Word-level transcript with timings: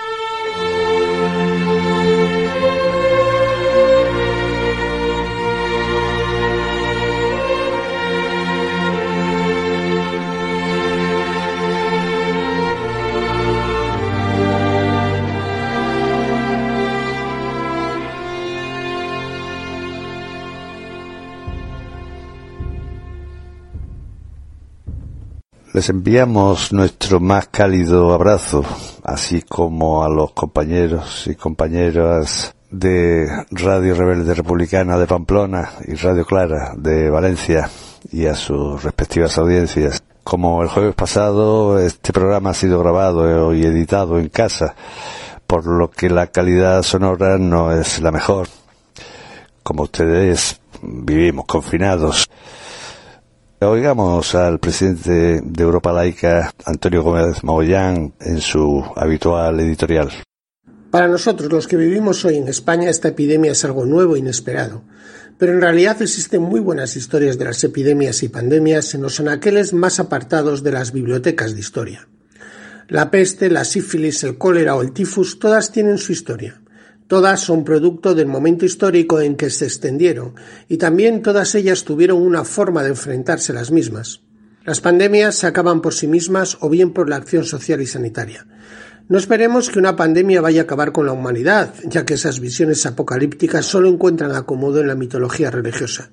Les 25.73 25.87
enviamos 25.87 26.73
nuestro 26.73 27.21
más 27.21 27.47
cálido 27.47 28.13
abrazo, 28.13 28.65
así 29.05 29.41
como 29.41 30.03
a 30.03 30.09
los 30.09 30.33
compañeros 30.33 31.27
y 31.27 31.35
compañeras 31.35 32.53
de 32.69 33.25
Radio 33.51 33.95
Rebelde 33.95 34.33
Republicana 34.33 34.97
de 34.97 35.07
Pamplona 35.07 35.69
y 35.87 35.95
Radio 35.95 36.25
Clara 36.25 36.73
de 36.75 37.09
Valencia 37.09 37.69
y 38.11 38.25
a 38.25 38.35
sus 38.35 38.83
respectivas 38.83 39.37
audiencias. 39.37 40.03
Como 40.25 40.61
el 40.61 40.67
jueves 40.67 40.93
pasado, 40.93 41.79
este 41.79 42.11
programa 42.11 42.49
ha 42.49 42.53
sido 42.53 42.77
grabado 42.79 43.53
y 43.53 43.63
editado 43.63 44.19
en 44.19 44.27
casa, 44.27 44.75
por 45.47 45.65
lo 45.65 45.89
que 45.89 46.09
la 46.09 46.27
calidad 46.27 46.83
sonora 46.83 47.37
no 47.37 47.71
es 47.71 48.01
la 48.01 48.11
mejor. 48.11 48.49
Como 49.63 49.83
ustedes 49.83 50.59
vivimos 50.81 51.45
confinados, 51.45 52.27
Oigamos 53.63 54.33
al 54.33 54.59
presidente 54.59 55.39
de 55.43 55.63
Europa 55.63 55.93
Laica, 55.93 56.51
Antonio 56.65 57.03
Gómez 57.03 57.43
Mogollán, 57.43 58.15
en 58.19 58.41
su 58.41 58.83
habitual 58.95 59.59
editorial. 59.59 60.09
Para 60.89 61.07
nosotros, 61.07 61.51
los 61.51 61.67
que 61.67 61.77
vivimos 61.77 62.25
hoy 62.25 62.37
en 62.37 62.47
España, 62.47 62.89
esta 62.89 63.09
epidemia 63.09 63.51
es 63.51 63.63
algo 63.63 63.85
nuevo 63.85 64.15
e 64.15 64.19
inesperado. 64.19 64.83
Pero 65.37 65.53
en 65.53 65.61
realidad 65.61 66.01
existen 66.01 66.41
muy 66.41 66.59
buenas 66.59 66.95
historias 66.95 67.37
de 67.37 67.45
las 67.45 67.63
epidemias 67.63 68.23
y 68.23 68.29
pandemias 68.29 68.95
en 68.95 69.03
los 69.03 69.19
anaqueles 69.19 69.73
más 69.73 69.99
apartados 69.99 70.63
de 70.63 70.71
las 70.71 70.91
bibliotecas 70.91 71.53
de 71.53 71.59
historia. 71.59 72.07
La 72.87 73.11
peste, 73.11 73.51
la 73.51 73.63
sífilis, 73.63 74.23
el 74.23 74.39
cólera 74.39 74.75
o 74.75 74.81
el 74.81 74.91
tifus, 74.91 75.37
todas 75.37 75.71
tienen 75.71 75.99
su 75.99 76.13
historia. 76.13 76.59
Todas 77.11 77.41
son 77.41 77.65
producto 77.65 78.15
del 78.15 78.27
momento 78.27 78.63
histórico 78.63 79.19
en 79.19 79.35
que 79.35 79.49
se 79.49 79.65
extendieron, 79.65 80.33
y 80.69 80.77
también 80.77 81.21
todas 81.21 81.55
ellas 81.55 81.83
tuvieron 81.83 82.21
una 82.21 82.45
forma 82.45 82.83
de 82.83 82.91
enfrentarse 82.91 83.51
las 83.51 83.69
mismas. 83.69 84.21
Las 84.63 84.79
pandemias 84.79 85.35
se 85.35 85.45
acaban 85.45 85.81
por 85.81 85.93
sí 85.93 86.07
mismas 86.07 86.57
o 86.61 86.69
bien 86.69 86.93
por 86.93 87.09
la 87.09 87.17
acción 87.17 87.43
social 87.43 87.81
y 87.81 87.85
sanitaria. 87.85 88.47
No 89.09 89.17
esperemos 89.17 89.69
que 89.69 89.79
una 89.79 89.97
pandemia 89.97 90.39
vaya 90.39 90.61
a 90.61 90.63
acabar 90.63 90.93
con 90.93 91.05
la 91.05 91.11
humanidad, 91.11 91.73
ya 91.83 92.05
que 92.05 92.13
esas 92.13 92.39
visiones 92.39 92.85
apocalípticas 92.85 93.65
solo 93.65 93.89
encuentran 93.89 94.33
acomodo 94.33 94.79
en 94.79 94.87
la 94.87 94.95
mitología 94.95 95.51
religiosa. 95.51 96.11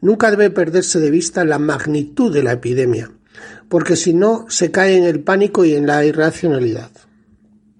Nunca 0.00 0.30
debe 0.30 0.50
perderse 0.50 1.00
de 1.00 1.10
vista 1.10 1.44
la 1.44 1.58
magnitud 1.58 2.32
de 2.32 2.44
la 2.44 2.52
epidemia, 2.52 3.10
porque 3.68 3.96
si 3.96 4.14
no 4.14 4.46
se 4.48 4.70
cae 4.70 4.96
en 4.96 5.02
el 5.02 5.24
pánico 5.24 5.64
y 5.64 5.74
en 5.74 5.88
la 5.88 6.04
irracionalidad. 6.04 6.92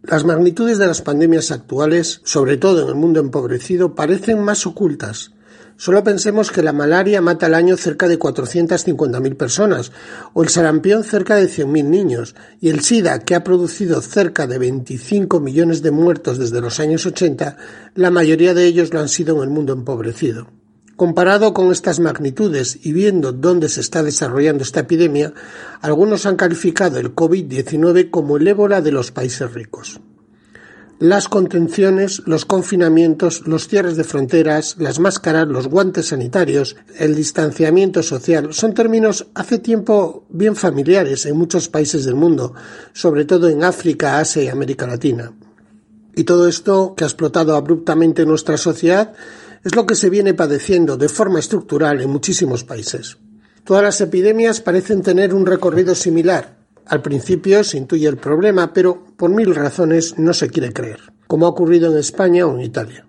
Las 0.03 0.25
magnitudes 0.25 0.79
de 0.79 0.87
las 0.87 1.03
pandemias 1.03 1.51
actuales, 1.51 2.23
sobre 2.25 2.57
todo 2.57 2.83
en 2.83 2.89
el 2.89 2.95
mundo 2.95 3.21
empobrecido, 3.21 3.95
parecen 3.95 4.43
más 4.43 4.67
ocultas. 4.67 5.33
Solo 5.77 6.03
pensemos 6.03 6.51
que 6.51 6.63
la 6.63 6.73
malaria 6.73 7.21
mata 7.21 7.47
al 7.47 7.55
año 7.55 7.77
cerca 7.77 8.09
de 8.09 8.19
450.000 8.19 9.37
personas, 9.37 9.93
o 10.33 10.43
el 10.43 10.49
sarampión 10.49 11.05
cerca 11.05 11.37
de 11.37 11.49
100.000 11.49 11.85
niños, 11.85 12.35
y 12.61 12.71
el 12.71 12.81
SIDA, 12.81 13.19
que 13.21 13.35
ha 13.35 13.45
producido 13.45 14.01
cerca 14.01 14.47
de 14.47 14.59
25 14.59 15.39
millones 15.39 15.83
de 15.83 15.91
muertos 15.91 16.39
desde 16.39 16.63
los 16.63 16.81
años 16.81 17.05
80, 17.05 17.59
la 17.95 18.11
mayoría 18.11 18.55
de 18.55 18.65
ellos 18.65 18.95
lo 18.95 19.01
han 19.01 19.09
sido 19.09 19.37
en 19.37 19.43
el 19.43 19.51
mundo 19.51 19.75
empobrecido. 19.75 20.60
Comparado 21.01 21.55
con 21.55 21.73
estas 21.73 21.99
magnitudes 21.99 22.79
y 22.83 22.93
viendo 22.93 23.33
dónde 23.33 23.71
se 23.71 23.81
está 23.81 24.03
desarrollando 24.03 24.63
esta 24.63 24.81
epidemia, 24.81 25.33
algunos 25.81 26.27
han 26.27 26.37
calificado 26.37 26.99
el 26.99 27.15
COVID-19 27.15 28.11
como 28.11 28.37
el 28.37 28.47
ébola 28.47 28.83
de 28.83 28.93
los 28.93 29.11
países 29.11 29.51
ricos. 29.55 29.99
Las 30.99 31.27
contenciones, 31.29 32.21
los 32.27 32.45
confinamientos, 32.45 33.47
los 33.47 33.67
cierres 33.67 33.97
de 33.97 34.05
fronteras, 34.05 34.77
las 34.79 34.99
máscaras, 34.99 35.49
los 35.49 35.69
guantes 35.69 36.09
sanitarios, 36.09 36.77
el 36.99 37.15
distanciamiento 37.15 38.03
social 38.03 38.53
son 38.53 38.75
términos 38.75 39.29
hace 39.33 39.59
tiempo 39.59 40.27
bien 40.29 40.55
familiares 40.55 41.25
en 41.25 41.35
muchos 41.35 41.71
países 41.71 42.05
del 42.05 42.17
mundo, 42.17 42.53
sobre 42.93 43.25
todo 43.25 43.49
en 43.49 43.65
África, 43.65 44.19
Asia 44.19 44.43
y 44.43 44.49
América 44.49 44.87
Latina. 44.87 45.33
Y 46.15 46.25
todo 46.25 46.47
esto 46.47 46.93
que 46.95 47.05
ha 47.05 47.07
explotado 47.07 47.57
abruptamente 47.57 48.21
en 48.21 48.29
nuestra 48.29 48.59
sociedad 48.59 49.15
es 49.65 49.75
lo 49.75 49.87
que 49.87 49.95
se 49.95 50.11
viene 50.11 50.35
padeciendo 50.35 50.97
de 50.97 51.09
forma 51.09 51.39
estructural 51.39 52.01
en 52.01 52.11
muchísimos 52.11 52.65
países. 52.65 53.19
Todas 53.65 53.83
las 53.83 54.01
epidemias 54.01 54.61
parecen 54.61 55.03
tener 55.03 55.35
un 55.35 55.47
recorrido 55.47 55.95
similar. 55.95 56.59
Al 56.87 57.03
principio 57.03 57.63
se 57.63 57.77
intuye 57.77 58.09
el 58.09 58.17
problema, 58.17 58.73
pero 58.73 59.05
por 59.17 59.31
mil 59.31 59.55
razones 59.55 60.19
no 60.19 60.33
se 60.33 60.49
quiere 60.49 60.73
creer, 60.73 61.13
como 61.27 61.47
ha 61.47 61.51
ocurrido 61.51 61.91
en 61.93 61.99
España 61.99 62.47
o 62.47 62.55
en 62.55 62.63
Italia. 62.63 63.07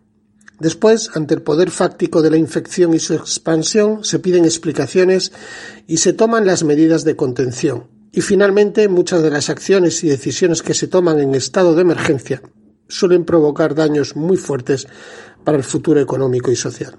Después, 0.60 1.10
ante 1.16 1.34
el 1.34 1.42
poder 1.42 1.72
fáctico 1.72 2.22
de 2.22 2.30
la 2.30 2.38
infección 2.38 2.94
y 2.94 3.00
su 3.00 3.16
expansión, 3.16 4.04
se 4.04 4.20
piden 4.20 4.46
explicaciones 4.46 5.32
y 5.88 5.98
se 5.98 6.14
toman 6.14 6.46
las 6.46 6.64
medidas 6.64 7.04
de 7.04 7.16
contención. 7.16 7.88
Y 8.12 8.22
finalmente, 8.22 8.88
muchas 8.88 9.24
de 9.24 9.32
las 9.32 9.50
acciones 9.50 10.04
y 10.04 10.10
decisiones 10.10 10.62
que 10.62 10.76
se 10.76 10.88
toman 10.88 11.20
en 11.20 11.34
estado 11.34 11.74
de 11.74 11.82
emergencia 11.82 12.44
suelen 12.92 13.26
provocar 13.26 13.74
daños 13.74 14.16
muy 14.16 14.38
fuertes 14.38 14.88
para 15.44 15.58
el 15.58 15.64
futuro 15.64 16.00
económico 16.00 16.52
y 16.52 16.56
social. 16.56 16.98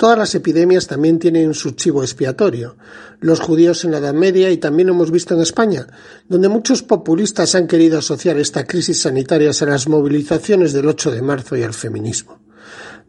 Todas 0.00 0.16
las 0.16 0.34
epidemias 0.34 0.86
también 0.86 1.18
tienen 1.18 1.52
su 1.52 1.72
chivo 1.72 2.02
expiatorio. 2.02 2.78
Los 3.20 3.38
judíos 3.38 3.84
en 3.84 3.90
la 3.90 3.98
Edad 3.98 4.14
Media 4.14 4.50
y 4.50 4.56
también 4.56 4.86
lo 4.86 4.94
hemos 4.94 5.10
visto 5.10 5.34
en 5.34 5.42
España, 5.42 5.86
donde 6.26 6.48
muchos 6.48 6.82
populistas 6.82 7.54
han 7.54 7.66
querido 7.66 7.98
asociar 7.98 8.38
esta 8.38 8.64
crisis 8.64 9.02
sanitaria 9.02 9.50
a 9.50 9.64
las 9.66 9.88
movilizaciones 9.88 10.72
del 10.72 10.88
8 10.88 11.10
de 11.10 11.20
marzo 11.20 11.54
y 11.54 11.64
al 11.64 11.74
feminismo. 11.74 12.38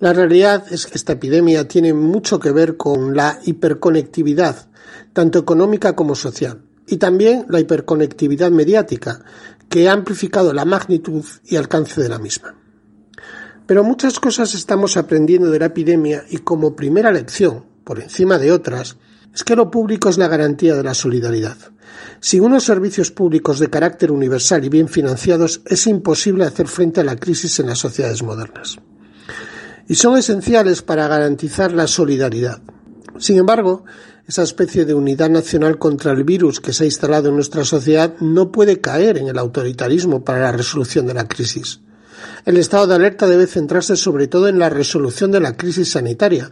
La 0.02 0.12
realidad 0.12 0.66
es 0.69 0.86
que 0.86 0.98
esta 0.98 1.14
epidemia 1.14 1.66
tiene 1.66 1.94
mucho 1.94 2.42
que 2.42 2.52
ver 2.52 2.75
con 2.75 3.16
la 3.16 3.40
hiperconectividad, 3.46 4.68
tanto 5.14 5.40
económica 5.40 5.96
como 5.96 6.14
social, 6.14 6.62
y 6.88 6.98
también 6.98 7.46
la 7.48 7.62
hiperconectividad 7.62 8.52
mediática, 8.52 9.24
que 9.69 9.88
ha 9.88 9.94
amplificado 9.94 10.52
la 10.52 10.66
magnitud 10.66 11.24
y 11.46 11.56
alcance 11.56 12.02
de 12.02 12.10
la 12.10 12.19
misma. 12.19 12.61
Pero 13.71 13.85
muchas 13.85 14.19
cosas 14.19 14.53
estamos 14.53 14.97
aprendiendo 14.97 15.50
de 15.50 15.57
la 15.57 15.68
epidemia 15.68 16.25
y 16.29 16.39
como 16.39 16.75
primera 16.75 17.09
lección, 17.09 17.63
por 17.85 18.01
encima 18.01 18.38
de 18.38 18.51
otras, 18.51 18.97
es 19.33 19.45
que 19.45 19.56
lo 19.56 19.71
público 19.71 20.09
es 20.09 20.18
la 20.18 20.27
garantía 20.27 20.75
de 20.75 20.83
la 20.83 20.94
solidaridad. 20.94 21.56
Sin 22.19 22.44
unos 22.44 22.65
servicios 22.65 23.12
públicos 23.12 23.59
de 23.59 23.69
carácter 23.69 24.12
universal 24.12 24.65
y 24.65 24.68
bien 24.68 24.89
financiados 24.89 25.62
es 25.65 25.88
imposible 25.88 26.44
hacer 26.44 26.68
frente 26.68 27.00
a 27.00 27.06
la 27.06 27.15
crisis 27.15 27.62
en 27.62 27.68
las 27.68 27.79
sociedades 27.79 28.23
modernas. 28.23 28.77
Y 29.88 29.95
son 29.95 30.18
esenciales 30.18 30.81
para 30.81 31.07
garantizar 31.07 31.71
la 31.71 31.88
solidaridad. 31.88 32.62
Sin 33.19 33.38
embargo, 33.38 33.85
esa 34.27 34.44
especie 34.44 34.83
de 34.83 34.95
unidad 34.95 35.29
nacional 35.29 35.77
contra 35.77 36.12
el 36.12 36.25
virus 36.25 36.59
que 36.59 36.73
se 36.73 36.83
ha 36.83 36.88
instalado 36.88 37.29
en 37.29 37.35
nuestra 37.35 37.63
sociedad 37.63 38.15
no 38.19 38.51
puede 38.51 38.81
caer 38.81 39.18
en 39.18 39.29
el 39.29 39.38
autoritarismo 39.38 40.25
para 40.25 40.41
la 40.41 40.51
resolución 40.51 41.07
de 41.07 41.13
la 41.13 41.29
crisis. 41.29 41.79
El 42.45 42.57
estado 42.57 42.88
de 42.88 42.95
alerta 42.95 43.27
debe 43.27 43.47
centrarse 43.47 43.95
sobre 43.95 44.27
todo 44.27 44.47
en 44.47 44.59
la 44.59 44.69
resolución 44.69 45.31
de 45.31 45.39
la 45.39 45.56
crisis 45.56 45.91
sanitaria, 45.91 46.51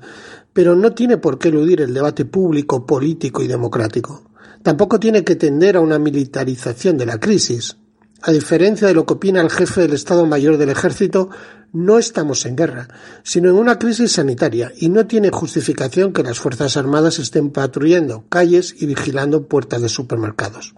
pero 0.53 0.75
no 0.75 0.93
tiene 0.93 1.17
por 1.17 1.37
qué 1.37 1.49
eludir 1.49 1.81
el 1.81 1.93
debate 1.93 2.25
público, 2.25 2.85
político 2.85 3.41
y 3.41 3.47
democrático. 3.47 4.23
Tampoco 4.63 4.99
tiene 4.99 5.23
que 5.23 5.35
tender 5.35 5.77
a 5.77 5.81
una 5.81 5.99
militarización 5.99 6.97
de 6.97 7.05
la 7.05 7.19
crisis. 7.19 7.77
A 8.21 8.31
diferencia 8.31 8.87
de 8.87 8.93
lo 8.93 9.05
que 9.05 9.13
opina 9.13 9.41
el 9.41 9.49
jefe 9.49 9.81
del 9.81 9.93
Estado 9.93 10.25
Mayor 10.25 10.57
del 10.57 10.69
Ejército, 10.69 11.29
no 11.71 11.97
estamos 11.97 12.45
en 12.45 12.55
guerra, 12.55 12.87
sino 13.23 13.49
en 13.49 13.55
una 13.55 13.79
crisis 13.79 14.13
sanitaria 14.13 14.73
y 14.75 14.89
no 14.89 15.05
tiene 15.07 15.29
justificación 15.29 16.11
que 16.11 16.23
las 16.23 16.39
Fuerzas 16.39 16.75
Armadas 16.75 17.19
estén 17.19 17.51
patrullando 17.51 18.25
calles 18.27 18.75
y 18.77 18.87
vigilando 18.87 19.47
puertas 19.47 19.81
de 19.81 19.89
supermercados. 19.89 20.73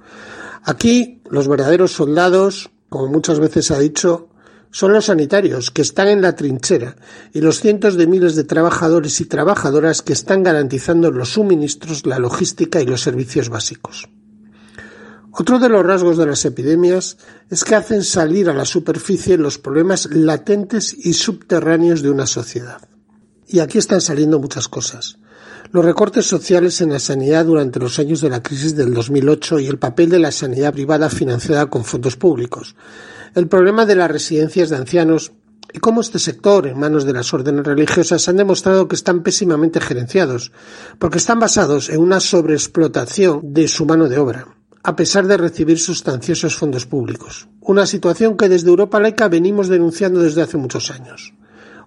Aquí 0.64 1.22
los 1.30 1.48
verdaderos 1.48 1.94
soldados, 1.94 2.70
como 2.90 3.08
muchas 3.08 3.40
veces 3.40 3.72
ha 3.72 3.80
dicho, 3.80 4.28
son 4.72 4.94
los 4.94 5.06
sanitarios 5.06 5.70
que 5.70 5.82
están 5.82 6.08
en 6.08 6.22
la 6.22 6.36
trinchera 6.36 6.96
y 7.34 7.42
los 7.42 7.60
cientos 7.60 7.96
de 7.96 8.08
miles 8.08 8.36
de 8.36 8.46
trabajadores 8.46 9.20
y 9.22 9.26
trabajadoras 9.26 10.02
que 10.02 10.14
están 10.14 10.44
garantizando 10.44 11.12
los 11.12 11.34
suministros, 11.34 12.06
la 12.06 12.20
logística 12.20 12.82
y 12.82 12.86
los 12.86 13.02
servicios 13.02 13.50
básicos. 13.50 14.10
Otro 15.34 15.60
de 15.60 15.70
los 15.70 15.86
rasgos 15.86 16.18
de 16.18 16.26
las 16.26 16.44
epidemias 16.44 17.18
es 17.50 17.64
que 17.64 17.76
hacen 17.76 18.04
salir 18.04 18.50
a 18.50 18.54
la 18.54 18.66
superficie 18.66 19.38
los 19.38 19.58
problemas 19.58 20.10
latentes 20.12 20.94
y 20.94 21.14
subterráneos 21.14 22.02
de 22.02 22.10
una 22.10 22.28
sociedad. 22.28 22.82
Y 23.48 23.60
aquí 23.60 23.78
están 23.78 24.02
saliendo 24.02 24.40
muchas 24.40 24.68
cosas. 24.68 25.18
Los 25.72 25.86
recortes 25.86 26.26
sociales 26.26 26.82
en 26.82 26.92
la 26.92 27.00
sanidad 27.00 27.46
durante 27.46 27.80
los 27.80 27.98
años 27.98 28.20
de 28.20 28.30
la 28.30 28.44
crisis 28.44 28.76
del 28.76 28.94
2008 28.94 29.60
y 29.62 29.68
el 29.68 29.80
papel 29.80 30.10
de 30.10 30.20
la 30.20 30.32
sanidad 30.32 30.74
privada 30.74 31.10
financiada 31.10 31.68
con 31.68 31.86
fondos 31.86 32.18
públicos, 32.18 32.76
el 33.36 33.48
problema 33.48 33.86
de 33.86 33.96
las 33.96 34.12
residencias 34.12 34.70
de 34.70 34.78
ancianos 34.78 35.32
y 35.74 35.80
cómo 35.80 36.02
este 36.02 36.20
sector, 36.20 36.68
en 36.68 36.78
manos 36.78 37.06
de 37.06 37.14
las 37.14 37.34
órdenes 37.34 37.66
religiosas, 37.66 38.28
han 38.28 38.38
demostrado 38.38 38.88
que 38.88 38.96
están 38.96 39.24
pésimamente 39.24 39.80
gerenciados, 39.80 40.52
porque 41.00 41.18
están 41.18 41.40
basados 41.40 41.90
en 41.90 42.00
una 42.00 42.20
sobreexplotación 42.20 43.54
de 43.54 43.68
su 43.70 43.86
mano 43.86 44.10
de 44.10 44.18
obra, 44.18 44.48
a 44.84 44.96
pesar 44.96 45.28
de 45.28 45.38
recibir 45.38 45.80
sustanciosos 45.80 46.58
fondos 46.58 46.86
públicos. 46.86 47.48
Una 47.62 47.86
situación 47.86 48.36
que 48.36 48.50
desde 48.50 48.70
Europa 48.70 49.00
laica 49.00 49.30
venimos 49.30 49.70
denunciando 49.70 50.20
desde 50.20 50.42
hace 50.42 50.58
muchos 50.58 50.92
años. 50.92 51.34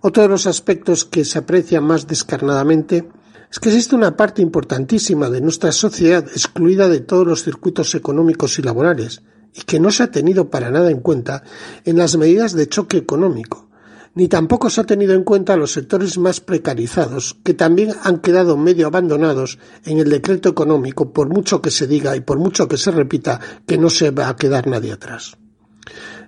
Otro 0.01 0.23
de 0.23 0.29
los 0.29 0.47
aspectos 0.47 1.05
que 1.05 1.25
se 1.25 1.39
aprecia 1.39 1.81
más 1.81 2.07
descarnadamente 2.07 3.09
es 3.51 3.61
que 3.61 3.69
existe 3.69 3.95
una 3.95 4.17
parte 4.17 4.43
importantísima 4.43 5.31
de 5.31 5.41
nuestra 5.41 5.73
sociedad 5.73 6.27
excluida 6.27 6.89
de 6.89 7.01
todos 7.01 7.27
los 7.27 7.43
circuitos 7.45 7.95
económicos 7.95 8.59
y 8.59 8.63
laborales, 8.63 9.23
y 9.55 9.63
que 9.63 9.81
no 9.81 9.91
se 9.91 10.03
ha 10.03 10.11
tenido 10.11 10.51
para 10.51 10.71
nada 10.71 10.91
en 10.91 11.01
cuenta 11.01 11.45
en 11.85 11.97
las 11.97 12.17
medidas 12.17 12.53
de 12.53 12.69
choque 12.69 12.97
económico, 12.97 13.69
ni 14.15 14.29
tampoco 14.29 14.71
se 14.71 14.81
ha 14.81 14.85
tenido 14.85 15.15
en 15.15 15.25
cuenta 15.25 15.57
los 15.57 15.73
sectores 15.73 16.19
más 16.19 16.41
precarizados, 16.41 17.37
que 17.43 17.55
también 17.55 17.93
han 18.03 18.19
quedado 18.19 18.57
medio 18.57 18.87
abandonados 18.87 19.59
en 19.85 19.99
el 19.99 20.11
decreto 20.11 20.49
económico, 20.49 21.13
por 21.13 21.29
mucho 21.29 21.61
que 21.61 21.71
se 21.71 21.87
diga 21.87 22.17
y 22.17 22.21
por 22.21 22.39
mucho 22.39 22.69
que 22.69 22.77
se 22.77 22.91
repita 22.91 23.41
que 23.67 23.79
no 23.79 23.91
se 23.91 24.11
va 24.11 24.29
a 24.29 24.37
quedar 24.37 24.67
nadie 24.67 24.93
atrás. 24.93 25.37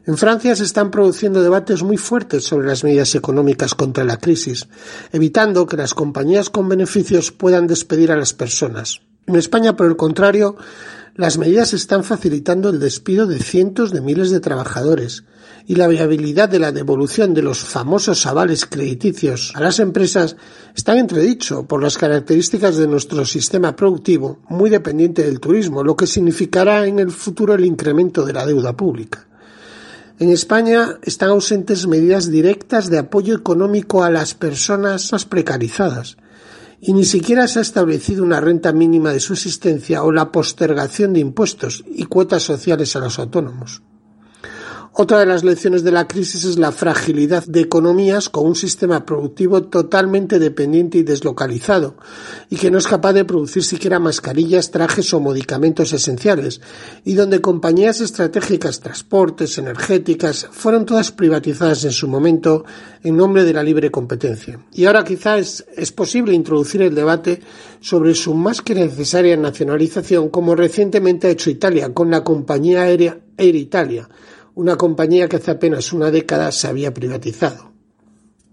En 0.07 0.17
Francia 0.17 0.55
se 0.55 0.63
están 0.63 0.93
produciendo 0.93 1.43
debates 1.43 1.83
muy 1.83 1.97
fuertes 1.97 2.45
sobre 2.45 2.69
las 2.69 2.85
medidas 2.85 3.15
económicas 3.17 3.75
contra 3.75 4.05
la 4.05 4.19
crisis, 4.19 4.69
evitando 5.13 5.67
que 5.67 5.77
las 5.77 5.95
compañías 5.95 6.49
con 6.49 6.69
beneficios 6.69 7.33
puedan 7.33 7.67
despedir 7.67 8.13
a 8.13 8.17
las 8.17 8.33
personas. 8.33 9.01
En 9.27 9.35
España, 9.35 9.75
por 9.75 9.87
el 9.87 9.97
contrario, 9.97 10.57
las 11.17 11.39
medidas 11.39 11.73
están 11.73 12.05
facilitando 12.05 12.69
el 12.69 12.79
despido 12.79 13.27
de 13.27 13.39
cientos 13.39 13.91
de 13.91 14.03
miles 14.03 14.31
de 14.31 14.41
trabajadores 14.41 15.25
y 15.67 15.77
la 15.77 15.89
viabilidad 15.89 16.49
de 16.49 16.59
la 16.59 16.73
devolución 16.73 17.33
de 17.33 17.41
los 17.41 17.61
famosos 17.61 18.27
avales 18.27 18.67
crediticios 18.67 19.53
a 19.55 19.61
las 19.61 19.81
empresas 19.81 20.37
está 20.75 20.93
en 20.93 20.99
entredicho 20.99 21.67
por 21.67 21.83
las 21.83 21.97
características 21.97 22.77
de 22.77 22.87
nuestro 22.87 23.25
sistema 23.25 23.75
productivo 23.75 24.41
muy 24.51 24.69
dependiente 24.69 25.23
del 25.23 25.41
turismo, 25.41 25.83
lo 25.83 25.97
que 25.97 26.07
significará 26.07 26.87
en 26.87 26.99
el 26.99 27.11
futuro 27.11 27.55
el 27.55 27.65
incremento 27.65 28.27
de 28.27 28.35
la 28.35 28.45
deuda 28.45 28.77
pública. 28.77 29.27
En 30.19 30.31
España 30.31 30.99
están 31.03 31.31
ausentes 31.31 31.87
medidas 31.87 32.31
directas 32.31 32.91
de 32.91 32.99
apoyo 32.99 33.35
económico 33.35 34.05
a 34.05 34.11
las 34.11 34.35
personas 34.35 35.13
más 35.13 35.25
precarizadas, 35.25 36.17
y 36.81 36.93
ni 36.93 37.05
siquiera 37.05 37.49
se 37.49 37.59
ha 37.59 37.63
establecido 37.63 38.23
una 38.23 38.41
renta 38.41 38.73
mínima 38.73 39.13
de 39.13 39.21
subsistencia 39.21 40.03
o 40.03 40.13
la 40.13 40.31
postergación 40.31 41.13
de 41.13 41.21
impuestos 41.21 41.85
y 41.89 42.05
cuotas 42.05 42.43
sociales 42.43 42.95
a 42.97 43.01
los 43.01 43.19
autónomos. 43.19 43.83
Otra 44.99 45.19
de 45.19 45.27
las 45.27 45.45
lecciones 45.45 45.85
de 45.85 45.93
la 45.93 46.09
crisis 46.09 46.47
es 46.47 46.59
la 46.59 46.73
fragilidad 46.73 47.45
de 47.45 47.61
economías 47.61 48.31
con 48.31 48.47
un 48.47 48.55
sistema 48.55 49.05
productivo 49.05 49.65
totalmente 49.65 50.39
dependiente 50.39 50.97
y 50.97 51.03
deslocalizado, 51.03 51.99
y 52.49 52.57
que 52.57 52.71
no 52.71 52.79
es 52.79 52.87
capaz 52.87 53.13
de 53.13 53.27
producir 53.27 53.63
siquiera 53.63 53.99
mascarillas, 53.99 54.71
trajes 54.71 55.13
o 55.13 55.21
medicamentos 55.21 55.93
esenciales, 55.93 56.63
y 57.05 57.13
donde 57.13 57.43
compañías 57.43 58.01
estratégicas, 58.01 58.81
transportes, 58.81 59.59
energéticas, 59.59 60.49
fueron 60.51 60.87
todas 60.87 61.13
privatizadas 61.13 61.85
en 61.85 61.93
su 61.93 62.09
momento 62.09 62.65
en 63.03 63.19
nombre 63.19 63.45
de 63.45 63.53
la 63.53 63.63
libre 63.63 63.91
competencia. 63.91 64.61
Y 64.73 64.87
ahora 64.87 65.05
quizás 65.05 65.67
es, 65.77 65.93
posible 65.93 66.33
introducir 66.33 66.81
el 66.81 66.95
debate 66.95 67.43
sobre 67.81 68.15
su 68.15 68.33
más 68.33 68.63
que 68.63 68.75
necesaria 68.75 69.37
nacionalización, 69.37 70.31
como 70.31 70.55
recientemente 70.55 71.27
ha 71.27 71.33
hecho 71.33 71.51
Italia 71.51 71.93
con 71.93 72.11
la 72.11 72.25
compañía 72.25 72.85
aérea 72.85 73.19
Air 73.37 73.57
Italia, 73.57 74.09
una 74.57 74.77
compañía 74.77 75.29
que 75.29 75.37
hace 75.37 75.51
apenas 75.51 75.93
una 75.93 76.11
década 76.11 76.51
se 76.51 76.67
había 76.67 76.93
privatizado. 76.93 77.73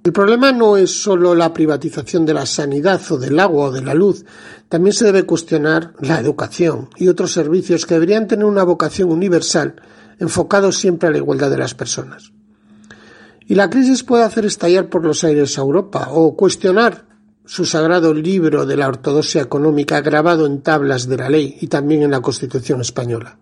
El 0.03 0.11
problema 0.11 0.51
no 0.51 0.75
es 0.75 1.01
solo 1.01 1.33
la 1.33 1.53
privatización 1.53 2.25
de 2.25 2.33
la 2.33 2.45
sanidad 2.45 3.01
o 3.09 3.17
del 3.17 3.39
agua 3.39 3.67
o 3.67 3.71
de 3.71 3.81
la 3.81 3.93
luz, 3.93 4.25
también 4.67 4.93
se 4.93 5.05
debe 5.05 5.23
cuestionar 5.23 5.93
la 6.01 6.19
educación 6.19 6.89
y 6.97 7.07
otros 7.07 7.31
servicios 7.31 7.85
que 7.85 7.93
deberían 7.93 8.27
tener 8.27 8.43
una 8.43 8.63
vocación 8.63 9.11
universal 9.11 9.75
enfocados 10.19 10.77
siempre 10.77 11.07
a 11.07 11.11
la 11.11 11.19
igualdad 11.19 11.49
de 11.49 11.57
las 11.57 11.73
personas. 11.73 12.33
Y 13.47 13.55
la 13.55 13.69
crisis 13.69 14.03
puede 14.03 14.23
hacer 14.23 14.45
estallar 14.45 14.89
por 14.89 15.05
los 15.05 15.23
aires 15.23 15.57
a 15.57 15.61
Europa 15.61 16.09
o 16.11 16.35
cuestionar 16.35 17.05
su 17.45 17.63
sagrado 17.63 18.13
libro 18.13 18.65
de 18.65 18.75
la 18.75 18.89
ortodoxia 18.89 19.41
económica 19.41 20.01
grabado 20.01 20.45
en 20.47 20.61
tablas 20.61 21.07
de 21.07 21.15
la 21.15 21.29
ley 21.29 21.57
y 21.61 21.67
también 21.67 22.03
en 22.03 22.11
la 22.11 22.19
Constitución 22.19 22.81
española. 22.81 23.37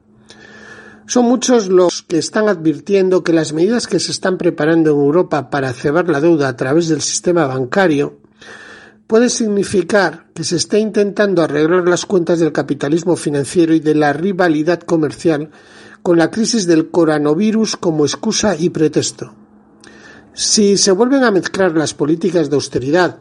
Son 1.08 1.26
muchos 1.26 1.68
los 1.68 2.04
que 2.04 2.18
están 2.18 2.48
advirtiendo 2.48 3.24
que 3.24 3.34
las 3.34 3.54
medidas 3.54 3.88
que 3.88 4.00
se 4.00 4.12
están 4.12 4.38
preparando 4.38 4.92
en 4.92 4.98
Europa 4.98 5.50
para 5.50 5.74
cebar 5.74 6.10
la 6.10 6.22
deuda 6.22 6.48
a 6.48 6.56
través 6.56 6.88
del 6.88 7.02
sistema 7.02 7.46
bancario 7.48 8.20
puede 9.08 9.30
significar 9.30 10.28
que 10.34 10.46
se 10.46 10.56
está 10.56 10.78
intentando 10.78 11.42
arreglar 11.42 11.86
las 11.88 12.06
cuentas 12.06 12.40
del 12.40 12.54
capitalismo 12.54 13.18
financiero 13.18 13.74
y 13.74 13.82
de 13.82 13.94
la 13.94 14.14
rivalidad 14.14 14.80
comercial 14.80 15.50
con 16.02 16.18
la 16.18 16.32
crisis 16.32 16.66
del 16.66 16.90
coronavirus 16.90 17.76
como 17.76 18.06
excusa 18.06 18.56
y 18.58 18.70
pretexto. 18.70 19.34
Si 20.34 20.78
se 20.78 20.94
vuelven 20.94 21.26
a 21.26 21.32
mezclar 21.32 21.74
las 21.74 21.94
políticas 21.94 22.50
de 22.50 22.56
austeridad 22.56 23.20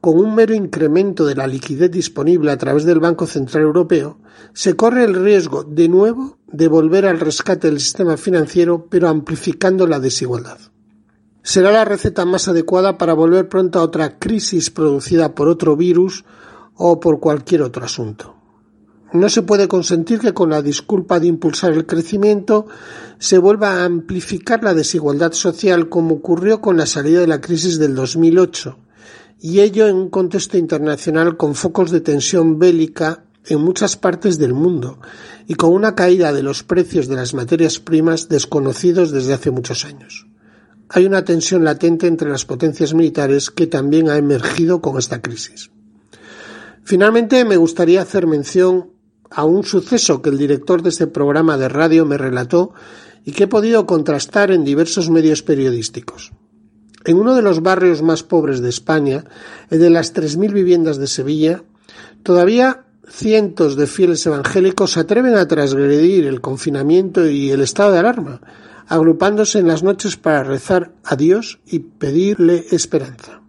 con 0.00 0.18
un 0.18 0.34
mero 0.34 0.54
incremento 0.54 1.26
de 1.26 1.34
la 1.34 1.46
liquidez 1.46 1.90
disponible 1.90 2.50
a 2.50 2.56
través 2.56 2.84
del 2.84 3.00
Banco 3.00 3.26
Central 3.26 3.64
Europeo, 3.64 4.18
se 4.54 4.74
corre 4.74 5.04
el 5.04 5.14
riesgo, 5.14 5.62
de 5.62 5.88
nuevo, 5.88 6.38
de 6.46 6.68
volver 6.68 7.06
al 7.06 7.20
rescate 7.20 7.68
del 7.68 7.80
sistema 7.80 8.16
financiero, 8.16 8.86
pero 8.88 9.08
amplificando 9.08 9.86
la 9.86 10.00
desigualdad. 10.00 10.58
Será 11.42 11.70
la 11.70 11.84
receta 11.84 12.24
más 12.24 12.48
adecuada 12.48 12.98
para 12.98 13.14
volver 13.14 13.48
pronto 13.48 13.78
a 13.78 13.82
otra 13.82 14.18
crisis 14.18 14.70
producida 14.70 15.34
por 15.34 15.48
otro 15.48 15.76
virus 15.76 16.24
o 16.74 17.00
por 17.00 17.20
cualquier 17.20 17.62
otro 17.62 17.84
asunto. 17.84 18.36
No 19.12 19.28
se 19.28 19.42
puede 19.42 19.66
consentir 19.66 20.20
que 20.20 20.32
con 20.34 20.50
la 20.50 20.62
disculpa 20.62 21.18
de 21.18 21.26
impulsar 21.26 21.72
el 21.72 21.84
crecimiento 21.84 22.66
se 23.18 23.38
vuelva 23.38 23.72
a 23.72 23.84
amplificar 23.84 24.62
la 24.62 24.72
desigualdad 24.72 25.32
social 25.32 25.88
como 25.88 26.16
ocurrió 26.16 26.60
con 26.60 26.76
la 26.76 26.86
salida 26.86 27.20
de 27.20 27.26
la 27.26 27.40
crisis 27.40 27.78
del 27.78 27.96
2008, 27.96 28.78
y 29.40 29.60
ello 29.60 29.88
en 29.88 29.96
un 29.96 30.10
contexto 30.10 30.58
internacional 30.58 31.36
con 31.36 31.54
focos 31.54 31.90
de 31.90 32.00
tensión 32.00 32.58
bélica 32.58 33.24
en 33.46 33.60
muchas 33.60 33.96
partes 33.96 34.38
del 34.38 34.52
mundo 34.52 34.98
y 35.46 35.54
con 35.54 35.72
una 35.72 35.94
caída 35.94 36.32
de 36.32 36.42
los 36.42 36.62
precios 36.62 37.08
de 37.08 37.16
las 37.16 37.32
materias 37.32 37.78
primas 37.78 38.28
desconocidos 38.28 39.10
desde 39.10 39.32
hace 39.32 39.50
muchos 39.50 39.84
años. 39.84 40.26
Hay 40.90 41.06
una 41.06 41.24
tensión 41.24 41.64
latente 41.64 42.06
entre 42.06 42.28
las 42.28 42.44
potencias 42.44 42.94
militares 42.94 43.50
que 43.50 43.66
también 43.66 44.10
ha 44.10 44.16
emergido 44.16 44.82
con 44.82 44.98
esta 44.98 45.22
crisis. 45.22 45.70
Finalmente, 46.82 47.44
me 47.44 47.56
gustaría 47.56 48.02
hacer 48.02 48.26
mención 48.26 48.90
a 49.30 49.44
un 49.44 49.62
suceso 49.64 50.20
que 50.20 50.30
el 50.30 50.38
director 50.38 50.82
de 50.82 50.88
este 50.88 51.06
programa 51.06 51.56
de 51.56 51.68
radio 51.68 52.04
me 52.04 52.18
relató 52.18 52.72
y 53.24 53.32
que 53.32 53.44
he 53.44 53.48
podido 53.48 53.86
contrastar 53.86 54.50
en 54.50 54.64
diversos 54.64 55.08
medios 55.08 55.42
periodísticos. 55.42 56.32
En 57.04 57.16
uno 57.16 57.34
de 57.34 57.42
los 57.42 57.62
barrios 57.62 58.02
más 58.02 58.22
pobres 58.22 58.60
de 58.60 58.68
España, 58.68 59.24
de 59.70 59.90
las 59.90 60.14
3.000 60.14 60.52
viviendas 60.52 60.98
de 60.98 61.06
Sevilla, 61.06 61.62
todavía 62.22 62.84
cientos 63.08 63.76
de 63.76 63.86
fieles 63.86 64.24
evangélicos 64.26 64.92
se 64.92 65.00
atreven 65.00 65.34
a 65.34 65.48
transgredir 65.48 66.26
el 66.26 66.40
confinamiento 66.40 67.26
y 67.26 67.50
el 67.50 67.62
estado 67.62 67.92
de 67.92 67.98
alarma, 67.98 68.40
agrupándose 68.86 69.58
en 69.58 69.68
las 69.68 69.82
noches 69.82 70.16
para 70.16 70.44
rezar 70.44 70.92
a 71.04 71.16
Dios 71.16 71.60
y 71.66 71.80
pedirle 71.80 72.66
esperanza. 72.70 73.40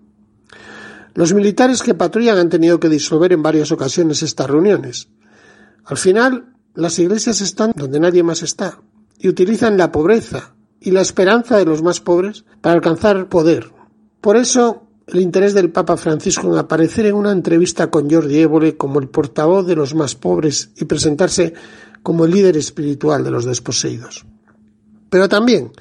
Los 1.14 1.34
militares 1.34 1.84
que 1.84 1.94
patrullan 1.94 2.38
han 2.38 2.50
tenido 2.50 2.80
que 2.80 2.88
disolver 2.88 3.34
en 3.34 3.44
varias 3.44 3.72
ocasiones 3.72 4.24
estas 4.24 4.50
reuniones. 4.50 5.10
Al 5.84 5.98
final, 5.98 6.54
las 6.74 6.98
iglesias 7.00 7.42
están 7.42 7.74
donde 7.76 8.00
nadie 8.00 8.24
más 8.24 8.44
está 8.44 8.80
y 9.20 9.28
utilizan 9.28 9.78
la 9.78 9.92
pobreza 9.92 10.56
y 10.82 10.92
la 10.92 11.02
esperanza 11.02 11.58
de 11.58 11.66
los 11.66 11.84
más 11.84 12.02
pobres 12.02 12.44
para 12.60 12.76
alcanzar 12.76 13.30
poder. 13.30 13.72
Por 14.20 14.36
eso, 14.36 14.88
el 15.08 15.22
interés 15.22 15.54
del 15.54 15.72
Papa 15.72 15.96
Francisco 15.96 16.52
en 16.52 16.58
aparecer 16.58 17.06
en 17.06 17.16
una 17.16 17.32
entrevista 17.32 17.92
con 17.92 18.10
Jordi 18.10 18.40
Évole 18.40 18.76
como 18.76 19.00
el 19.00 19.08
portavoz 19.08 19.68
de 19.68 19.76
los 19.76 19.94
más 19.94 20.16
pobres 20.16 20.72
y 20.76 20.86
presentarse 20.86 21.54
como 22.02 22.26
el 22.26 22.32
líder 22.32 22.58
espiritual 22.58 23.24
de 23.24 23.32
los 23.32 23.46
desposeídos. 23.46 24.26
Pero 25.10 25.30
también, 25.30 25.72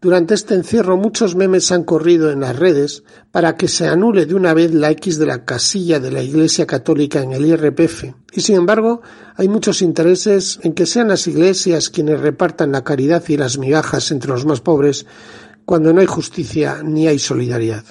durante 0.00 0.34
este 0.34 0.54
encierro 0.54 0.96
muchos 0.96 1.34
memes 1.34 1.72
han 1.72 1.82
corrido 1.82 2.30
en 2.30 2.40
las 2.40 2.56
redes 2.56 3.02
para 3.32 3.56
que 3.56 3.66
se 3.66 3.88
anule 3.88 4.26
de 4.26 4.34
una 4.36 4.54
vez 4.54 4.72
la 4.72 4.92
X 4.92 5.18
de 5.18 5.26
la 5.26 5.44
casilla 5.44 5.98
de 5.98 6.12
la 6.12 6.22
Iglesia 6.22 6.66
Católica 6.66 7.20
en 7.20 7.32
el 7.32 7.44
IRPF. 7.44 8.04
Y 8.32 8.40
sin 8.40 8.54
embargo, 8.56 9.02
hay 9.34 9.48
muchos 9.48 9.82
intereses 9.82 10.60
en 10.62 10.74
que 10.74 10.86
sean 10.86 11.08
las 11.08 11.26
iglesias 11.26 11.90
quienes 11.90 12.20
repartan 12.20 12.70
la 12.70 12.84
caridad 12.84 13.24
y 13.26 13.36
las 13.36 13.58
migajas 13.58 14.12
entre 14.12 14.30
los 14.30 14.46
más 14.46 14.60
pobres 14.60 15.04
cuando 15.64 15.92
no 15.92 16.00
hay 16.00 16.06
justicia 16.06 16.80
ni 16.84 17.08
hay 17.08 17.18
solidaridad. 17.18 17.84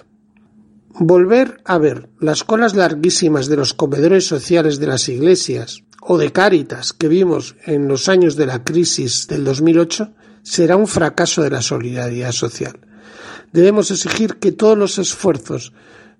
Volver 0.99 1.61
a 1.65 1.77
ver 1.77 2.09
las 2.19 2.45
colas 2.45 2.73
larguísimas 2.73 3.47
de 3.47 3.57
los 3.57 3.73
comedores 3.73 4.25
sociales 4.25 4.79
de 4.79 4.87
las 4.87 5.09
iglesias 5.09 5.83
o 6.01 6.17
de 6.17 6.31
Cáritas 6.31 6.93
que 6.93 7.09
vimos 7.09 7.57
en 7.65 7.89
los 7.89 8.07
años 8.07 8.37
de 8.37 8.45
la 8.45 8.63
crisis 8.63 9.27
del 9.27 9.43
2008 9.43 10.13
será 10.49 10.75
un 10.75 10.87
fracaso 10.87 11.41
de 11.41 11.49
la 11.49 11.61
solidaridad 11.61 12.31
social. 12.31 12.79
Debemos 13.51 13.91
exigir 13.91 14.37
que 14.37 14.51
todos 14.51 14.77
los 14.77 14.97
esfuerzos 14.97 15.73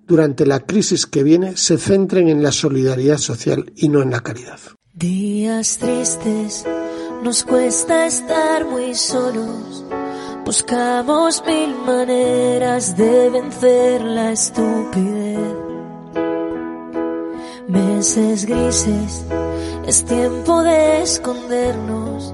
durante 0.08 0.46
la 0.46 0.62
crisis 0.62 1.06
que 1.06 1.24
viene 1.24 1.58
se 1.58 1.78
centren 1.78 2.30
en 2.30 2.42
la 2.42 2.52
solidaridad 2.52 3.18
social 3.18 3.72
y 3.76 3.90
no 3.90 4.02
en 4.02 4.12
la 4.12 4.22
caridad. 4.22 4.60
Días 4.94 5.78
tristes, 5.78 6.66
nos 7.24 7.44
cuesta 7.44 8.06
estar 8.06 8.66
muy 8.66 8.96
solos 8.96 9.86
Buscamos 10.48 11.44
mil 11.46 11.76
maneras 11.86 12.96
de 12.96 13.30
vencer 13.30 14.02
la 14.02 14.32
estupidez. 14.32 15.56
Meses 17.68 18.46
grises, 18.46 19.26
es 19.86 20.06
tiempo 20.06 20.64
de 20.64 21.02
escondernos. 21.02 22.34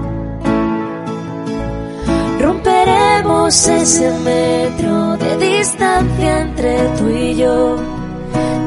Romperemos 3.21 3.67
ese 3.67 4.11
metro 4.23 5.15
de 5.17 5.37
distancia 5.37 6.41
entre 6.41 6.89
tú 6.97 7.09
y 7.09 7.35
yo. 7.35 7.77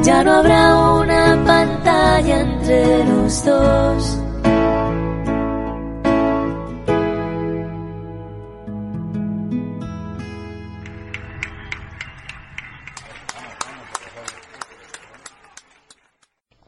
Ya 0.04 0.22
no 0.22 0.32
habrá 0.32 0.92
una 0.92 1.44
pantalla 1.44 2.40
entre 2.40 3.04
los 3.04 3.44
dos. 3.44 4.23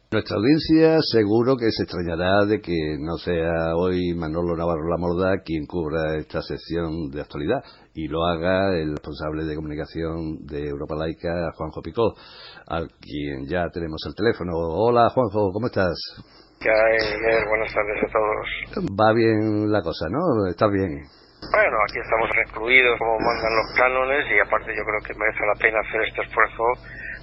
Nuestra 0.09 0.37
audiencia 0.37 1.03
seguro 1.03 1.57
que 1.59 1.67
se 1.67 1.83
extrañará 1.83 2.45
de 2.47 2.61
que 2.61 2.95
no 2.97 3.17
sea 3.19 3.75
hoy 3.75 4.15
Manolo 4.15 4.55
Navarro 4.55 4.87
Lamorda 4.87 5.43
quien 5.43 5.67
cubra 5.67 6.15
esta 6.15 6.39
sección 6.41 7.11
de 7.11 7.19
actualidad 7.19 7.59
y 7.93 8.07
lo 8.07 8.23
haga 8.23 8.71
el 8.79 8.95
responsable 8.95 9.43
de 9.43 9.55
comunicación 9.55 10.47
de 10.47 10.69
Europa 10.71 10.95
Laica, 10.95 11.51
Juanjo 11.57 11.81
Picó, 11.83 12.15
al 12.71 12.87
quien 13.03 13.51
ya 13.51 13.67
tenemos 13.67 13.99
el 14.07 14.15
teléfono. 14.15 14.55
Hola 14.55 15.09
Juanjo, 15.11 15.51
¿cómo 15.51 15.67
estás? 15.67 15.99
¿Qué 16.55 16.71
hay, 16.71 17.43
Buenas 17.43 17.73
tardes 17.75 17.99
a 17.99 18.07
todos. 18.07 18.87
Va 18.95 19.11
bien 19.11 19.69
la 19.69 19.81
cosa, 19.81 20.07
¿no? 20.07 20.47
¿Estás 20.47 20.71
bien? 20.71 21.03
Bueno, 21.51 21.77
aquí 21.83 21.99
estamos 21.99 22.31
recluidos 22.31 22.95
como 22.95 23.19
mandan 23.19 23.51
los 23.59 23.75
cánones 23.75 24.23
y 24.31 24.39
aparte 24.39 24.71
yo 24.71 24.87
creo 24.87 25.01
que 25.03 25.19
merece 25.19 25.43
la 25.43 25.59
pena 25.59 25.83
hacer 25.83 25.99
este 26.07 26.21
esfuerzo 26.23 26.63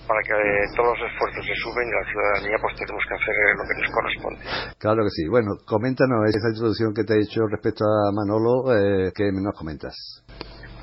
para 0.07 0.21
que 0.23 0.37
todos 0.77 0.99
los 0.99 1.11
esfuerzos 1.11 1.45
se 1.47 1.57
suben 1.63 1.89
y 1.89 1.93
la 1.93 2.07
ciudadanía 2.11 2.57
pues 2.61 2.75
tenemos 2.77 3.03
que 3.09 3.15
hacer 3.15 3.35
lo 3.57 3.65
que 3.65 3.77
nos 3.81 3.91
corresponde. 3.93 4.41
Claro 4.79 5.01
que 5.05 5.13
sí. 5.17 5.29
Bueno, 5.29 5.51
coméntanos 5.67 6.29
esa 6.29 6.49
introducción 6.53 6.93
que 6.95 7.05
te 7.05 7.15
he 7.15 7.25
hecho 7.25 7.47
respecto 7.49 7.85
a 7.85 8.13
Manolo, 8.13 8.73
eh, 8.73 9.13
¿qué 9.15 9.33
nos 9.33 9.57
comentas? 9.57 9.95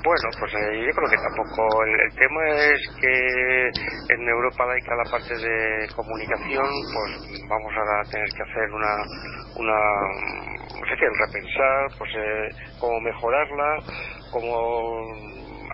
Bueno, 0.02 0.28
pues 0.40 0.50
eh, 0.54 0.82
yo 0.82 0.90
creo 0.98 1.10
que 1.10 1.16
tampoco. 1.16 1.62
El, 1.86 2.10
tema 2.18 2.42
es 2.58 2.80
que 2.98 3.70
en 4.14 4.28
Europa 4.28 4.66
laica 4.66 4.96
la 4.96 5.08
parte 5.08 5.30
de 5.30 5.86
comunicación, 5.94 6.66
pues 6.90 7.46
vamos 7.48 7.72
a 7.78 8.10
tener 8.10 8.28
que 8.34 8.42
hacer 8.42 8.66
una, 8.72 8.96
una 9.62 9.78
no 10.74 10.86
sé 10.90 10.94
qué, 10.98 11.06
repensar, 11.06 11.86
pues 11.98 12.10
eh, 12.18 12.48
cómo 12.80 12.98
mejorarla, 13.00 13.78
cómo 14.32 15.06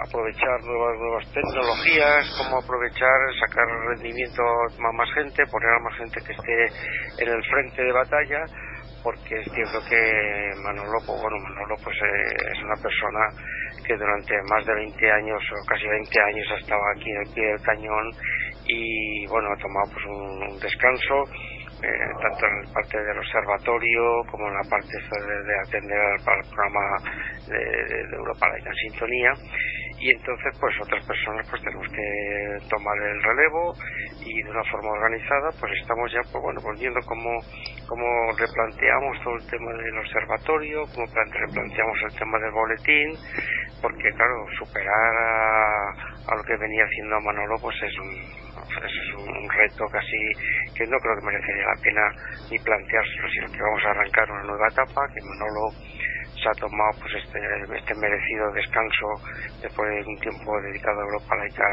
aprovechar 0.07 0.61
nuevas 0.65 0.99
nuevas 0.99 1.33
tecnologías, 1.33 2.23
cómo 2.39 2.59
aprovechar, 2.59 3.19
sacar 3.41 3.67
rendimiento 3.89 4.43
a 4.43 4.93
más 4.93 5.09
gente, 5.15 5.45
poner 5.47 5.71
a 5.71 5.81
más 5.81 5.97
gente 5.99 6.21
que 6.25 6.33
esté 6.33 7.25
en 7.25 7.29
el 7.29 7.43
frente 7.45 7.83
de 7.83 7.93
batalla, 7.93 8.45
porque 9.03 9.41
es 9.41 9.53
cierto 9.53 9.79
que 9.89 10.51
Manolo, 10.63 10.99
pues, 11.07 11.21
bueno, 11.21 11.37
Manolo 11.39 11.77
pues 11.83 11.97
eh, 11.97 12.53
es 12.53 12.63
una 12.65 12.77
persona 12.83 13.23
que 13.87 13.97
durante 13.97 14.35
más 14.51 14.65
de 14.67 14.75
20 14.75 15.13
años 15.13 15.43
o 15.53 15.67
casi 15.67 15.87
20 15.87 16.21
años 16.21 16.47
ha 16.53 16.59
estado 16.59 16.83
aquí 16.95 17.11
al 17.13 17.35
pie 17.35 17.47
del 17.47 17.63
cañón 17.63 18.11
y 18.67 19.27
bueno, 19.29 19.49
ha 19.53 19.57
tomado 19.57 19.87
pues 19.93 20.05
un 20.05 20.61
descanso 20.61 21.25
eh, 21.83 22.11
tanto 22.21 22.47
en 22.47 22.67
la 22.67 22.73
parte 22.75 22.99
del 22.99 23.19
observatorio 23.19 24.03
como 24.31 24.49
en 24.49 24.55
la 24.55 24.69
parte 24.69 24.93
de, 24.93 25.59
atender 25.61 25.99
al, 25.99 26.43
programa 26.51 26.99
de, 27.47 27.55
de, 27.55 28.17
Europa 28.17 28.49
Laica 28.49 28.71
en 28.71 28.91
Sintonía 28.91 29.33
y 30.01 30.11
entonces 30.11 30.57
pues 30.61 30.75
otras 30.81 31.05
personas 31.07 31.47
pues 31.51 31.63
tenemos 31.63 31.87
que 31.89 32.69
tomar 32.69 32.97
el 32.99 33.23
relevo 33.23 33.75
y 34.21 34.43
de 34.43 34.51
una 34.51 34.65
forma 34.71 34.91
organizada 34.91 35.51
pues 35.59 35.73
estamos 35.81 36.11
ya 36.13 36.21
pues 36.31 36.43
bueno 36.43 36.61
pues 36.63 36.79
viendo 36.79 37.01
cómo, 37.07 37.31
cómo 37.89 38.07
replanteamos 38.39 39.19
todo 39.25 39.35
el 39.35 39.47
tema 39.51 39.73
del 39.73 39.99
observatorio 39.99 40.83
cómo 40.95 41.07
replanteamos 41.07 41.99
el 42.11 42.19
tema 42.19 42.39
del 42.39 42.53
boletín 42.53 43.11
porque 43.83 44.11
claro 44.15 44.47
superar 44.59 45.15
a, 45.17 45.91
a 46.31 46.37
lo 46.37 46.43
que 46.45 46.57
venía 46.57 46.85
haciendo 46.85 47.21
Manolo 47.21 47.57
pues 47.61 47.77
es 47.83 47.99
un 47.99 48.49
es 48.79 49.15
un 49.17 49.49
reto 49.51 49.87
casi 49.91 50.19
que 50.77 50.87
no 50.87 50.99
creo 50.99 51.17
que 51.17 51.27
merecería 51.27 51.67
la 51.67 51.83
pena 51.83 52.03
ni 52.51 52.59
planteárselo, 52.59 53.29
sino 53.31 53.47
que 53.51 53.63
vamos 53.63 53.83
a 53.85 53.91
arrancar 53.91 54.31
una 54.31 54.43
nueva 54.45 54.69
etapa, 54.69 55.09
que 55.15 55.21
Manolo 55.23 55.73
ha 56.49 56.55
tomado 56.61 56.93
pues 57.01 57.13
este, 57.25 57.39
este 57.77 57.95
merecido 57.95 58.53
descanso 58.53 59.07
después 59.63 59.89
de 59.91 60.05
un 60.07 60.19
tiempo 60.21 60.61
dedicado 60.63 61.01
a 61.01 61.05
Europa 61.05 61.37
laica 61.37 61.65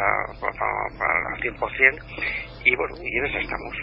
al 1.32 1.42
100% 1.42 2.04
y 2.66 2.76
bueno, 2.76 2.96
y 3.02 3.18
en 3.18 3.26
eso 3.26 3.38
estamos. 3.38 3.76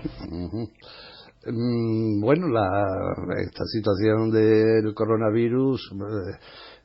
Mm, 1.44 2.20
bueno, 2.20 2.46
la, 2.48 3.14
esta 3.40 3.64
situación 3.64 4.30
del 4.30 4.94
coronavirus 4.94 5.92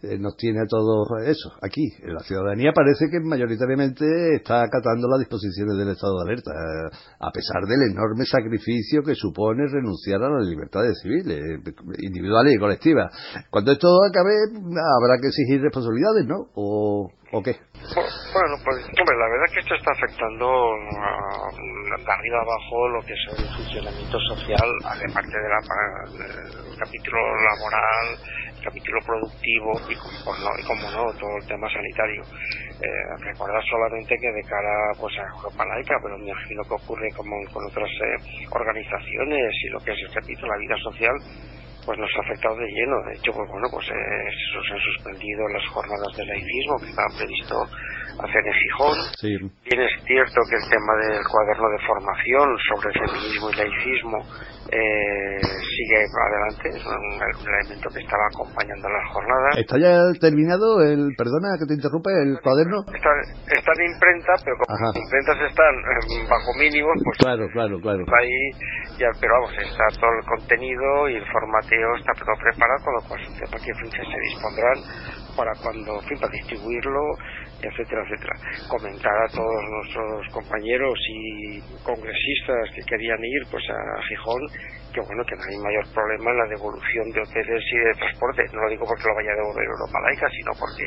eh, 0.03 0.17
nos 0.19 0.37
tiene 0.37 0.61
a 0.61 0.67
todos 0.67 1.07
eso, 1.25 1.51
aquí. 1.61 1.89
La 2.03 2.19
ciudadanía 2.19 2.71
parece 2.71 3.09
que 3.09 3.19
mayoritariamente 3.19 4.05
está 4.35 4.61
acatando 4.61 5.07
las 5.09 5.19
disposiciones 5.19 5.75
del 5.75 5.89
estado 5.89 6.21
de 6.21 6.31
alerta, 6.31 6.51
eh, 6.51 6.97
a 7.19 7.31
pesar 7.31 7.63
del 7.65 7.81
enorme 7.89 8.25
sacrificio 8.25 9.01
que 9.01 9.15
supone 9.15 9.65
renunciar 9.65 10.21
a 10.21 10.29
las 10.29 10.45
libertades 10.45 10.99
civiles, 11.01 11.41
individuales 11.97 12.53
y 12.53 12.59
colectivas. 12.59 13.09
Cuando 13.49 13.71
esto 13.71 13.87
acabe, 14.07 14.33
habrá 14.53 15.17
que 15.19 15.27
exigir 15.29 15.61
responsabilidades, 15.61 16.25
¿no? 16.27 16.45
¿O, 16.53 17.09
o 17.33 17.41
qué? 17.41 17.57
Bueno, 17.73 18.55
pues 18.63 18.77
la 18.85 19.27
verdad 19.33 19.45
es 19.49 19.53
que 19.53 19.59
esto 19.61 19.75
está 19.75 19.91
afectando 19.97 20.45
de 20.45 22.11
arriba 22.11 22.37
abajo 22.41 22.89
lo 22.89 23.01
que 23.01 23.13
es 23.13 23.23
el 23.33 23.49
funcionamiento 23.55 24.17
social, 24.29 24.69
aparte 24.85 25.37
de 25.37 25.49
del 26.23 26.77
capítulo 26.77 27.19
laboral, 27.49 28.07
capítulo 28.67 28.99
productivo 29.05 29.71
y 29.87 29.95
como 29.95 30.35
no, 30.43 30.51
y 30.59 30.63
como 30.67 30.85
no 30.91 31.03
todo 31.15 31.37
el 31.39 31.47
tema 31.47 31.71
sanitario. 31.71 32.21
Eh, 32.83 33.23
recordar 33.23 33.63
solamente 33.63 34.15
que 34.19 34.31
de 34.31 34.43
cara 34.43 34.91
pues 34.99 35.15
a 35.17 35.23
Europa 35.39 35.63
laica, 35.65 35.95
pero 36.03 36.17
me 36.19 36.27
imagino 36.27 36.61
que 36.67 36.75
ocurre 36.75 37.07
como 37.15 37.31
con 37.53 37.63
otras 37.65 37.89
eh, 37.89 38.47
organizaciones 38.51 39.55
y 39.63 39.69
lo 39.71 39.79
que 39.79 39.91
es, 39.91 40.13
repito, 40.13 40.45
la 40.45 40.57
vida 40.57 40.75
social, 40.83 41.15
pues 41.85 41.97
nos 41.97 42.11
ha 42.11 42.21
afectado 42.27 42.57
de 42.59 42.67
lleno. 42.67 42.99
De 43.07 43.15
hecho, 43.15 43.31
pues 43.31 43.47
bueno, 43.47 43.67
pues 43.71 43.87
eh, 43.87 44.27
se 44.35 44.73
han 44.75 44.83
suspendido 44.83 45.47
las 45.47 45.65
jornadas 45.71 46.11
de 46.17 46.25
laicismo 46.27 46.75
que 46.83 46.91
estaban 46.91 47.15
previsto 47.15 47.55
hacer 48.19 48.43
en 48.43 48.53
Gijón. 48.53 48.97
Bien 49.63 49.79
es 49.79 49.93
cierto 50.03 50.39
que 50.49 50.57
el 50.59 50.67
tema 50.67 50.93
del 51.07 51.23
cuaderno 51.23 51.67
de 51.71 51.79
formación 51.87 52.47
sobre 52.67 52.91
feminismo 52.99 53.47
y 53.47 53.55
laicismo 53.55 54.19
eh, 54.71 55.39
sigue 55.41 55.99
adelante, 56.03 56.69
es 56.69 56.85
un, 56.85 57.47
elemento 57.47 57.89
que 57.89 57.99
estaba 57.99 58.23
acompañando 58.33 58.89
las 58.89 59.05
jornadas. 59.13 59.57
¿Está 59.57 59.77
ya 59.79 60.01
terminado 60.19 60.81
el, 60.81 61.15
perdona 61.17 61.57
que 61.59 61.65
te 61.67 61.75
interrumpa, 61.75 62.11
el 62.11 62.39
cuaderno? 62.41 62.83
Está, 62.93 63.11
está 63.47 63.71
en 63.77 63.91
imprenta, 63.91 64.33
pero 64.43 64.55
como 64.57 64.75
las 64.75 64.95
imprentas 64.95 65.37
están 65.47 65.75
eh, 65.75 66.27
bajo 66.29 66.51
mínimos, 66.59 66.95
pues 67.03 67.17
claro, 67.17 67.47
claro, 67.53 67.79
claro. 67.79 68.03
ahí, 68.03 68.37
ya, 68.99 69.07
pero 69.19 69.33
vamos, 69.39 69.51
está 69.57 69.85
todo 69.99 70.11
el 70.11 70.25
contenido 70.25 71.09
y 71.09 71.15
el 71.15 71.25
formateo 71.31 71.95
está 71.95 72.13
todo 72.13 72.35
preparado, 72.39 72.79
con 72.83 72.93
lo 72.95 73.01
cual 73.07 73.21
que 73.27 73.73
se 73.73 74.19
dispondrán 74.31 74.77
para 75.37 75.53
cuando, 75.61 76.01
en 76.01 76.07
fin, 76.09 76.17
para 76.19 76.33
distribuirlo 76.33 76.99
etcétera, 77.61 78.03
etcétera. 78.05 78.35
Comentar 78.69 79.17
a 79.17 79.27
todos 79.29 79.61
nuestros 79.69 80.27
compañeros 80.33 80.97
y 81.09 81.61
congresistas 81.83 82.69
que 82.75 82.81
querían 82.85 83.23
ir 83.23 83.41
pues 83.49 83.63
a 83.69 84.01
Gijón 84.03 84.41
que 84.93 85.01
bueno 85.01 85.23
que 85.25 85.35
no 85.35 85.43
hay 85.45 85.57
mayor 85.57 85.85
problema 85.93 86.31
en 86.31 86.37
la 86.37 86.47
devolución 86.47 87.05
de 87.13 87.21
hoteles 87.21 87.63
y 87.71 87.77
de 87.77 87.93
transporte. 87.93 88.43
No 88.53 88.61
lo 88.61 88.69
digo 88.69 88.85
porque 88.85 89.07
lo 89.07 89.15
vaya 89.15 89.31
a 89.31 89.35
devolver 89.35 89.65
Europa 89.65 90.01
Laica, 90.01 90.29
sino 90.29 90.51
porque 90.57 90.85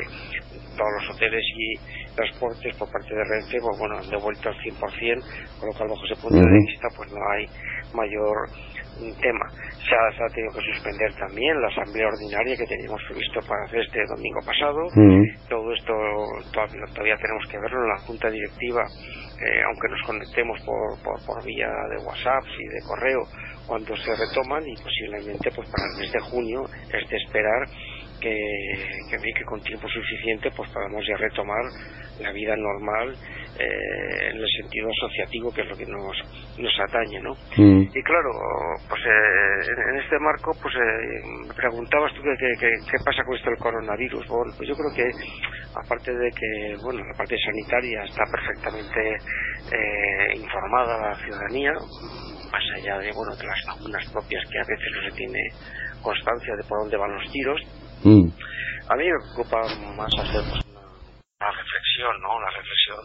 todos 0.75 0.91
los 0.99 1.15
hoteles 1.15 1.43
y 1.55 2.15
transportes 2.15 2.75
por 2.75 2.91
parte 2.91 3.15
de 3.15 3.23
Renfe 3.23 3.57
pues 3.59 3.77
bueno 3.79 3.97
han 3.97 4.09
devuelto 4.09 4.49
al 4.49 4.55
100%, 4.55 5.59
con 5.59 5.67
lo 5.69 5.73
cual 5.75 5.89
bajo 5.89 6.05
ese 6.05 6.19
punto 6.21 6.39
de 6.39 6.51
vista 6.51 6.87
pues 6.95 7.11
no 7.11 7.21
hay 7.31 7.45
mayor 7.93 8.35
tema. 9.21 9.45
Se 9.81 9.95
ha, 9.95 10.11
se 10.15 10.23
ha, 10.23 10.27
tenido 10.33 10.53
que 10.53 10.61
suspender 10.73 11.13
también 11.15 11.59
la 11.61 11.67
asamblea 11.67 12.07
ordinaria 12.07 12.55
que 12.55 12.65
teníamos 12.65 13.01
previsto 13.07 13.39
para 13.47 13.65
hacer 13.65 13.81
este 13.81 14.05
domingo 14.05 14.39
pasado. 14.45 14.87
Todo 15.49 15.73
esto 15.73 15.93
todavía, 16.53 16.85
todavía, 16.93 17.17
tenemos 17.17 17.43
que 17.49 17.59
verlo 17.59 17.81
en 17.81 17.89
la 17.89 17.99
junta 18.05 18.29
directiva, 18.29 18.83
eh, 18.85 19.61
aunque 19.65 19.87
nos 19.89 20.01
conectemos 20.05 20.61
por, 20.61 21.01
por, 21.03 21.17
por, 21.25 21.43
vía 21.43 21.69
de 21.89 21.97
WhatsApp 22.05 22.43
y 22.45 22.67
de 22.67 22.81
correo 22.87 23.21
cuando 23.67 23.95
se 23.95 24.11
retoman 24.15 24.67
y 24.67 24.75
posiblemente 24.75 25.49
pues 25.55 25.69
para 25.69 25.87
el 25.87 26.01
mes 26.01 26.11
de 26.11 26.19
junio 26.19 26.65
es 26.91 27.09
de 27.09 27.17
esperar 27.17 27.63
que, 28.21 28.37
que, 29.09 29.17
que 29.17 29.45
con 29.45 29.61
tiempo 29.61 29.87
suficiente 29.89 30.49
pues 30.55 30.69
podamos 30.71 31.05
ya 31.05 31.17
retomar 31.17 31.65
la 32.19 32.31
vida 32.31 32.55
normal 32.55 33.13
eh, 33.59 34.29
en 34.31 34.37
el 34.37 34.47
sentido 34.61 34.87
asociativo 34.89 35.51
que 35.51 35.61
es 35.61 35.67
lo 35.67 35.75
que 35.75 35.85
nos, 35.85 36.17
nos 36.57 36.79
atañe 36.79 37.19
¿no? 37.19 37.33
Mm. 37.57 37.81
y 37.93 38.03
claro 38.03 38.31
pues 38.87 39.01
eh, 39.05 39.91
en, 39.91 39.99
este 39.99 40.19
marco 40.19 40.51
pues 40.61 40.73
eh, 40.75 41.47
me 41.47 41.53
preguntabas 41.53 42.13
tú 42.13 42.21
qué 42.21 42.55
qué 42.59 42.97
pasa 43.03 43.23
con 43.23 43.35
esto 43.35 43.49
del 43.49 43.59
coronavirus 43.59 44.27
bueno 44.27 44.53
pues 44.55 44.69
yo 44.69 44.75
creo 44.75 44.93
que 44.95 45.11
aparte 45.75 46.11
de 46.13 46.31
que 46.31 46.75
bueno 46.83 47.03
la 47.03 47.17
parte 47.17 47.35
sanitaria 47.37 48.03
está 48.03 48.23
perfectamente 48.25 49.17
eh, 49.71 50.35
informada 50.35 51.09
la 51.09 51.15
ciudadanía 51.15 51.73
más 52.51 52.63
allá 52.75 52.99
de 52.99 53.11
bueno 53.13 53.35
de 53.35 53.45
las 53.45 53.65
vacunas 53.65 54.05
propias 54.11 54.43
que 54.49 54.59
a 54.59 54.65
veces 54.67 54.91
no 54.95 55.09
se 55.09 55.15
tiene 55.15 55.39
constancia 56.01 56.55
de 56.55 56.63
por 56.63 56.79
dónde 56.79 56.97
van 56.97 57.13
los 57.13 57.31
tiros 57.31 57.61
mm. 58.03 58.27
a 58.89 58.95
mí 58.95 59.03
me 59.05 59.19
preocupa 59.19 59.61
más 59.95 60.11
hacer 60.19 60.43
pues, 60.49 60.61
una 61.39 61.51
reflexión, 61.51 62.21
¿no? 62.21 62.35
Una 62.37 62.49
reflexión 62.49 62.99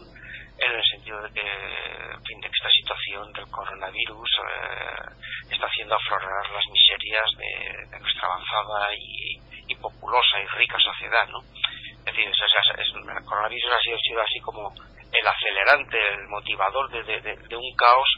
en 0.57 0.71
el 0.71 0.83
sentido 0.83 1.21
de 1.21 1.29
que, 1.33 1.41
en 1.41 2.23
fin, 2.23 2.41
de 2.41 2.47
que 2.49 2.57
esta 2.57 2.69
situación 2.69 3.31
del 3.33 3.47
coronavirus 3.51 4.29
eh, 4.41 5.53
está 5.53 5.67
haciendo 5.67 5.95
aflorar 5.95 6.49
las 6.51 6.65
miserias 6.69 7.29
de, 7.37 7.99
nuestra 7.99 8.27
avanzada 8.27 8.89
y, 8.95 9.37
populosa 9.79 10.41
y 10.41 10.47
rica 10.57 10.75
sociedad, 10.79 11.27
¿no? 11.29 11.37
Es 11.37 12.05
decir, 12.05 12.25
el 12.25 13.25
coronavirus 13.25 13.71
ha 13.71 13.81
sido, 13.81 13.97
sido 13.99 14.21
así 14.21 14.39
como 14.39 14.73
el 15.13 15.27
acelerante, 15.27 15.97
el 16.15 16.27
motivador 16.27 16.89
de, 16.89 17.21
de, 17.21 17.55
un 17.55 17.75
caos 17.75 18.09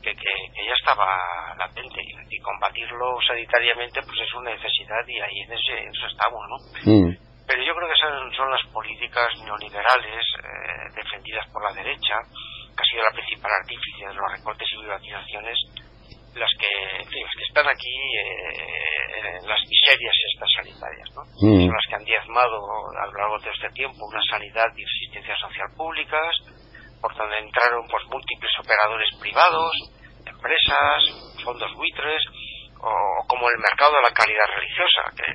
que, 0.00 0.14
ya 0.14 0.74
estaba 0.74 1.54
latente 1.58 2.00
y, 2.02 2.38
combatirlo 2.40 3.18
sanitariamente 3.26 4.00
pues 4.02 4.18
es 4.20 4.34
una 4.34 4.50
necesidad 4.50 5.06
y 5.06 5.20
ahí 5.20 5.40
en, 5.44 5.52
eso 5.52 6.06
estamos, 6.06 6.40
¿no? 6.48 6.56
Mm. 6.84 7.16
Pero 7.46 7.62
yo 7.62 7.74
creo 7.74 7.88
que 7.88 8.00
son, 8.00 8.32
son 8.32 8.50
las 8.50 8.64
políticas 8.72 9.28
neoliberales 9.44 10.24
eh, 10.38 10.88
defendidas 10.94 11.46
por 11.52 11.62
la 11.64 11.74
derecha, 11.74 12.16
que 12.72 12.80
ha 12.80 12.86
sido 12.86 13.02
la 13.02 13.12
principal 13.12 13.52
artífice 13.52 14.06
de 14.06 14.14
los 14.14 14.32
recortes 14.32 14.68
y 14.72 14.78
privatizaciones, 14.78 15.58
las 16.34 16.50
que, 16.58 16.70
que 17.10 17.42
están 17.42 17.66
aquí 17.68 17.90
eh, 17.90 19.36
en 19.36 19.48
las 19.48 19.60
miserias 19.68 20.14
estas 20.32 20.50
sanitarias, 20.56 21.08
¿no? 21.14 21.22
Mm. 21.42 21.66
Son 21.66 21.74
las 21.74 21.86
que 21.88 21.96
han 21.96 22.04
diezmado 22.04 22.56
a 22.96 23.06
lo 23.06 23.12
largo 23.12 23.38
de 23.38 23.50
este 23.50 23.68
tiempo 23.74 24.06
una 24.06 24.22
sanidad 24.30 24.70
y 24.76 24.84
asistencia 24.84 25.36
social 25.36 25.68
públicas, 25.76 26.30
por 27.00 27.14
donde 27.16 27.38
entraron 27.38 27.86
pues 27.88 28.04
múltiples 28.10 28.52
operadores 28.60 29.08
privados, 29.20 29.72
empresas, 30.26 30.98
fondos 31.44 31.72
buitres, 31.74 32.22
o 32.80 33.26
como 33.28 33.48
el 33.50 33.58
mercado 33.58 33.96
de 33.96 34.02
la 34.02 34.12
calidad 34.12 34.48
religiosa, 34.56 35.02
que, 35.16 35.28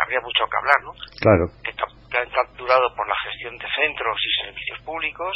habría 0.00 0.20
mucho 0.20 0.44
que 0.48 0.56
hablar, 0.56 0.80
¿no? 0.84 0.92
Claro. 1.20 1.44
Que, 1.62 1.72
han 2.10 2.30
capturado 2.30 2.92
por 2.96 3.06
la 3.06 3.14
gestión 3.22 3.56
de 3.56 3.66
centros 3.70 4.18
y 4.18 4.44
servicios 4.44 4.80
públicos, 4.82 5.30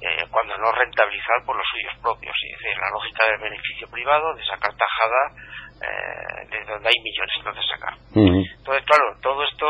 eh, 0.00 0.22
cuando 0.30 0.56
no 0.58 0.70
rentabilizar 0.70 1.42
por 1.44 1.56
los 1.56 1.66
suyos 1.66 1.94
propios. 2.00 2.34
Es 2.52 2.58
decir, 2.58 2.78
la 2.78 2.90
lógica 2.90 3.26
del 3.26 3.40
beneficio 3.40 3.88
privado, 3.90 4.34
de 4.34 4.44
sacar 4.44 4.70
tajada 4.76 5.22
eh, 5.82 6.46
de 6.50 6.64
donde 6.64 6.88
hay 6.88 7.00
millones 7.02 7.56
de 7.56 7.66
sacar. 7.66 7.94
Entonces, 8.14 8.84
claro, 8.86 9.16
todo 9.20 9.42
esto 9.44 9.66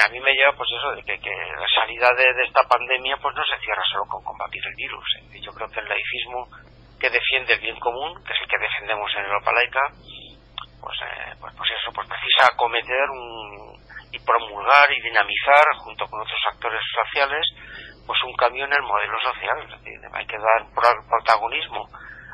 a 0.00 0.08
mí 0.08 0.20
me 0.20 0.32
lleva 0.32 0.52
pues 0.56 0.68
eso 0.72 0.92
de 0.96 1.02
que, 1.02 1.18
la 1.20 1.68
salida 1.68 2.08
de, 2.16 2.24
esta 2.46 2.62
pandemia 2.64 3.16
pues 3.20 3.34
no 3.34 3.42
se 3.44 3.58
cierra 3.60 3.82
solo 3.90 4.04
con 4.08 4.24
combatir 4.24 4.62
el 4.64 4.74
virus. 4.74 5.04
Yo 5.40 5.52
creo 5.52 5.68
que 5.68 5.80
el 5.80 5.88
laicismo 5.88 6.48
que 6.98 7.10
defiende 7.10 7.54
el 7.54 7.60
bien 7.60 7.78
común, 7.78 8.14
que 8.24 8.32
es 8.32 8.40
el 8.40 8.48
que 8.48 8.58
defendemos 8.58 9.10
en 9.16 9.24
Europa 9.24 9.52
laica, 9.52 9.80
pues, 10.80 10.96
eh, 11.04 11.32
pues, 11.40 11.52
pues, 11.56 11.70
eso, 11.70 11.92
pues 11.92 12.08
precisa 12.08 12.48
acometer 12.52 13.08
y 14.12 14.18
promulgar 14.20 14.90
y 14.92 15.00
dinamizar 15.02 15.64
junto 15.84 16.06
con 16.06 16.20
otros 16.20 16.40
actores 16.52 16.80
sociales 17.04 17.46
pues 18.06 18.18
un 18.24 18.34
cambio 18.34 18.64
en 18.64 18.72
el 18.72 18.82
modelo 18.82 19.16
social. 19.22 19.58
hay 20.12 20.26
que 20.26 20.36
dar 20.36 20.66
protagonismo 21.08 21.86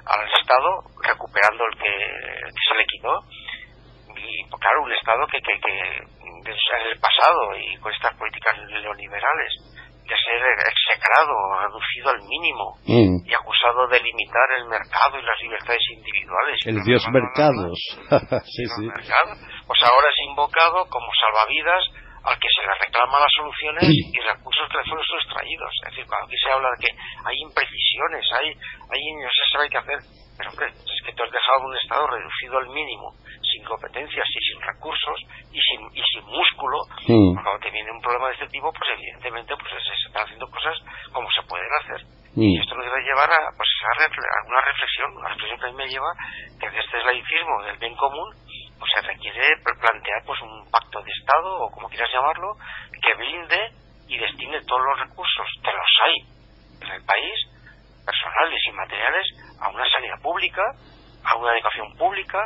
al 0.06 0.28
Estado 0.40 0.70
recuperando 1.02 1.64
el 1.66 1.78
que, 1.78 1.94
se 2.50 2.74
le 2.74 2.86
quitó 2.86 3.12
y 4.16 4.44
pues, 4.48 4.60
claro 4.62 4.82
un 4.82 4.92
Estado 4.92 5.26
que, 5.26 5.40
que, 5.40 5.60
que 5.60 6.06
en 6.46 6.86
el 6.90 7.00
pasado 7.00 7.56
y 7.58 7.76
con 7.78 7.92
estas 7.92 8.14
políticas 8.14 8.56
neoliberales 8.68 9.52
de 10.06 10.14
ser 10.14 10.38
execrado, 10.70 11.34
reducido 11.58 12.10
al 12.10 12.22
mínimo 12.22 12.78
mm. 12.86 13.26
y 13.26 13.34
acusado 13.34 13.88
de 13.88 13.98
limitar 14.00 14.46
el 14.58 14.66
mercado 14.66 15.18
y 15.18 15.22
las 15.22 15.38
libertades 15.42 15.82
individuales. 15.90 16.56
El 16.64 16.82
dios 16.84 17.02
mercados. 17.10 17.74
sí, 18.46 18.64
sí. 18.64 18.86
pues 18.86 19.80
ahora 19.82 20.08
es 20.08 20.20
invocado 20.30 20.86
como 20.86 21.10
salvavidas 21.10 21.82
al 22.26 22.38
que 22.38 22.48
se 22.50 22.62
le 22.66 22.74
reclama 22.74 23.22
las 23.22 23.32
soluciones 23.38 23.86
y 23.86 24.18
recursos 24.18 24.66
que 24.68 24.78
le 24.78 24.84
fueron 24.84 25.06
sustraídos. 25.06 25.72
Es 25.82 25.90
decir, 25.90 26.04
cuando 26.06 26.26
aquí 26.26 26.36
se 26.42 26.50
habla 26.50 26.68
de 26.74 26.78
que 26.82 26.90
hay 26.90 27.36
imprecisiones, 27.38 28.24
hay, 28.34 28.48
hay 28.50 29.00
no 29.14 29.30
se 29.30 29.46
sabe 29.52 29.70
qué 29.70 29.78
hacer, 29.78 30.00
pero 30.36 30.50
hombre, 30.50 30.66
es 30.66 31.00
que 31.06 31.12
tú 31.14 31.22
has 31.22 31.30
dejado 31.30 31.62
un 31.62 31.76
Estado 31.76 32.06
reducido 32.06 32.58
al 32.58 32.68
mínimo 32.74 33.14
sin 33.46 33.62
competencias 33.64 34.26
y 34.26 34.40
sin 34.42 34.60
recursos 34.60 35.18
y 35.54 35.60
sin, 35.62 35.80
y 35.94 36.02
sin 36.02 36.24
músculo, 36.26 36.82
cuando 37.06 37.58
te 37.62 37.70
viene 37.70 37.90
un 37.90 38.02
problema 38.02 38.28
de 38.28 38.34
este 38.34 38.48
tipo, 38.48 38.72
pues 38.72 38.90
evidentemente 38.90 39.54
pues 39.56 39.70
se, 39.82 39.94
están 39.94 40.24
haciendo 40.24 40.46
cosas 40.50 40.76
como 41.12 41.30
se 41.30 41.42
pueden 41.46 41.70
hacer. 41.80 42.02
Y 42.36 42.60
esto 42.60 42.74
nos 42.74 42.84
debe 42.84 43.00
llevar 43.00 43.32
a, 43.32 43.48
pues, 43.56 43.70
a, 43.80 44.46
una 44.46 44.60
reflexión, 44.60 45.16
una 45.16 45.28
reflexión 45.30 45.58
que 45.58 45.66
a 45.66 45.70
mí 45.70 45.76
me 45.76 45.88
lleva 45.88 46.12
que 46.60 46.66
este 46.66 47.02
laicismo 47.02 47.62
del 47.64 47.78
bien 47.78 47.96
común 47.96 48.28
pues 48.78 48.90
se 48.94 49.00
requiere 49.02 49.56
plantear 49.62 50.22
pues 50.24 50.40
un 50.42 50.70
pacto 50.70 51.02
de 51.02 51.10
Estado 51.10 51.64
o 51.64 51.70
como 51.70 51.88
quieras 51.88 52.08
llamarlo 52.12 52.56
que 53.02 53.14
blinde 53.14 53.70
y 54.08 54.18
destine 54.18 54.60
todos 54.64 54.82
los 54.82 55.08
recursos 55.08 55.46
que 55.62 55.72
los 55.72 55.90
hay 56.04 56.16
en 56.82 56.88
el 56.94 57.04
país 57.04 57.34
personales 58.04 58.60
y 58.68 58.72
materiales 58.72 59.26
a 59.60 59.68
una 59.70 59.84
sanidad 59.90 60.20
pública 60.22 60.62
a 61.24 61.36
una 61.36 61.52
educación 61.54 61.96
pública 61.96 62.38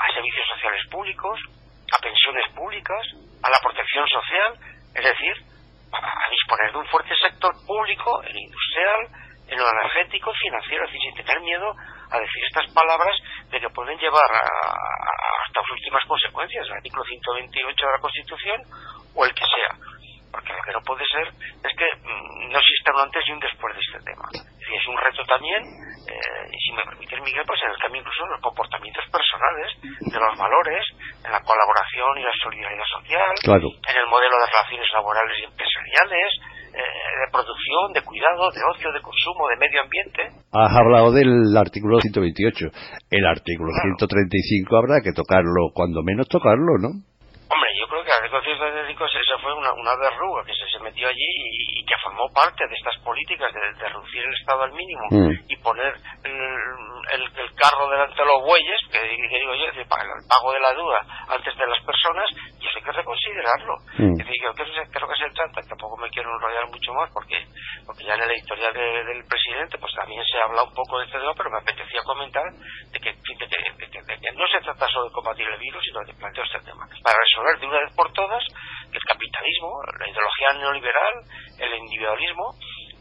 a 0.00 0.14
servicios 0.14 0.46
sociales 0.48 0.80
públicos, 0.90 1.38
a 1.92 1.98
pensiones 2.00 2.48
públicas, 2.54 3.02
a 3.42 3.50
la 3.50 3.58
protección 3.62 4.06
social, 4.08 4.56
es 4.94 5.04
decir, 5.04 5.34
a 5.92 6.30
disponer 6.30 6.72
de 6.72 6.78
un 6.78 6.86
fuerte 6.86 7.14
sector 7.20 7.52
público, 7.66 8.22
el 8.22 8.36
industrial, 8.36 9.00
en 9.48 9.58
lo 9.58 9.68
energético, 9.68 10.32
financiero, 10.40 10.84
es 10.86 10.90
sin 10.92 11.14
tener 11.14 11.40
miedo 11.40 11.74
a 12.10 12.18
decir 12.18 12.42
estas 12.44 12.72
palabras 12.72 13.16
de 13.50 13.60
que 13.60 13.70
pueden 13.70 13.98
llevar 13.98 14.30
hasta 14.30 15.60
las 15.60 15.70
últimas 15.70 16.04
consecuencias, 16.06 16.66
el 16.66 16.72
artículo 16.72 17.04
128 17.04 17.86
de 17.86 17.92
la 17.92 18.00
Constitución 18.00 18.62
o 19.14 19.24
el 19.24 19.34
que 19.34 19.44
sea. 19.44 19.74
Porque 20.30 20.52
lo 20.52 20.62
que 20.62 20.72
no 20.72 20.80
puede 20.82 21.04
ser 21.06 21.26
es 21.26 21.76
que 21.76 21.86
mm, 22.06 22.50
no 22.52 22.58
exista 22.58 22.92
un 22.94 23.00
antes 23.00 23.22
y 23.26 23.32
un 23.32 23.40
después 23.40 23.74
de 23.74 23.82
este 23.82 23.98
tema. 24.06 24.24
Es 24.32 24.70
es 24.70 24.86
un 24.86 24.96
reto 24.96 25.24
también, 25.26 25.62
eh, 26.06 26.46
y 26.52 26.58
si 26.60 26.72
me 26.72 26.84
permite 26.84 27.20
Miguel, 27.20 27.42
pues 27.44 27.60
en 27.62 27.70
el 27.70 27.78
cambio 27.78 28.00
incluso 28.00 28.22
de 28.24 28.30
los 28.30 28.40
comportamientos 28.40 29.04
personales, 29.10 29.66
de 29.82 30.18
los 30.18 30.38
valores, 30.38 30.86
en 31.24 31.32
la 31.32 31.42
colaboración 31.42 32.18
y 32.18 32.22
la 32.22 32.36
solidaridad 32.40 32.86
social, 32.86 33.34
en 33.66 33.96
el 33.96 34.06
modelo 34.06 34.36
de 34.38 34.46
relaciones 34.46 34.88
laborales 34.92 35.38
y 35.40 35.44
empresariales, 35.44 36.30
eh, 36.72 37.10
de 37.24 37.32
producción, 37.32 37.92
de 37.94 38.02
cuidado, 38.02 38.50
de 38.50 38.60
ocio, 38.64 38.92
de 38.92 39.02
consumo, 39.02 39.48
de 39.48 39.56
medio 39.56 39.82
ambiente. 39.82 40.22
Has 40.52 40.72
hablado 40.76 41.12
del 41.12 41.56
artículo 41.56 42.00
128. 42.00 42.66
El 43.10 43.26
artículo 43.26 43.70
135 43.82 44.76
habrá 44.76 45.00
que 45.02 45.12
tocarlo, 45.12 45.70
cuando 45.74 46.02
menos 46.02 46.28
tocarlo, 46.28 46.78
¿no? 46.78 47.09
Yo 47.78 47.86
creo 47.88 48.02
que 48.04 48.10
el 48.10 48.16
artículo 48.16 48.42
135 48.42 49.04
esa 49.06 49.38
fue 49.38 49.54
una, 49.54 49.72
una 49.72 49.94
verruga 49.96 50.44
que 50.44 50.54
se, 50.54 50.66
se 50.70 50.80
metió 50.80 51.08
allí 51.08 51.30
y, 51.78 51.84
que 51.84 51.96
formó 52.02 52.30
parte 52.32 52.66
de 52.68 52.74
estas 52.74 52.96
políticas 53.02 53.52
de, 53.52 53.88
reducir 53.88 54.22
el 54.22 54.34
Estado 54.34 54.62
al 54.62 54.72
mínimo 54.72 55.02
mm. 55.10 55.30
y 55.48 55.56
poner 55.56 55.92
el, 56.22 57.22
el, 57.34 57.54
carro 57.54 57.90
delante 57.90 58.14
de 58.14 58.24
los 58.24 58.40
bueyes, 58.46 58.80
que, 58.90 59.00
digo 59.02 59.54
yo, 59.54 59.66
decir, 59.66 59.86
para 59.88 60.04
el 60.04 60.24
pago 60.28 60.52
de 60.52 60.60
la 60.60 60.72
duda 60.72 61.00
antes 61.28 61.56
de 61.56 61.66
las 61.66 61.82
personas, 61.84 62.24
y 62.58 62.66
eso 62.66 62.78
hay 62.78 62.84
que 62.84 62.92
reconsiderarlo. 62.92 63.74
Mm. 63.98 64.12
Es 64.12 64.26
decir, 64.26 64.38
que, 64.38 64.90
creo 64.90 65.08
que 65.08 65.18
se 65.18 65.30
trata, 65.34 65.60
tampoco 65.68 65.96
me 65.98 66.10
quiero 66.10 66.30
enrollar 66.32 66.66
mucho 66.70 66.94
más 66.94 67.10
porque, 67.12 67.36
porque 67.84 68.04
ya 68.04 68.14
en 68.14 68.20
la 68.20 68.32
editorial 68.32 68.72
del 68.72 69.24
presidente 69.26 69.78
pues 69.78 69.92
también 69.94 70.22
se 70.24 70.38
habla 70.38 70.62
un 70.62 70.72
poco 70.72 70.98
de 70.98 71.06
este 71.06 71.18
tema, 71.18 71.34
pero 71.36 71.50
me 71.50 71.58
apetecía 71.58 72.02
comentar 72.04 72.44
de 72.92 73.00
que, 73.00 73.14
no 74.34 74.46
se 74.48 74.60
trata 74.64 74.86
solo 74.88 75.08
de 75.08 75.12
combatir 75.12 75.46
el 75.46 75.58
virus, 75.58 75.84
sino 75.84 76.00
de 76.00 76.14
plantear 76.14 76.46
este 76.46 76.60
tema. 76.70 76.88
Para 77.02 77.18
resolver 77.18 77.59
de 77.60 77.66
una 77.66 77.80
vez 77.80 77.94
por 77.94 78.12
todas 78.12 78.42
que 78.90 78.98
el 78.98 79.04
capitalismo, 79.04 79.82
la 79.98 80.08
ideología 80.08 80.52
neoliberal, 80.58 81.14
el 81.58 81.74
individualismo, 81.78 82.54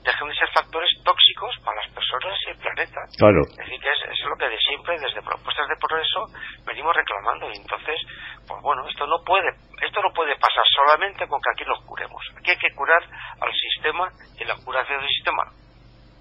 dejen 0.03 0.27
de 0.29 0.35
ser 0.35 0.49
factores 0.53 0.89
tóxicos 1.03 1.55
para 1.63 1.81
las 1.81 1.91
personas 1.91 2.37
y 2.45 2.49
el 2.51 2.57
planeta. 2.57 3.01
Claro. 3.17 3.41
Es 3.49 3.57
decir, 3.57 3.79
que 3.79 3.89
es, 3.91 4.19
lo 4.25 4.35
que 4.37 4.49
de 4.49 4.57
siempre, 4.59 4.99
desde 4.99 5.21
propuestas 5.21 5.67
de 5.67 5.75
progreso, 5.75 6.25
venimos 6.65 6.95
reclamando. 6.95 7.49
Y 7.51 7.57
entonces, 7.57 7.99
pues 8.47 8.61
bueno, 8.61 8.87
esto 8.87 9.05
no 9.07 9.17
puede, 9.25 9.49
esto 9.81 10.01
no 10.01 10.11
puede 10.13 10.35
pasar 10.37 10.63
solamente 10.75 11.27
con 11.27 11.41
que 11.41 11.51
aquí 11.51 11.65
nos 11.65 11.83
curemos. 11.85 12.21
Aquí 12.37 12.51
hay 12.51 12.57
que 12.57 12.75
curar 12.75 13.03
al 13.03 13.53
sistema 13.53 14.07
y 14.39 14.45
la 14.45 14.55
curación 14.63 14.99
del 15.01 15.09
sistema 15.09 15.43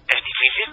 es 0.09 0.23
difícil, 0.25 0.69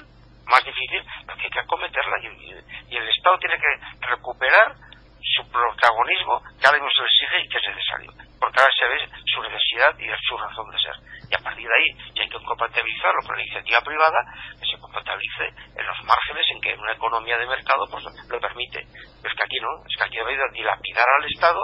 más 0.46 0.64
difícil, 0.64 1.02
pero 1.26 1.38
hay 1.38 1.50
que 1.50 1.61
acometerla 1.61 2.16
y, 2.22 2.94
y 2.94 2.96
el 2.96 3.09
Estado 3.09 3.38
tiene 3.38 3.57
que 3.59 4.07
recuperar 4.07 4.86
su 5.34 5.42
protagonismo 5.50 6.40
que 6.60 6.66
ahora 6.66 6.78
mismo 6.78 6.90
se 6.94 7.02
le 7.02 7.08
exige 7.08 7.36
y 7.42 7.48
que 7.48 7.58
es 7.58 7.66
necesario. 7.74 8.10
Porque 8.38 8.58
ahora 8.60 8.74
se 8.76 8.86
ve 8.86 8.98
su 9.26 9.42
necesidad 9.42 9.92
y 9.98 10.06
su 10.22 10.36
razón 10.36 10.70
de 10.70 10.78
ser. 10.78 10.96
Y 11.30 11.34
a 11.34 11.42
partir 11.42 11.66
de 11.66 11.74
ahí, 11.74 11.88
hay 12.20 12.28
que 12.28 12.38
compatibilizarlo 12.44 13.20
con 13.26 13.36
la 13.36 13.42
iniciativa 13.42 13.80
privada, 13.80 14.20
que 14.60 14.66
se 14.66 14.78
compatibilice 14.78 15.46
en 15.74 15.86
los 15.86 15.98
márgenes 16.04 16.46
en 16.54 16.60
que 16.60 16.74
una 16.74 16.92
economía 16.92 17.36
de 17.38 17.46
mercado 17.46 17.84
pues 17.90 18.04
lo 18.04 18.40
permite. 18.40 18.86
Pero 18.86 19.32
es 19.32 19.36
que 19.36 19.44
aquí 19.44 19.58
no, 19.60 19.72
es 19.82 19.96
que 19.96 20.04
aquí 20.04 20.16
debe 20.16 20.38
dilapidar 20.52 21.06
al 21.06 21.24
Estado 21.26 21.60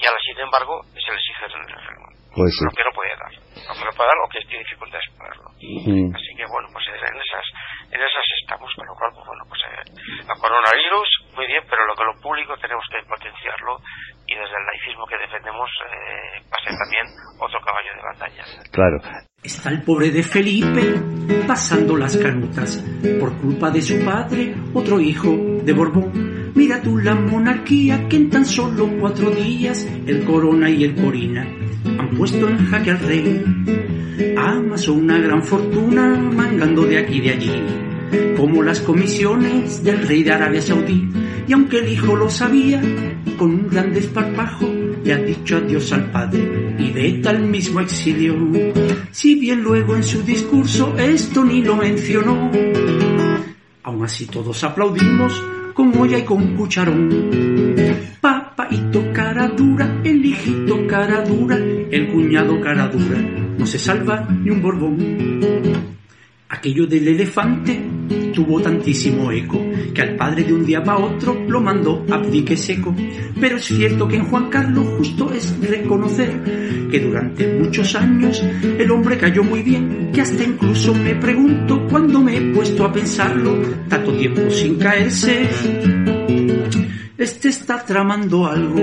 y 0.00 0.06
ahora, 0.06 0.20
sin 0.24 0.38
embargo, 0.38 0.80
se 0.96 1.12
le 1.12 1.18
exige 1.18 1.46
pues 2.34 2.54
lo 2.62 2.70
que 2.70 2.84
no 2.84 2.92
puede 2.94 3.16
dar. 3.16 3.32
Lo 3.34 3.74
que 3.74 3.84
no 3.84 3.92
puede 3.92 4.08
dar 4.08 4.18
o 4.22 4.28
que 4.30 4.40
tiene 4.46 4.62
dificultades 4.62 5.04
para 5.18 5.34
darlo. 5.34 5.50
Así 5.50 6.30
que 6.38 6.46
bueno, 6.46 6.68
pues 6.72 6.86
en 6.88 7.16
esas, 7.20 7.46
en 7.90 8.00
esas 8.00 8.26
estamos, 8.40 8.70
con 8.74 8.86
lo 8.86 8.94
cual, 8.94 9.10
pues 9.12 9.26
bueno, 9.26 9.44
pues 9.50 9.60
eh, 9.66 9.82
el 10.24 10.38
coronavirus, 10.38 11.08
muy 11.34 11.46
bien, 11.46 11.64
pero 11.68 11.86
público 12.30 12.54
tenemos 12.62 12.84
que 12.92 13.02
potenciarlo 13.08 13.80
y 14.24 14.34
desde 14.34 14.54
el 14.54 14.64
laicismo 14.66 15.04
que 15.06 15.18
defendemos 15.18 15.68
eh, 15.82 16.40
pase 16.48 16.70
también 16.78 17.04
otro 17.40 17.58
caballo 17.60 17.90
de 17.96 18.02
batalla. 18.02 18.44
Claro. 18.70 18.98
Está 19.42 19.70
el 19.70 19.82
pobre 19.82 20.10
de 20.10 20.22
Felipe 20.22 20.94
pasando 21.48 21.96
las 21.96 22.16
canutas 22.16 22.84
por 23.18 23.36
culpa 23.40 23.70
de 23.70 23.82
su 23.82 24.04
padre, 24.04 24.54
otro 24.72 25.00
hijo 25.00 25.28
de 25.64 25.72
Borbón. 25.72 26.52
Mira 26.54 26.80
tú 26.80 26.98
la 26.98 27.16
monarquía 27.16 28.08
que 28.08 28.16
en 28.16 28.30
tan 28.30 28.44
solo 28.46 28.88
cuatro 29.00 29.30
días 29.30 29.84
el 30.06 30.24
corona 30.24 30.70
y 30.70 30.84
el 30.84 30.94
corina 30.94 31.42
han 31.42 32.10
puesto 32.16 32.48
en 32.48 32.64
jaque 32.66 32.90
al 32.92 33.00
rey. 33.00 33.44
Amasó 34.36 34.92
una 34.92 35.18
gran 35.18 35.42
fortuna 35.42 36.16
mangando 36.16 36.82
de 36.82 36.98
aquí 36.98 37.16
y 37.16 37.20
de 37.22 37.30
allí. 37.30 38.36
como 38.36 38.62
las 38.62 38.80
comisiones 38.80 39.84
del 39.84 40.06
rey 40.06 40.22
de 40.22 40.32
Arabia 40.32 40.60
Saudí. 40.60 41.19
Y 41.50 41.52
aunque 41.52 41.78
el 41.78 41.88
hijo 41.88 42.14
lo 42.14 42.30
sabía, 42.30 42.80
con 43.36 43.50
un 43.50 43.68
gran 43.68 43.92
desparpajo 43.92 44.72
le 45.02 45.12
ha 45.12 45.16
dicho 45.16 45.56
adiós 45.56 45.92
al 45.92 46.08
padre 46.12 46.76
y 46.78 46.92
vete 46.92 47.28
al 47.28 47.42
mismo 47.42 47.80
exilio. 47.80 48.36
Si 49.10 49.34
bien 49.34 49.60
luego 49.60 49.96
en 49.96 50.04
su 50.04 50.22
discurso 50.22 50.96
esto 50.96 51.44
ni 51.44 51.60
lo 51.60 51.74
mencionó, 51.74 52.52
aún 53.82 54.04
así 54.04 54.26
todos 54.26 54.62
aplaudimos 54.62 55.42
con 55.74 55.92
olla 55.98 56.18
y 56.18 56.22
con 56.22 56.54
cucharón. 56.54 57.08
Papaito 58.20 59.12
cara 59.12 59.48
dura, 59.48 60.02
el 60.04 60.24
hijito 60.24 60.86
cara 60.86 61.24
dura, 61.24 61.56
el 61.56 62.12
cuñado 62.12 62.60
cara 62.60 62.86
dura, 62.86 63.18
no 63.58 63.66
se 63.66 63.80
salva 63.80 64.24
ni 64.40 64.50
un 64.50 64.62
borbón. 64.62 64.96
Aquello 66.48 66.86
del 66.86 67.08
elefante 67.08 67.99
tuvo 68.32 68.60
tantísimo 68.60 69.30
eco 69.30 69.64
que 69.94 70.02
al 70.02 70.16
padre 70.16 70.44
de 70.44 70.52
un 70.52 70.64
día 70.64 70.82
para 70.82 70.98
otro 70.98 71.36
lo 71.48 71.60
mandó 71.60 72.04
a 72.10 72.22
pique 72.22 72.56
seco. 72.56 72.94
Pero 73.40 73.56
es 73.56 73.64
cierto 73.64 74.08
que 74.08 74.16
en 74.16 74.24
Juan 74.24 74.48
Carlos 74.48 74.86
justo 74.98 75.32
es 75.32 75.56
reconocer 75.60 76.88
que 76.90 77.00
durante 77.00 77.46
muchos 77.54 77.94
años 77.94 78.42
el 78.78 78.90
hombre 78.90 79.16
cayó 79.16 79.42
muy 79.44 79.62
bien, 79.62 80.10
que 80.12 80.20
hasta 80.20 80.42
incluso 80.42 80.94
me 80.94 81.14
pregunto 81.14 81.86
cuando 81.88 82.20
me 82.20 82.36
he 82.36 82.40
puesto 82.52 82.84
a 82.84 82.92
pensarlo, 82.92 83.56
tanto 83.88 84.12
tiempo 84.12 84.50
sin 84.50 84.76
caerse, 84.76 85.48
este 87.16 87.48
está 87.48 87.84
tramando 87.84 88.46
algo. 88.46 88.80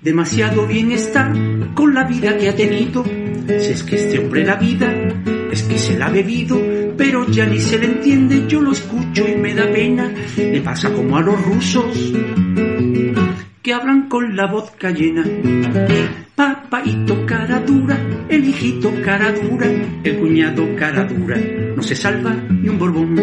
Demasiado 0.00 0.66
bien 0.66 0.92
está 0.92 1.32
con 1.74 1.94
la 1.94 2.04
vida 2.04 2.36
que 2.36 2.48
ha 2.48 2.54
tenido. 2.54 3.04
Si 3.04 3.72
es 3.72 3.82
que 3.82 3.96
este 3.96 4.18
hombre 4.18 4.44
la 4.44 4.56
vida 4.56 4.92
es 5.50 5.62
que 5.62 5.78
se 5.78 5.98
la 5.98 6.06
ha 6.06 6.10
bebido, 6.10 6.60
pero 6.96 7.26
ya 7.28 7.46
ni 7.46 7.58
se 7.60 7.78
le 7.78 7.86
entiende, 7.86 8.44
yo 8.48 8.60
lo 8.60 8.72
escucho 8.72 9.26
y 9.28 9.36
me 9.36 9.54
da 9.54 9.70
pena. 9.70 10.12
Le 10.36 10.60
pasa 10.60 10.92
como 10.92 11.16
a 11.16 11.22
los 11.22 11.40
rusos 11.44 12.12
que 13.62 13.74
hablan 13.74 14.08
con 14.08 14.36
la 14.36 14.46
voz 14.46 14.72
llena. 14.94 15.24
Papaito 16.34 17.26
cara 17.26 17.60
dura, 17.60 17.98
el 18.28 18.44
hijito 18.44 18.92
cara 19.02 19.32
dura, 19.32 19.66
el 20.04 20.18
cuñado 20.18 20.64
cara 20.76 21.04
dura, 21.04 21.36
no 21.74 21.82
se 21.82 21.94
salva 21.94 22.34
ni 22.34 22.68
un 22.68 22.78
borbón. 22.78 23.16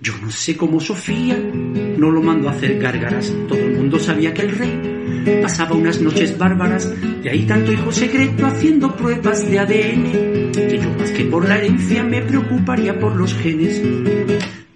Yo 0.00 0.12
no 0.20 0.30
sé 0.30 0.56
cómo 0.56 0.80
Sofía 0.80 1.36
no 1.36 2.10
lo 2.10 2.20
mandó 2.20 2.48
a 2.48 2.52
hacer 2.52 2.78
gárgaras. 2.78 3.32
Todo 3.48 3.58
el 3.58 3.76
mundo 3.76 3.98
sabía 3.98 4.34
que 4.34 4.42
el 4.42 4.50
rey 4.50 4.97
pasaba 5.42 5.74
unas 5.74 6.00
noches 6.00 6.36
bárbaras. 6.36 6.92
De 7.22 7.30
ahí 7.30 7.46
tanto 7.46 7.72
hijo 7.72 7.92
secreto 7.92 8.46
haciendo 8.46 8.94
pruebas 8.96 9.48
de 9.50 9.58
ADN. 9.58 10.52
Que 10.52 10.78
yo 10.78 10.90
más 10.98 11.10
que 11.12 11.24
por 11.24 11.48
la 11.48 11.58
herencia 11.58 12.02
me 12.02 12.22
preocuparía 12.22 12.98
por 12.98 13.16
los 13.16 13.34
genes. 13.34 13.82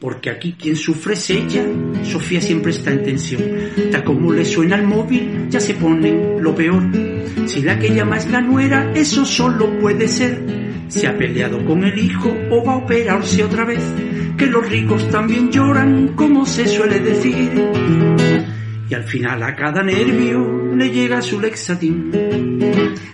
Porque 0.01 0.31
aquí 0.31 0.55
quien 0.59 0.77
sufre 0.77 1.15
es 1.15 1.31
ella. 1.31 1.65
Sofía 2.03 2.41
siempre 2.41 2.73
está 2.73 2.91
en 2.91 3.05
tensión. 3.05 3.43
Tal 3.91 4.05
como 4.05 4.33
le 4.33 4.45
suena 4.45 4.77
el 4.77 4.87
móvil, 4.87 5.49
ya 5.49 5.61
se 5.61 5.75
pone 5.75 6.41
lo 6.41 6.55
peor. 6.55 6.83
Si 7.47 7.63
la 7.63 7.79
que 7.79 7.95
llama 7.95 8.19
es 8.19 8.29
la 8.31 8.41
nuera, 8.41 8.93
eso 8.95 9.25
solo 9.25 9.79
puede 9.79 10.09
ser. 10.09 10.41
Se 10.89 11.07
ha 11.07 11.17
peleado 11.17 11.65
con 11.65 11.85
el 11.85 11.99
hijo 11.99 12.35
o 12.51 12.65
va 12.65 12.75
a 12.75 12.77
operarse 12.77 13.45
otra 13.45 13.65
vez 13.65 13.83
que 14.37 14.47
los 14.47 14.69
ricos 14.69 15.09
también 15.11 15.51
lloran, 15.53 16.15
como 16.17 16.45
se 16.45 16.67
suele 16.67 16.99
decir. 16.99 18.12
Y 18.93 18.95
al 18.95 19.05
final 19.05 19.43
a 19.43 19.57
cada 19.57 19.83
nervio 19.83 20.75
le 20.77 20.91
llega 20.91 21.23
su 21.23 21.41
lexatín. 21.41 22.11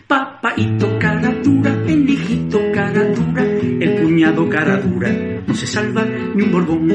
Papaito 0.08 0.98
cara 0.98 1.32
dura, 1.40 1.70
el 1.86 2.10
hijito 2.10 2.60
cara 2.74 3.04
dura, 3.04 3.44
el 3.44 4.02
cuñado 4.02 4.48
cara 4.48 4.78
dura, 4.78 5.08
no 5.46 5.54
se 5.54 5.68
salva 5.68 6.04
ni 6.34 6.42
un 6.42 6.50
borbón. 6.50 6.88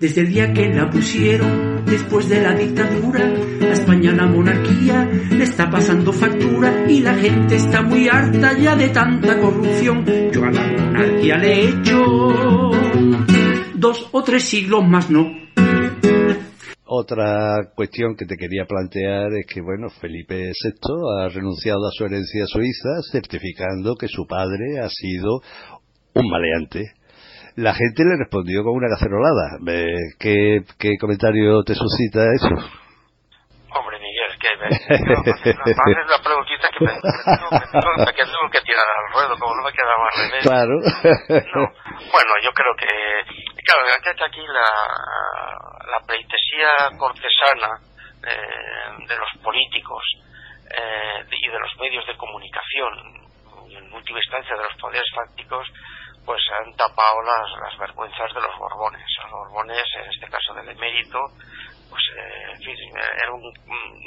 Desde 0.00 0.22
el 0.22 0.30
día 0.30 0.52
que 0.52 0.68
la 0.74 0.90
pusieron, 0.90 1.84
después 1.86 2.28
de 2.28 2.42
la 2.42 2.56
dictadura, 2.56 3.20
a 3.20 3.72
España 3.72 4.10
la 4.10 4.26
monarquía 4.26 5.08
le 5.30 5.44
está 5.44 5.70
pasando 5.70 6.12
factura 6.12 6.86
y 6.88 7.02
la 7.02 7.14
gente 7.14 7.54
está 7.54 7.82
muy 7.82 8.08
harta 8.08 8.58
ya 8.58 8.74
de 8.74 8.88
tanta 8.88 9.38
corrupción. 9.38 10.04
Yo 10.32 10.44
a 10.44 10.50
la 10.50 10.60
monarquía 10.60 11.38
le 11.38 11.52
he 11.52 11.68
hecho 11.68 12.72
dos 13.74 14.08
o 14.10 14.24
tres 14.24 14.42
siglos 14.42 14.84
más 14.88 15.08
no. 15.08 15.43
Otra 16.96 17.72
cuestión 17.74 18.14
que 18.16 18.24
te 18.24 18.36
quería 18.36 18.66
plantear 18.66 19.32
es 19.38 19.46
que, 19.52 19.60
bueno, 19.60 19.90
Felipe 20.00 20.52
VI 20.52 20.70
ha 21.18 21.28
renunciado 21.28 21.86
a 21.86 21.90
su 21.90 22.04
herencia 22.04 22.46
suiza 22.46 23.02
certificando 23.10 23.96
que 23.96 24.06
su 24.08 24.26
padre 24.26 24.78
ha 24.80 24.88
sido 24.88 25.40
un 26.14 26.30
maleante 26.30 26.84
la 27.56 27.72
gente 27.72 28.02
le 28.02 28.16
respondió 28.18 28.64
con 28.64 28.74
una 28.74 28.88
cacerolada. 28.88 29.58
¿Qué, 30.18 30.62
qué 30.78 30.98
comentario 30.98 31.62
te 31.62 31.74
suscita 31.74 32.26
eso? 32.34 32.50
Hombre, 32.50 33.98
Miguel, 33.98 34.30
es 34.30 34.38
que 34.38 34.50
me, 34.58 34.66
no, 34.98 35.14
la 35.14 36.22
preguntita 36.22 36.68
que 36.70 36.84
me, 36.84 36.92
me 36.94 37.00
tengo 38.10 38.50
que 38.50 38.60
tirar 38.62 38.86
al 38.86 39.12
ruedo, 39.12 39.38
como 39.38 39.54
no 39.54 39.62
me 39.62 39.72
queda 39.72 39.94
más 39.98 40.14
remedio. 40.18 40.42
Claro. 40.42 40.74
No. 41.54 41.62
Bueno, 42.10 42.32
yo 42.42 42.50
creo 42.52 42.74
que, 42.78 42.86
claro, 43.64 43.82
está 43.88 44.26
aquí 44.26 44.40
la, 44.46 46.00
pleitesía 46.06 46.98
cortesana 46.98 47.80
eh, 48.26 49.06
de 49.08 49.16
los 49.16 49.42
políticos 49.42 50.02
eh, 50.70 51.24
y 51.30 51.48
de 51.48 51.58
los 51.58 51.76
medios 51.78 52.06
de 52.06 52.16
comunicación, 52.16 53.24
en 53.70 53.92
última 53.92 54.18
instancia 54.18 54.56
de 54.56 54.64
los 54.64 54.74
poderes 54.80 55.08
fácticos, 55.14 55.66
pues 56.24 56.42
han 56.52 56.74
tapado 56.76 57.22
las, 57.22 57.78
vergüenzas 57.78 58.32
de 58.34 58.40
los 58.40 58.58
Borbones. 58.58 59.04
Los 59.22 59.30
Borbones, 59.30 59.84
en 59.96 60.10
este 60.10 60.28
caso 60.28 60.54
del 60.54 60.68
emérito, 60.68 61.18
pues 61.88 62.02
eh, 62.16 62.52
en 62.52 62.62
fin, 62.62 62.76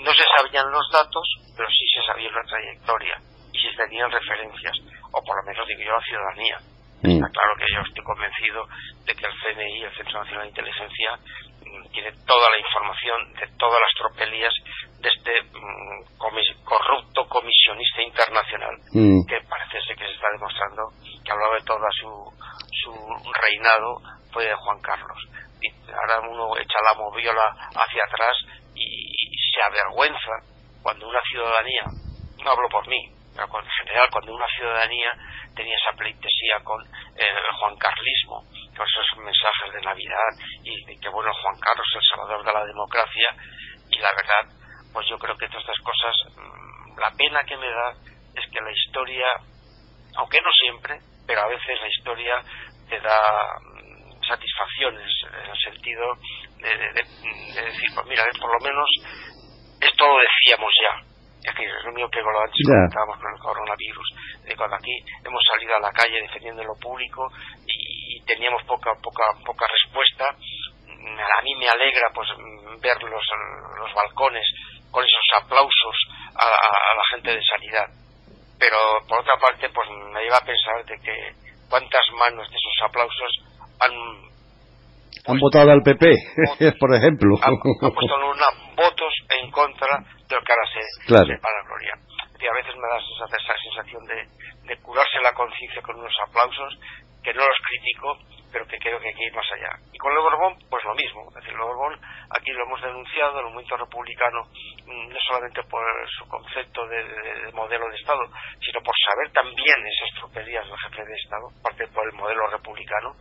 no 0.03 0.13
se 0.13 0.23
sabían 0.37 0.71
los 0.71 0.89
datos, 0.91 1.27
pero 1.55 1.69
sí 1.69 1.85
se 1.95 2.05
sabía 2.05 2.31
la 2.31 2.43
trayectoria 2.43 3.17
y 3.53 3.59
se 3.59 3.75
tenían 3.75 4.11
referencias, 4.11 4.77
o 5.11 5.23
por 5.23 5.35
lo 5.37 5.43
menos 5.51 5.67
digo 5.67 5.81
yo 5.81 5.93
la 5.93 6.01
ciudadanía. 6.01 6.76
Mm. 7.03 7.17
Está 7.17 7.29
claro 7.29 7.53
que 7.57 7.73
yo 7.73 7.81
estoy 7.81 8.03
convencido 8.03 8.65
de 9.05 9.13
que 9.13 9.25
el 9.25 9.33
CNI, 9.41 9.83
el 9.83 9.95
Centro 9.95 10.19
Nacional 10.19 10.43
de 10.43 10.49
Inteligencia, 10.49 11.09
mm, 11.65 11.91
tiene 11.91 12.11
toda 12.25 12.49
la 12.49 12.57
información 12.57 13.33
de 13.33 13.47
todas 13.57 13.79
las 13.79 13.93
tropelías 13.97 14.53
de 14.99 15.09
este 15.09 15.33
mm, 15.53 16.63
corrupto 16.63 17.27
comisionista 17.29 18.01
internacional, 18.01 18.75
que 19.27 19.37
parece 19.47 19.81
ser 19.87 19.95
que 19.95 20.05
se 20.05 20.13
está 20.13 20.27
demostrando 20.31 20.89
que 21.23 21.31
a 21.31 21.35
lo 21.35 21.41
largo 21.41 21.55
de 21.55 21.65
toda 21.65 21.87
su, 22.01 22.09
su 22.83 22.91
reinado 23.41 24.01
fue 24.31 24.45
de 24.45 24.55
Juan 24.55 24.79
Carlos. 24.81 25.17
Y 25.61 25.69
ahora 25.91 26.27
uno 26.27 26.57
echa 26.57 26.77
la 26.83 26.99
moviola 26.99 27.45
hacia 27.73 28.03
atrás 28.05 28.35
y, 28.75 29.07
se 29.53 29.63
avergüenza 29.63 30.33
cuando 30.83 31.07
una 31.07 31.21
ciudadanía, 31.21 31.83
no 32.43 32.51
hablo 32.51 32.69
por 32.69 32.87
mí, 32.87 33.09
en 33.43 33.71
general 33.85 34.07
cuando 34.11 34.33
una 34.33 34.47
ciudadanía 34.47 35.11
tenía 35.55 35.75
esa 35.75 35.95
pleitesía 35.95 36.57
con 36.63 36.81
el 36.81 37.55
Juan 37.59 37.77
Carlismo, 37.77 38.41
con 38.75 38.85
esos 38.85 39.17
mensajes 39.17 39.73
de 39.73 39.81
Navidad 39.81 40.31
y 40.63 40.85
de 40.85 40.99
que 40.99 41.09
bueno 41.09 41.31
Juan 41.33 41.59
Carlos 41.59 41.87
el 41.93 42.01
salvador 42.09 42.45
de 42.45 42.53
la 42.53 42.65
democracia 42.65 43.29
y 43.89 43.97
la 43.99 44.11
verdad 44.13 44.43
pues 44.93 45.07
yo 45.07 45.17
creo 45.17 45.37
que 45.37 45.47
todas 45.47 45.61
estas 45.61 45.79
cosas 45.85 46.15
mm, 46.35 46.99
la 46.99 47.11
pena 47.11 47.43
que 47.43 47.57
me 47.57 47.69
da 47.69 47.93
es 48.35 48.45
que 48.51 48.61
la 48.61 48.71
historia 48.71 49.27
aunque 50.17 50.41
no 50.41 50.49
siempre 50.51 50.99
pero 51.27 51.41
a 51.41 51.47
veces 51.47 51.81
la 51.81 51.87
historia 51.87 52.35
te 52.89 52.99
da 52.99 53.19
mm, 53.61 54.23
satisfacciones 54.27 55.11
en 55.27 55.49
el 55.51 55.59
sentido 55.59 56.03
de, 56.57 56.73
decir, 57.63 57.89
pues 57.93 58.07
mira, 58.07 58.23
por 58.39 58.51
lo 58.51 58.59
menos 58.59 58.89
esto 59.79 60.07
lo 60.07 60.17
decíamos 60.17 60.71
ya. 60.81 61.16
Es 61.47 61.55
que 61.55 61.63
es 61.63 61.85
lo 61.85 61.93
mío 61.93 62.09
que 62.11 62.19
lo 62.19 62.41
antes 62.43 62.59
comentábamos 62.67 63.17
con 63.23 63.31
el 63.31 63.39
coronavirus. 63.39 64.07
De 64.43 64.55
cuando 64.55 64.75
aquí 64.75 64.91
hemos 65.23 65.41
salido 65.47 65.75
a 65.75 65.79
la 65.79 65.91
calle 65.91 66.21
defendiendo 66.21 66.63
lo 66.63 66.75
público 66.75 67.23
y, 67.65 68.19
teníamos 68.27 68.61
poca, 68.67 68.91
poca, 69.01 69.23
poca 69.45 69.65
respuesta, 69.71 70.27
a 70.27 71.41
mí 71.41 71.55
me 71.55 71.69
alegra 71.69 72.11
pues 72.13 72.27
ver 72.83 73.01
los, 73.03 73.23
los 73.79 73.93
balcones 73.95 74.43
con 74.91 75.01
esos 75.05 75.43
aplausos 75.43 75.95
a 76.35 76.43
la 76.43 77.03
gente 77.15 77.31
de 77.31 77.41
sanidad. 77.41 77.87
Pero 78.59 78.77
por 79.07 79.21
otra 79.21 79.37
parte 79.39 79.69
pues 79.69 79.87
me 79.89 80.19
lleva 80.23 80.37
a 80.37 80.45
pensar 80.45 80.83
de 80.83 80.99
que 80.99 81.15
cuántas 81.69 82.03
manos 82.19 82.49
de 82.49 82.57
esos 82.57 82.89
aplausos 82.89 83.31
han 83.79 84.27
han 85.27 85.39
votado 85.39 85.71
al 85.71 85.81
PP 85.83 86.07
por 86.79 86.95
ejemplo. 86.95 87.35
han, 87.41 87.57
puesto 87.59 88.15
una, 88.15 88.47
votos 88.75 89.13
en 89.39 89.51
contra 89.51 90.03
de 90.27 90.35
lo 90.35 90.41
que 90.41 90.51
ahora 90.51 90.67
se, 90.67 91.07
claro. 91.07 91.41
para 91.41 91.63
Gloria 91.63 91.93
y 92.39 92.45
a 92.47 92.53
veces 92.53 92.75
me 92.75 92.87
da 92.87 92.97
esa, 92.97 93.25
esa 93.25 93.55
sensación 93.63 94.03
de, 94.05 94.27
de 94.67 94.77
curarse 94.81 95.19
la 95.23 95.33
conciencia 95.33 95.81
con 95.81 95.97
unos 95.99 96.13
aplausos 96.27 96.77
que 97.23 97.33
no 97.33 97.41
los 97.41 97.59
critico 97.65 98.19
pero 98.51 98.65
que 98.67 98.77
creo 98.77 98.99
que 98.99 99.07
hay 99.09 99.15
que 99.15 99.25
ir 99.25 99.33
más 99.33 99.47
allá 99.51 99.71
y 99.91 99.97
con 99.97 100.11
el 100.11 100.19
Borbón 100.19 100.57
pues 100.69 100.83
lo 100.85 100.95
mismo 100.95 101.27
es 101.29 101.35
decir 101.35 101.53
el 101.53 101.59
Borbón 101.59 101.99
aquí 102.29 102.51
lo 102.51 102.63
hemos 102.63 102.81
denunciado, 102.81 103.39
el 103.39 103.45
movimiento 103.45 103.77
republicano, 103.77 104.43
mm, 104.85 105.09
no 105.09 105.19
solamente 105.27 105.63
por 105.63 105.83
su 106.17 106.27
concepto 106.27 106.85
de, 106.87 107.51
modelo 107.53 107.89
de 107.89 107.95
Estado, 107.95 108.21
sino 108.59 108.81
por 108.81 108.93
saber 109.05 109.31
también 109.31 109.77
esas 109.87 110.19
tropelías 110.19 110.65
del 110.67 110.77
jefe 110.77 111.05
de 111.05 111.15
Estado, 111.15 111.47
parte 111.63 111.87
por 111.87 112.05
el 112.07 112.13
modelo 112.13 112.47
republicano. 112.47 113.15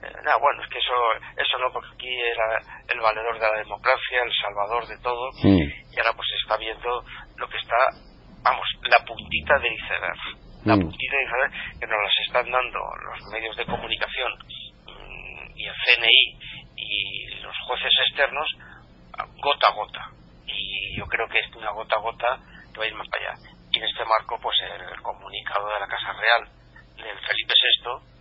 Nada, 0.00 0.36
bueno, 0.38 0.62
es 0.62 0.68
que 0.70 0.78
eso, 0.78 0.94
eso 1.36 1.58
no, 1.58 1.72
porque 1.72 1.90
aquí 1.94 2.08
era 2.08 2.60
el 2.88 3.00
valedor 3.00 3.34
de 3.34 3.48
la 3.48 3.58
democracia, 3.58 4.22
el 4.22 4.32
salvador 4.32 4.86
de 4.86 4.98
todo, 4.98 5.30
y 5.42 5.98
ahora 5.98 6.12
pues 6.14 6.28
está 6.40 6.56
viendo 6.56 7.02
lo 7.36 7.48
que 7.48 7.58
está, 7.58 7.76
vamos, 8.42 8.66
la 8.82 9.04
puntita 9.04 9.58
de 9.58 9.74
iceberg, 9.74 10.20
la 10.64 10.74
puntita 10.76 11.16
de 11.16 11.24
iceberg 11.24 11.80
que 11.80 11.86
nos 11.86 12.02
las 12.02 12.18
están 12.26 12.50
dando 12.50 12.78
los 12.78 13.32
medios 13.32 13.56
de 13.56 13.66
comunicación 13.66 14.32
mm, 14.86 15.58
y 15.58 15.66
el 15.66 15.74
CNI 15.74 16.38
y 16.76 17.30
los 17.42 17.56
jueces 17.66 17.92
externos 18.06 18.48
gota 19.42 19.66
a 19.68 19.74
gota. 19.74 20.10
Y 20.46 20.96
yo 20.96 21.06
creo 21.06 21.28
que 21.28 21.40
es 21.40 21.54
una 21.54 21.70
gota 21.72 21.96
a 21.96 22.00
gota 22.00 22.38
que 22.72 22.78
va 22.78 22.84
a 22.84 22.88
ir 22.88 22.94
más 22.94 23.08
allá. 23.12 23.34
Y 23.70 23.78
en 23.78 23.84
este 23.84 24.04
marco, 24.04 24.38
pues 24.40 24.56
el, 24.62 25.02
comunicado 25.02 25.68
de 25.68 25.80
la 25.80 25.86
Casa 25.86 26.12
Real 26.12 26.48
del 26.96 27.18
Felipe 27.26 27.54
VI, 27.84 28.17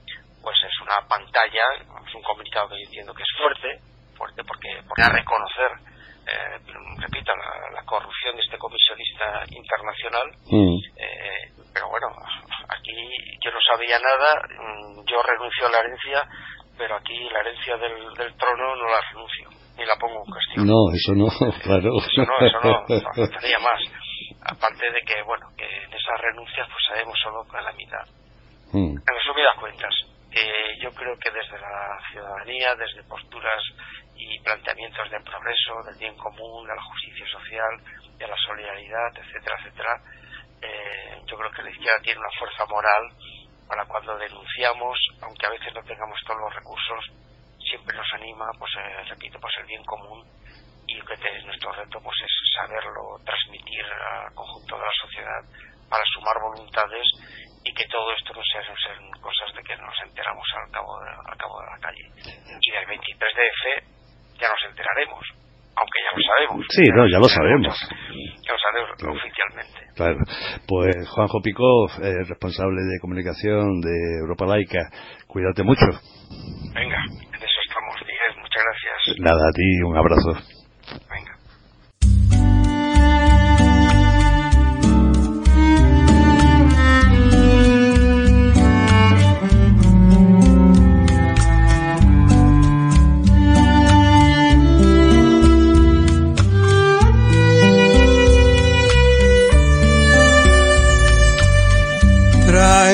pues 0.48 0.64
es 0.64 0.80
una 0.80 1.04
pantalla, 1.12 1.76
es 1.76 2.16
un 2.16 2.24
comunicado 2.24 2.70
que 2.70 2.80
yo 2.80 2.88
entiendo 2.88 3.14
que 3.14 3.24
es 3.24 3.34
fuerte, 3.36 3.68
fuerte 4.16 4.48
porque, 4.48 4.80
porque 4.88 5.04
a 5.04 5.12
reconocer, 5.12 5.76
eh, 6.24 6.56
repito, 7.04 7.36
la, 7.36 7.84
corrupción 7.84 8.32
de 8.38 8.44
este 8.44 8.58
comisionista 8.58 9.44
internacional. 9.52 10.28
Mm. 10.48 10.80
Eh, 10.96 11.52
pero 11.76 11.90
bueno, 11.92 12.08
aquí 12.72 12.96
yo 13.44 13.52
no 13.52 13.60
sabía 13.60 14.00
nada, 14.00 14.40
mm, 14.56 15.04
yo 15.04 15.20
renuncio 15.20 15.68
a 15.68 15.72
la 15.72 15.80
herencia 15.84 16.24
pero 16.78 16.96
aquí 16.96 17.18
la 17.28 17.40
herencia 17.42 17.76
del, 17.76 18.14
del 18.14 18.38
trono 18.38 18.76
no 18.76 18.86
la 18.86 19.02
renuncio, 19.10 19.50
ni 19.76 19.84
la 19.84 19.98
pongo 20.00 20.24
en 20.24 20.32
cuestión. 20.32 20.64
No, 20.64 20.94
eso 20.94 21.12
no, 21.12 21.28
claro. 21.66 21.92
Eso 21.98 22.22
no, 22.22 22.38
eso 22.40 22.60
no, 22.62 22.86
faltaría 22.88 23.60
más. 23.60 23.82
Aparte 24.46 24.86
de 24.94 25.02
que, 25.02 25.24
bueno, 25.24 25.48
que 25.58 25.66
en 25.66 25.92
esas 25.92 26.22
renuncias 26.22 26.70
pues 26.70 26.84
sabemos 26.88 27.18
solo 27.20 27.44
con 27.50 27.60
la 27.66 27.74
mitad. 27.74 28.06
Mm. 28.72 28.94
En 28.94 29.14
resumidas 29.18 29.58
cuentas, 29.60 29.94
eh, 30.40 30.78
yo 30.82 30.92
creo 30.94 31.18
que 31.18 31.32
desde 31.32 31.60
la 31.60 32.00
ciudadanía, 32.12 32.76
desde 32.76 33.04
posturas 33.04 33.62
y 34.16 34.40
planteamientos 34.40 35.10
de 35.10 35.20
progreso, 35.22 35.84
del 35.86 35.98
bien 35.98 36.18
común, 36.18 36.68
de 36.68 36.76
la 36.76 36.84
justicia 36.84 37.26
social, 37.28 38.18
de 38.18 38.28
la 38.28 38.36
solidaridad, 38.46 39.10
etcétera, 39.16 39.56
etcétera, 39.60 40.02
eh, 40.62 41.22
yo 41.26 41.38
creo 41.38 41.52
que 41.52 41.64
la 41.64 41.72
izquierda 41.72 42.02
tiene 42.02 42.20
una 42.20 42.40
fuerza 42.40 42.66
moral 42.66 43.04
para 43.68 43.86
cuando 43.86 44.18
denunciamos, 44.18 44.98
aunque 45.22 45.46
a 45.46 45.50
veces 45.50 45.74
no 45.74 45.84
tengamos 45.84 46.20
todos 46.26 46.40
los 46.40 46.56
recursos, 46.56 47.06
siempre 47.60 47.98
nos 47.98 48.14
anima, 48.14 48.46
pues 48.58 48.72
eh, 48.78 49.04
repito, 49.10 49.40
pues 49.40 49.54
el 49.60 49.66
bien 49.66 49.84
común 49.84 50.26
y 50.88 51.02
que 51.02 51.42
nuestro 51.44 51.72
reto 51.74 52.00
pues 52.02 52.16
es 52.24 52.32
saberlo 52.56 53.20
transmitir 53.26 53.84
al 53.84 54.34
conjunto 54.34 54.76
de 54.78 54.86
la 54.86 54.92
sociedad 55.02 55.42
para 55.90 56.04
sumar 56.14 56.36
voluntades 56.42 57.06
y 57.64 57.74
que 57.74 57.86
todo 57.88 58.12
esto 58.14 58.34
no 58.34 58.42
sean, 58.44 59.12
cosas 59.20 59.27
al 60.38 60.72
cabo 60.72 61.00
de, 61.00 61.10
al 61.10 61.38
cabo 61.38 61.60
de 61.62 61.68
la 61.68 61.80
calle. 61.80 62.06
Y 62.62 62.72
del 62.72 62.86
23 62.88 63.36
de 63.36 63.48
F 63.48 63.98
ya 64.40 64.48
nos 64.50 64.62
enteraremos, 64.70 65.24
aunque 65.76 65.98
ya 66.04 66.12
lo 66.14 66.22
sabemos. 66.24 66.66
Sí, 66.70 66.84
no, 66.94 67.04
ya 67.08 67.20
lo 67.20 67.30
sabemos. 67.30 67.76
Ya 68.46 68.52
lo 68.54 68.60
sabemos 68.60 68.90
oficialmente. 69.22 69.80
Claro. 69.96 70.18
Pues 70.68 70.96
Juanjo 71.10 71.42
Picó, 71.42 71.88
eh, 72.04 72.24
responsable 72.28 72.82
de 72.82 73.00
comunicación 73.00 73.82
de 73.82 73.96
Europa 74.22 74.46
Laica, 74.46 74.82
cuídate 75.28 75.64
mucho. 75.64 75.86
Venga, 76.74 76.98
en 76.98 77.42
eso 77.42 77.60
estamos, 77.68 77.96
Miguel. 78.02 78.38
Muchas 78.38 78.64
gracias. 78.64 79.20
Nada, 79.20 79.42
a 79.50 79.54
ti, 79.54 79.68
un 79.86 79.98
abrazo. 79.98 80.57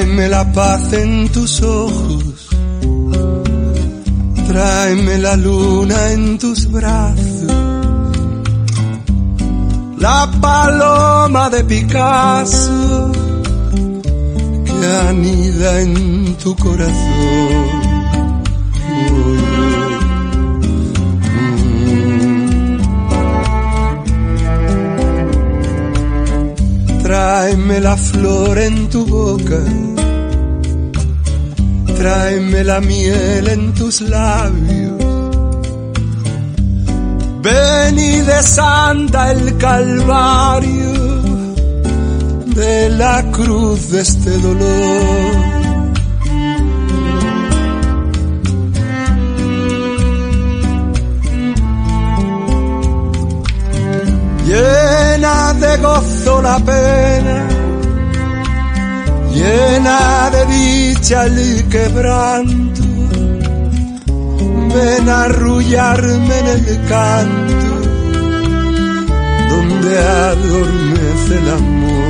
Tráeme 0.04 0.28
la 0.28 0.52
paz 0.52 0.92
en 0.92 1.30
tus 1.30 1.62
ojos, 1.62 2.50
tráeme 4.50 5.18
la 5.18 5.38
luna 5.38 6.12
en 6.12 6.38
tus 6.38 6.70
brazos, 6.70 7.54
la 9.98 10.30
paloma 10.42 11.50
de 11.50 11.64
Picasso 11.64 13.12
que 14.66 14.88
anida 15.08 15.80
en 15.80 16.36
tu 16.36 16.54
corazón. 16.58 17.74
Tráeme 27.14 27.80
la 27.80 27.96
flor 27.96 28.58
en 28.58 28.90
tu 28.90 29.06
boca, 29.06 29.60
tráeme 31.96 32.64
la 32.64 32.82
miel 32.82 33.48
en 33.50 33.72
tus 33.76 34.02
labios. 34.02 35.00
Ven 37.44 38.00
y 38.00 38.22
desanda 38.22 39.32
el 39.32 39.56
calvario 39.60 40.94
de 42.56 42.90
la 42.90 43.24
cruz 43.32 43.92
de 43.92 44.02
este 44.02 44.32
dolor. 44.40 45.53
Llena 54.46 55.54
de 55.54 55.78
gozo 55.78 56.42
la 56.42 56.60
pena, 56.60 57.48
llena 59.32 60.30
de 60.32 60.46
dicha 60.46 61.26
el 61.26 61.68
quebranto, 61.70 62.84
ven 64.74 65.10
a 65.10 65.24
arrullarme 65.24 66.40
en 66.40 66.48
el 66.48 66.86
canto, 66.88 67.76
donde 69.50 70.00
adormece 70.00 71.38
el 71.42 71.50
amor. 71.50 72.04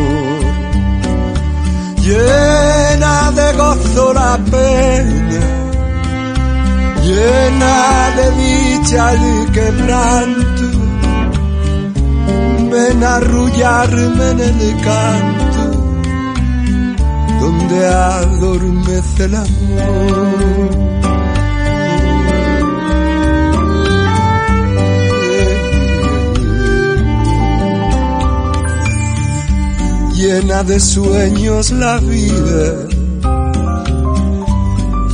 Llena 2.02 3.32
de 3.32 3.54
gozo 3.54 4.14
la 4.14 4.38
pena, 4.52 5.40
llena 7.02 8.12
de 8.18 8.26
dicha 8.42 9.14
el 9.14 9.52
quebranto, 9.52 10.43
ven 12.74 13.04
a 13.04 13.16
arrullarme 13.18 14.32
en 14.32 14.40
el 14.40 14.82
canto 14.82 15.66
donde 17.42 17.88
adormece 17.88 19.26
el 19.26 19.36
amor. 19.36 20.70
Llena 30.16 30.64
de 30.64 30.80
sueños 30.80 31.72
la 31.72 32.00
vida, 32.00 32.88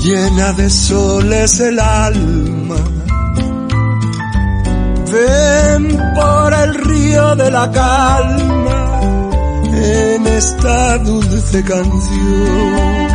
llena 0.04 0.54
de 0.54 0.70
soles 0.70 1.60
el 1.60 1.80
alma 1.80 2.99
Ven 5.12 5.98
por 6.14 6.54
el 6.54 6.74
río 6.76 7.36
de 7.36 7.50
la 7.50 7.72
calma 7.72 9.02
en 9.74 10.28
esta 10.28 10.98
dulce 11.00 11.64
canción. 11.64 13.10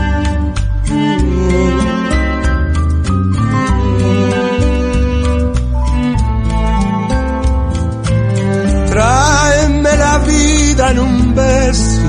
Tráeme 8.89 9.97
la 9.97 10.19
vida 10.19 10.91
en 10.91 10.99
un 10.99 11.35
beso, 11.35 12.03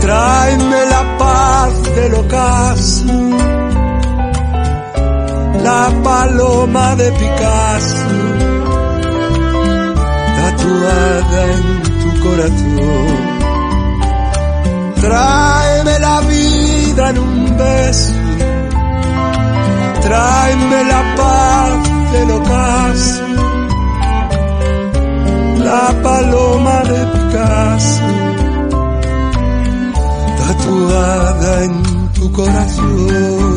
tráeme 0.00 0.86
la 0.90 1.18
paz 1.18 1.94
del 1.96 2.14
ocaso 2.14 3.51
la 5.62 5.90
paloma 6.02 6.96
de 6.96 7.10
Picasso, 7.12 8.06
tatuada 10.38 11.42
en 11.54 11.64
tu 12.00 12.10
corazón. 12.24 13.32
Tráeme 15.00 15.98
la 15.98 16.20
vida 16.20 17.10
en 17.10 17.18
un 17.18 17.56
beso, 17.56 18.12
tráeme 20.02 20.84
la 20.92 21.02
paz 21.16 21.72
del 22.12 22.30
ocaso, 22.40 23.22
la 25.68 26.02
paloma 26.02 26.78
de 26.92 27.00
Picasso, 27.14 28.02
tatuada 30.38 31.64
en 31.64 31.72
tu 32.14 32.32
corazón. 32.32 33.51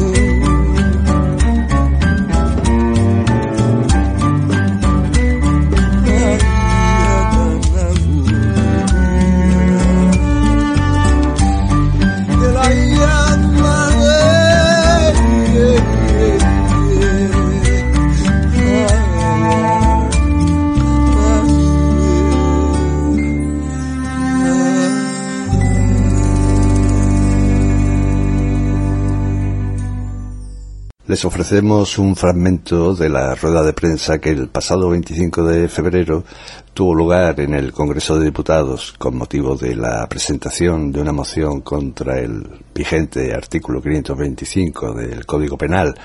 Les 31.16 31.24
ofrecemos 31.24 31.98
un 31.98 32.14
fragmento 32.14 32.94
de 32.94 33.08
la 33.08 33.36
rueda 33.36 33.64
de 33.64 33.72
prensa 33.72 34.20
que 34.20 34.32
el 34.32 34.50
pasado 34.50 34.90
25 34.90 35.44
de 35.46 35.70
febrero 35.70 36.26
tuvo 36.74 36.94
lugar 36.94 37.40
en 37.40 37.54
el 37.54 37.72
Congreso 37.72 38.20
de 38.20 38.26
Diputados 38.26 38.94
con 38.98 39.16
motivo 39.16 39.56
de 39.56 39.78
la 39.78 40.06
presentación 40.10 40.92
de 40.92 41.00
una 41.00 41.14
moción 41.14 41.62
contra 41.62 42.20
el 42.20 42.46
vigente 42.74 43.34
artículo 43.34 43.82
525 43.82 44.94
del 44.94 45.26
Código 45.26 45.58
Penal. 45.58 45.96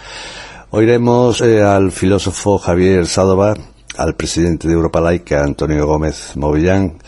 Oiremos 0.71 1.41
eh, 1.41 1.61
al 1.61 1.91
filósofo 1.91 2.59
Javier 2.59 3.05
Sádova, 3.05 3.57
al 3.97 4.15
presidente 4.15 4.69
de 4.69 4.75
Europa 4.75 5.01
Laica, 5.01 5.43
Antonio 5.43 5.87
Gómez 5.87 6.37
Movillán, 6.37 6.99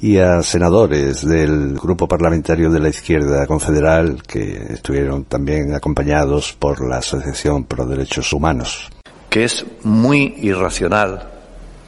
y 0.00 0.18
a 0.18 0.42
senadores 0.42 1.26
del 1.26 1.74
grupo 1.74 2.06
parlamentario 2.06 2.70
de 2.70 2.80
la 2.80 2.88
izquierda 2.88 3.46
confederal 3.46 4.22
que 4.22 4.74
estuvieron 4.74 5.24
también 5.24 5.74
acompañados 5.74 6.52
por 6.52 6.86
la 6.88 6.98
Asociación 6.98 7.64
Pro 7.64 7.86
Derechos 7.86 8.32
Humanos. 8.32 8.88
Que 9.28 9.44
es 9.44 9.64
muy 9.82 10.34
irracional 10.38 11.28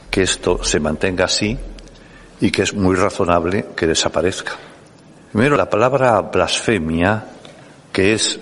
que 0.09 0.23
esto 0.23 0.63
se 0.63 0.79
mantenga 0.79 1.25
así 1.25 1.57
y 2.41 2.51
que 2.51 2.63
es 2.63 2.73
muy 2.73 2.95
razonable 2.95 3.67
que 3.75 3.87
desaparezca. 3.87 4.53
Primero, 5.31 5.55
la 5.55 5.69
palabra 5.69 6.19
blasfemia, 6.21 7.25
que 7.93 8.13
es 8.13 8.37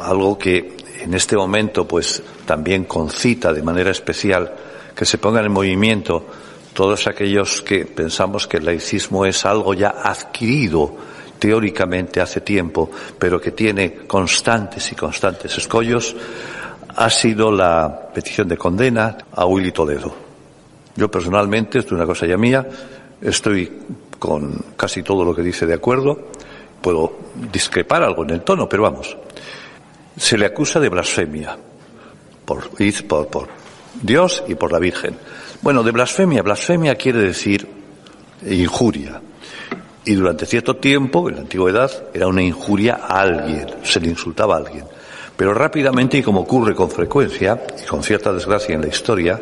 algo 0.00 0.38
que 0.38 0.76
en 1.00 1.14
este 1.14 1.36
momento 1.36 1.86
pues 1.86 2.22
también 2.46 2.84
concita 2.84 3.52
de 3.52 3.62
manera 3.62 3.90
especial 3.90 4.52
que 4.94 5.04
se 5.04 5.18
pongan 5.18 5.44
en 5.44 5.52
movimiento 5.52 6.24
todos 6.74 7.06
aquellos 7.06 7.62
que 7.62 7.86
pensamos 7.86 8.46
que 8.46 8.58
el 8.58 8.66
laicismo 8.66 9.24
es 9.24 9.46
algo 9.46 9.74
ya 9.74 9.90
adquirido 10.02 10.96
teóricamente 11.38 12.20
hace 12.20 12.40
tiempo, 12.40 12.90
pero 13.18 13.40
que 13.40 13.52
tiene 13.52 14.06
constantes 14.06 14.90
y 14.92 14.94
constantes 14.94 15.56
escollos, 15.56 16.16
ha 16.96 17.10
sido 17.10 17.52
la 17.52 18.10
petición 18.12 18.48
de 18.48 18.56
condena 18.56 19.16
a 19.32 19.46
Willy 19.46 19.72
Toledo. 19.72 20.14
Yo 20.96 21.10
personalmente, 21.10 21.78
esto 21.78 21.94
es 21.94 21.98
una 21.98 22.06
cosa 22.06 22.26
ya 22.26 22.36
mía, 22.36 22.66
estoy 23.20 23.70
con 24.18 24.64
casi 24.76 25.02
todo 25.02 25.24
lo 25.24 25.34
que 25.34 25.42
dice 25.42 25.66
de 25.66 25.74
acuerdo, 25.74 26.28
puedo 26.80 27.12
discrepar 27.52 28.02
algo 28.02 28.24
en 28.24 28.30
el 28.30 28.42
tono, 28.42 28.68
pero 28.68 28.84
vamos, 28.84 29.16
se 30.16 30.38
le 30.38 30.46
acusa 30.46 30.80
de 30.80 30.88
blasfemia 30.88 31.56
por, 32.44 32.70
por, 33.08 33.28
por 33.28 33.63
Dios 34.02 34.44
y 34.48 34.54
por 34.54 34.72
la 34.72 34.78
Virgen. 34.78 35.16
Bueno, 35.62 35.82
de 35.82 35.92
blasfemia, 35.92 36.42
blasfemia 36.42 36.94
quiere 36.94 37.20
decir 37.20 37.66
injuria. 38.46 39.20
Y 40.04 40.14
durante 40.14 40.44
cierto 40.44 40.76
tiempo, 40.76 41.28
en 41.28 41.36
la 41.36 41.40
antigüedad, 41.42 41.90
era 42.12 42.26
una 42.26 42.42
injuria 42.42 43.00
a 43.02 43.22
alguien, 43.22 43.66
se 43.82 44.00
le 44.00 44.08
insultaba 44.08 44.56
a 44.56 44.58
alguien. 44.58 44.84
Pero 45.36 45.54
rápidamente, 45.54 46.18
y 46.18 46.22
como 46.22 46.40
ocurre 46.40 46.74
con 46.74 46.90
frecuencia, 46.90 47.62
y 47.82 47.86
con 47.86 48.02
cierta 48.02 48.32
desgracia 48.32 48.74
en 48.74 48.82
la 48.82 48.88
historia, 48.88 49.40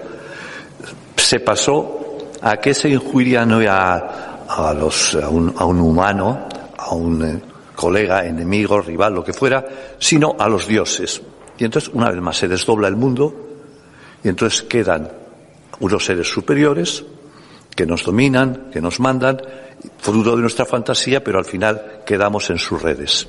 se 1.17 1.41
pasó 1.41 2.19
a 2.41 2.57
que 2.59 2.71
esa 2.71 2.89
injuria 2.89 3.45
no 3.45 3.61
era 3.61 4.45
a, 4.49 4.73
los, 4.75 5.15
un, 5.15 5.53
a 5.57 5.65
un 5.65 5.81
humano, 5.81 6.47
a 6.79 6.95
un 6.95 7.25
eh, 7.25 7.41
colega, 7.75 8.25
enemigo, 8.25 8.81
rival, 8.81 9.15
lo 9.15 9.25
que 9.25 9.33
fuera, 9.33 9.67
sino 9.99 10.37
a 10.39 10.49
los 10.49 10.67
dioses. 10.67 11.21
Y 11.59 11.65
entonces, 11.65 11.91
una 11.93 12.11
vez 12.11 12.21
más, 12.21 12.37
se 12.37 12.49
desdobla 12.49 12.89
el 12.89 12.97
mundo 12.97 13.52
y 14.23 14.29
entonces 14.29 14.63
quedan 14.63 15.11
unos 15.81 16.05
seres 16.05 16.29
superiores 16.29 17.05
que 17.75 17.87
nos 17.87 18.05
dominan, 18.05 18.71
que 18.73 18.81
nos 18.81 19.01
mandan, 19.01 19.41
fruto 19.99 20.37
de 20.37 20.43
nuestra 20.43 20.65
fantasía, 20.65 21.25
pero 21.25 21.39
al 21.39 21.45
final 21.45 22.03
quedamos 22.07 22.51
en 22.51 22.59
sus 22.59 22.81
redes. 22.81 23.27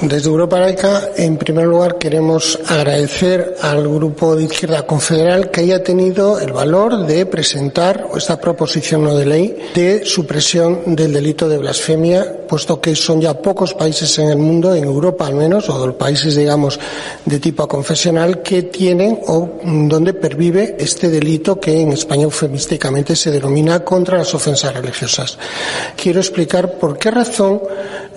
Desde 0.00 0.28
Europa 0.28 0.58
Laica, 0.58 1.10
en 1.16 1.36
primer 1.36 1.66
lugar, 1.66 1.98
queremos 1.98 2.58
agradecer 2.68 3.56
al 3.60 3.86
Grupo 3.86 4.34
de 4.34 4.44
Izquierda 4.44 4.86
Confederal 4.86 5.50
que 5.50 5.60
haya 5.60 5.82
tenido 5.82 6.40
el 6.40 6.52
valor 6.52 7.06
de 7.06 7.26
presentar 7.26 8.08
esta 8.16 8.40
proposición 8.40 9.04
no 9.04 9.14
de 9.14 9.26
ley 9.26 9.56
de 9.74 10.04
supresión 10.04 10.96
del 10.96 11.12
delito 11.12 11.48
de 11.48 11.58
blasfemia, 11.58 12.46
puesto 12.48 12.80
que 12.80 12.96
son 12.96 13.20
ya 13.20 13.34
pocos 13.34 13.74
países 13.74 14.18
en 14.18 14.28
el 14.28 14.38
mundo, 14.38 14.74
en 14.74 14.84
Europa 14.84 15.26
al 15.26 15.34
menos, 15.34 15.68
o 15.68 15.96
países, 15.96 16.34
digamos, 16.34 16.80
de 17.24 17.38
tipo 17.38 17.68
confesional, 17.68 18.42
que 18.42 18.64
tienen 18.64 19.20
o 19.26 19.60
donde 19.64 20.14
pervive 20.14 20.76
este 20.78 21.08
delito 21.08 21.60
que 21.60 21.80
en 21.80 21.92
España 21.92 22.24
eufemísticamente 22.24 23.14
se 23.14 23.30
denomina 23.30 23.84
contra 23.84 24.18
las 24.18 24.34
ofensas 24.34 24.74
religiosas. 24.74 25.38
Quiero 25.96 26.20
explicar 26.20 26.78
por 26.78 26.98
qué 26.98 27.10
razón 27.10 27.60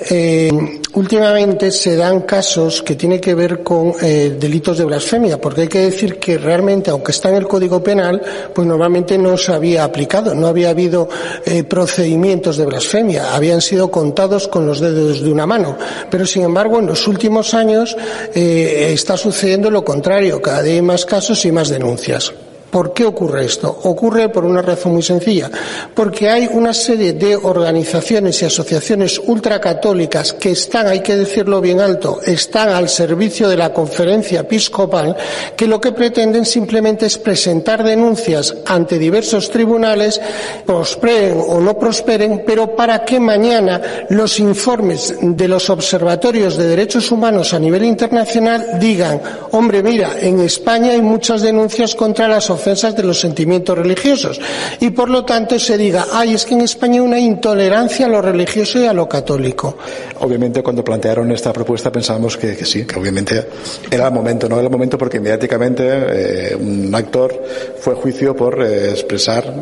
eh, 0.09 0.49
últimamente 0.93 1.57
se 1.72 1.95
dan 1.95 2.22
casos 2.22 2.82
que 2.82 2.95
tienen 2.95 3.20
que 3.20 3.34
ver 3.36 3.64
con 3.64 3.93
eh, 4.01 4.36
delitos 4.39 4.78
de 4.78 4.86
blasfemia, 4.86 5.39
porque 5.39 5.62
hay 5.62 5.68
que 5.68 5.80
decir 5.80 6.20
que 6.20 6.38
realmente, 6.38 6.89
aunque 6.89 7.12
está 7.12 7.30
en 7.30 7.36
el 7.36 7.47
Código 7.47 7.84
Penal, 7.84 8.22
pues 8.53 8.68
normalmente 8.68 9.18
no 9.18 9.38
se 9.38 9.53
había 9.53 9.84
aplicado, 9.84 10.34
no 10.34 10.47
había 10.47 10.70
habido 10.70 11.10
eh, 11.45 11.64
procedimientos 11.64 12.58
de 12.58 12.66
blasfemia, 12.66 13.36
habían 13.36 13.62
sido 13.62 13.91
contados 13.91 14.47
con 14.47 14.66
los 14.66 14.80
dedos 14.80 15.22
de 15.22 15.32
una 15.32 15.45
mano. 15.45 15.78
Pero, 16.10 16.26
sin 16.26 16.43
embargo, 16.43 16.80
en 16.80 16.88
los 16.88 17.08
últimos 17.08 17.53
años 17.53 17.95
eh, 18.34 18.91
está 18.93 19.18
sucediendo 19.18 19.70
lo 19.70 19.84
contrario, 19.84 20.41
cada 20.41 20.62
día 20.62 20.76
hay 20.76 20.82
más 20.82 21.05
casos 21.05 21.43
y 21.45 21.51
más 21.51 21.70
denuncias. 21.70 22.34
¿Por 22.70 22.93
qué 22.93 23.05
ocurre 23.05 23.45
esto? 23.45 23.80
Ocurre 23.84 24.28
por 24.30 24.43
una 24.43 24.61
razón 24.61 24.93
muy 24.93 25.01
sencilla, 25.01 25.49
porque 25.93 26.30
hay 26.30 26.49
una 26.51 26.74
serie 26.74 27.13
de 27.13 27.36
organizaciones 27.36 28.41
y 28.41 28.45
asociaciones 28.45 29.22
ultracatólicas 29.26 30.34
que 30.34 30.51
están, 30.51 30.88
hay 30.88 30.99
que 30.99 31.15
decirlo 31.15 31.61
bien 31.61 31.80
alto, 31.80 32.20
están 32.26 32.70
al 32.70 32.89
servicio 32.89 33.47
de 33.47 33.55
la 33.55 33.72
conferencia 33.72 34.41
episcopal, 34.41 35.15
que 35.55 35.65
lo 35.65 35.80
que 35.80 35.93
pretenden 35.93 36.45
simplemente 36.45 37.05
es 37.05 37.18
presentar 37.18 37.84
denuncias 37.84 38.53
ante 38.65 38.99
diversos 38.99 39.49
tribunales, 39.49 40.20
prosperen 40.65 41.41
o 41.47 41.61
no 41.61 41.80
prosperen, 41.80 42.43
pero 42.45 42.76
para 42.76 43.05
que 43.05 43.20
mañana 43.20 43.82
los 44.09 44.39
informes 44.39 45.15
de 45.22 45.47
los 45.47 45.70
observatorios 45.70 46.57
de 46.57 46.68
derechos 46.68 47.11
humanos 47.11 47.53
a 47.53 47.59
nivel 47.59 47.86
internacional 47.86 48.78
digan, 48.80 49.22
hombre, 49.51 49.82
mira, 49.82 50.20
en 50.20 50.41
España 50.41 50.91
hay 50.91 51.01
muchas 51.01 51.41
denuncias 51.41 51.95
contra 51.95 52.28
las 52.28 52.49
ofensas 52.58 52.95
de 52.95 53.03
los 53.03 53.20
sentimientos 53.20 53.78
religiosos 53.78 54.39
y 54.80 54.89
por 54.89 55.10
lo 55.10 55.24
tanto 55.24 55.58
se 55.60 55.78
diga, 55.78 56.08
ay, 56.12 56.34
es 56.34 56.45
que 56.45 56.53
en 56.53 56.62
España 56.62 56.95
hay 56.95 56.99
una 56.99 57.20
intolerancia 57.20 58.05
a 58.05 58.10
lo 58.10 58.22
religioso 58.22 58.80
y 58.80 58.86
a 58.86 58.93
lo 58.93 59.08
católico. 59.08 59.78
Obviamente 60.20 60.62
cuando 60.62 60.84
plantearon 60.84 61.32
esta 61.32 61.53
propuesta 61.53 61.91
pensábamos 61.91 62.38
que, 62.38 62.55
sí, 62.66 62.86
que 62.86 62.99
obviamente 62.99 63.47
era 63.89 64.08
el 64.08 64.14
momento, 64.14 64.49
no 64.49 64.55
era 64.55 64.66
el 64.66 64.72
momento 64.72 64.97
porque 64.97 65.20
mediáticamente 65.20 65.84
eh, 65.88 66.55
un 66.55 66.93
actor 66.93 67.34
fue 67.80 67.95
juicio 67.95 68.36
por 68.36 68.62
eh, 68.62 68.91
expresar 68.91 69.53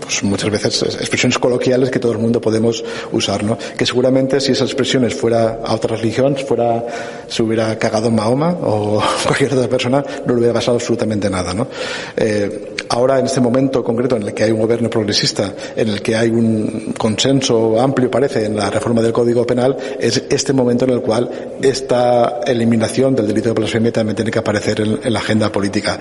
pues, 0.00 0.22
muchas 0.22 0.50
veces 0.50 0.82
expresiones 0.82 1.38
coloquiales 1.38 1.90
que 1.90 1.98
todo 1.98 2.12
el 2.12 2.18
mundo 2.18 2.40
podemos 2.40 2.84
usar, 3.12 3.44
¿no? 3.44 3.56
Que 3.76 3.86
seguramente 3.86 4.40
si 4.40 4.52
esas 4.52 4.68
expresiones 4.68 5.14
fuera 5.14 5.60
a 5.64 5.74
otra 5.74 5.96
religión, 5.96 6.36
fuera, 6.36 6.84
se 7.28 7.42
hubiera 7.42 7.78
cagado 7.78 8.10
Mahoma 8.10 8.56
o 8.62 9.02
cualquier 9.24 9.54
otra 9.54 9.68
persona, 9.68 10.04
no 10.26 10.34
le 10.34 10.38
hubiera 10.38 10.54
pasado 10.54 10.76
absolutamente 10.76 11.30
nada, 11.30 11.54
¿no? 11.54 11.68
Eh, 12.16 12.39
ahora, 12.88 13.18
en 13.18 13.26
este 13.26 13.40
momento 13.40 13.82
concreto 13.82 14.16
en 14.16 14.22
el 14.22 14.34
que 14.34 14.44
hay 14.44 14.50
un 14.50 14.60
gobierno 14.60 14.90
progresista, 14.90 15.54
en 15.76 15.88
el 15.88 16.02
que 16.02 16.16
hay 16.16 16.30
un 16.30 16.94
consenso 16.96 17.80
amplio, 17.80 18.10
parece, 18.10 18.44
en 18.44 18.56
la 18.56 18.70
reforma 18.70 19.02
del 19.02 19.12
Código 19.12 19.46
Penal, 19.46 19.76
es 19.98 20.24
este 20.30 20.52
momento 20.52 20.84
en 20.84 20.92
el 20.92 21.00
cual 21.00 21.30
esta 21.62 22.40
eliminación 22.46 23.14
del 23.14 23.26
delito 23.26 23.48
de 23.48 23.54
blasfemia 23.54 23.92
también 23.92 24.16
tiene 24.16 24.30
que 24.30 24.38
aparecer 24.38 24.80
en, 24.80 25.00
en 25.02 25.12
la 25.12 25.18
agenda 25.18 25.50
política 25.50 26.00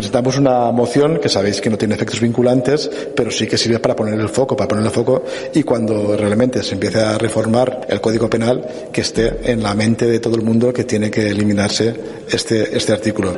presentamos 0.00 0.38
una 0.38 0.70
moción 0.72 1.18
que 1.18 1.28
sabéis 1.28 1.60
que 1.60 1.68
no 1.68 1.76
tiene 1.76 1.94
efectos 1.94 2.20
vinculantes, 2.20 2.90
pero 3.14 3.30
sí 3.30 3.46
que 3.46 3.58
sirve 3.58 3.80
para 3.80 3.94
poner 3.94 4.18
el 4.18 4.30
foco, 4.30 4.56
para 4.56 4.68
poner 4.68 4.86
el 4.86 4.90
foco 4.90 5.24
y 5.52 5.62
cuando 5.62 6.16
realmente 6.16 6.62
se 6.62 6.72
empiece 6.72 7.00
a 7.00 7.18
reformar 7.18 7.86
el 7.86 8.00
Código 8.00 8.30
Penal, 8.30 8.66
que 8.90 9.02
esté 9.02 9.52
en 9.52 9.62
la 9.62 9.74
mente 9.74 10.06
de 10.06 10.18
todo 10.18 10.36
el 10.36 10.42
mundo 10.42 10.72
que 10.72 10.84
tiene 10.84 11.10
que 11.10 11.28
eliminarse 11.28 11.94
este, 12.30 12.74
este 12.74 12.92
artículo. 12.94 13.34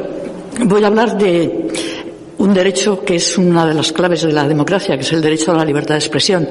Voy 0.65 0.85
a 0.85 0.87
hablar 0.87 1.19
de 1.19 1.69
un 2.43 2.53
derecho 2.53 3.05
que 3.05 3.17
es 3.17 3.39
una 3.39 3.65
de 3.65 3.73
las 3.73 3.93
claves 3.93 4.23
de 4.23 4.33
la 4.33 4.49
democracia, 4.49 4.97
que 4.97 5.03
es 5.03 5.13
el 5.13 5.23
derecho 5.23 5.53
a 5.53 5.55
la 5.55 5.65
libertad 5.65 5.95
de 5.95 6.01
expresión. 6.01 6.49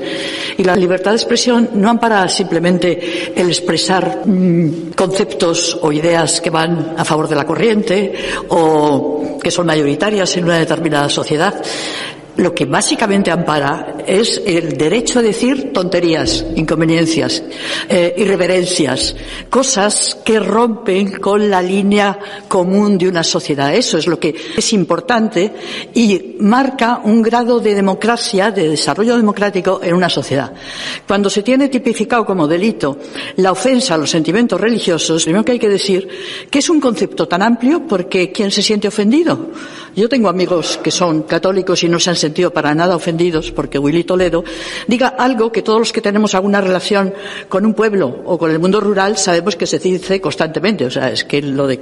Y 0.58 0.64
la 0.64 0.76
libertad 0.76 1.12
de 1.12 1.18
expresión 1.18 1.70
no 1.74 1.90
ampara 1.90 2.30
simplemente 2.30 3.34
el 3.36 3.48
expresar 3.48 4.22
mmm, 4.26 4.92
conceptos 4.96 5.78
o 5.82 5.92
ideas 5.92 6.40
que 6.40 6.50
van 6.50 6.94
a 6.98 7.04
favor 7.04 7.28
de 7.28 7.36
la 7.36 7.46
corriente 7.46 8.14
o 8.48 9.38
que 9.44 9.52
son 9.52 9.66
mayoritarias 9.66 10.38
en 10.38 10.46
una 10.46 10.60
determinada 10.60 11.10
sociedad. 11.10 11.62
Lo 12.38 12.54
que 12.54 12.66
básicamente 12.66 13.32
ampara 13.32 13.98
es 14.06 14.42
el 14.46 14.78
derecho 14.78 15.20
a 15.20 15.22
decir 15.22 15.72
tonterías, 15.74 16.46
inconveniencias, 16.56 17.44
eh, 17.90 18.14
irreverencias, 18.18 19.16
cosas 19.50 20.18
que 20.24 20.40
rompen 20.40 21.20
con 21.20 21.50
la 21.50 21.62
línea 21.62 22.18
común 22.48 22.98
de 22.98 23.10
una 23.10 23.24
sociedad. 23.24 23.74
Eso 23.76 23.98
es 23.98 24.08
lo 24.08 24.20
que 24.20 24.36
es 24.56 24.74
importante 24.74 25.52
y 25.94 26.36
marca 26.40 27.02
un 27.04 27.22
grado 27.22 27.60
de 27.60 27.76
democracia, 27.76 28.52
de 28.52 28.70
desarrollo 28.70 29.18
democrático 29.18 29.82
en 29.84 29.94
una 29.94 30.10
sociedad. 30.10 30.54
Cuando 31.08 31.30
se 31.30 31.44
tiene 31.44 31.70
tipificado 31.70 32.26
como 32.26 32.48
delito 32.48 32.98
la 33.38 33.52
ofensa 33.52 33.96
a 33.96 33.98
los 33.98 34.10
sentimientos 34.10 34.60
religiosos, 34.60 35.24
primero 35.24 35.44
que 35.44 35.54
hay 35.54 35.60
que 35.60 35.70
decir 35.70 36.08
que 36.50 36.60
es 36.60 36.70
un 36.70 36.80
concepto 36.80 37.28
tan 37.28 37.42
amplio 37.42 37.86
porque 37.88 38.32
¿quién 38.32 38.52
se 38.52 38.62
siente 38.62 38.88
ofendido? 38.88 39.52
Yo 39.96 40.08
tengo 40.08 40.30
amigos 40.30 40.80
que 40.82 40.92
son 40.92 41.24
católicos 41.24 41.84
y 41.84 41.90
no 41.90 42.00
se 42.00 42.10
han 42.10 42.16
sentido 42.22 42.52
para 42.52 42.74
nada 42.74 42.96
ofendidos 42.96 43.52
porque 43.52 43.78
Willy 43.78 44.04
Toledo 44.04 44.44
diga 44.88 45.10
algo 45.10 45.52
que 45.52 45.62
todos 45.62 45.80
los 45.80 45.92
que 45.92 46.02
tenemos 46.02 46.34
alguna 46.36 46.62
relación 46.62 47.14
con 47.50 47.66
un 47.66 47.74
pueblo 47.74 48.22
o 48.26 48.38
con 48.38 48.52
el 48.52 48.60
mundo 48.60 48.80
rural 48.80 49.18
sabemos 49.18 49.56
que 49.56 49.68
se 49.68 49.80
dice 49.80 50.22
constantemente. 50.22 50.86
O 50.86 50.92
sea, 50.92 51.10
es 51.12 51.26
que 51.26 51.42
lo 51.42 51.68
de 51.68 51.80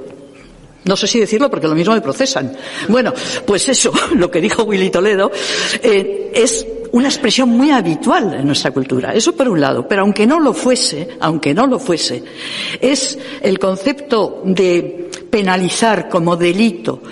no 0.84 0.96
sé 0.96 1.06
si 1.06 1.20
decirlo 1.20 1.50
porque 1.50 1.68
lo 1.68 1.74
mismo 1.74 1.94
me 1.94 2.00
procesan. 2.00 2.56
Bueno, 2.88 3.12
pues 3.44 3.68
eso, 3.68 3.92
lo 4.16 4.30
que 4.30 4.40
dijo 4.40 4.64
Willy 4.64 4.90
Toledo, 4.90 5.30
eh, 5.82 6.32
es 6.34 6.66
una 6.92 7.08
expresión 7.08 7.50
muy 7.50 7.70
habitual 7.70 8.34
en 8.34 8.46
nuestra 8.46 8.70
cultura. 8.70 9.12
Eso 9.14 9.32
por 9.32 9.48
un 9.48 9.60
lado. 9.60 9.86
Pero 9.86 10.02
aunque 10.02 10.26
no 10.26 10.40
lo 10.40 10.54
fuese, 10.54 11.08
aunque 11.20 11.54
no 11.54 11.66
lo 11.66 11.78
fuese, 11.78 12.22
es 12.80 13.18
el 13.42 13.58
concepto 13.58 14.42
de 14.44 15.10
penalizar 15.30 16.08
como 16.08 16.36
delito 16.36 17.02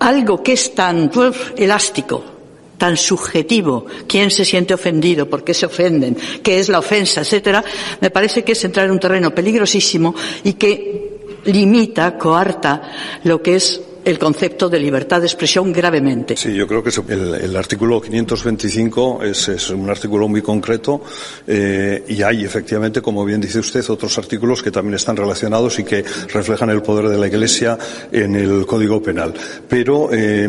algo 0.00 0.42
que 0.42 0.52
es 0.52 0.74
tan 0.74 1.10
elástico, 1.56 2.22
tan 2.78 2.96
subjetivo, 2.96 3.84
quién 4.06 4.30
se 4.30 4.44
siente 4.44 4.72
ofendido, 4.72 5.28
por 5.28 5.44
qué 5.44 5.52
se 5.52 5.66
ofenden, 5.66 6.16
qué 6.42 6.58
es 6.58 6.68
la 6.68 6.78
ofensa, 6.78 7.20
etcétera, 7.20 7.62
me 8.00 8.10
parece 8.10 8.44
que 8.44 8.52
es 8.52 8.64
entrar 8.64 8.86
en 8.86 8.92
un 8.92 9.00
terreno 9.00 9.34
peligrosísimo 9.34 10.14
y 10.44 10.54
que 10.54 11.42
limita, 11.44 12.16
coarta 12.16 13.20
lo 13.24 13.42
que 13.42 13.56
es 13.56 13.80
el 14.08 14.18
concepto 14.18 14.70
de 14.70 14.78
libertad 14.78 15.20
de 15.20 15.26
expresión 15.26 15.70
gravemente. 15.70 16.34
Sí, 16.34 16.54
yo 16.54 16.66
creo 16.66 16.82
que 16.82 16.90
el, 17.12 17.54
artículo 17.54 18.00
525 18.00 19.22
es, 19.22 19.48
es, 19.48 19.68
un 19.68 19.90
artículo 19.90 20.26
muy 20.28 20.40
concreto 20.40 21.02
eh, 21.46 22.04
y 22.08 22.22
hay 22.22 22.42
efectivamente, 22.42 23.02
como 23.02 23.22
bien 23.24 23.40
dice 23.40 23.58
usted, 23.58 23.84
otros 23.90 24.16
artículos 24.16 24.62
que 24.62 24.70
también 24.70 24.94
están 24.94 25.14
relacionados 25.14 25.78
y 25.78 25.84
que 25.84 26.02
reflejan 26.32 26.70
el 26.70 26.80
poder 26.80 27.08
de 27.08 27.18
la 27.18 27.26
Iglesia 27.26 27.76
en 28.10 28.34
el 28.34 28.64
Código 28.64 29.02
Penal. 29.02 29.34
Pero 29.68 30.08
eh, 30.10 30.48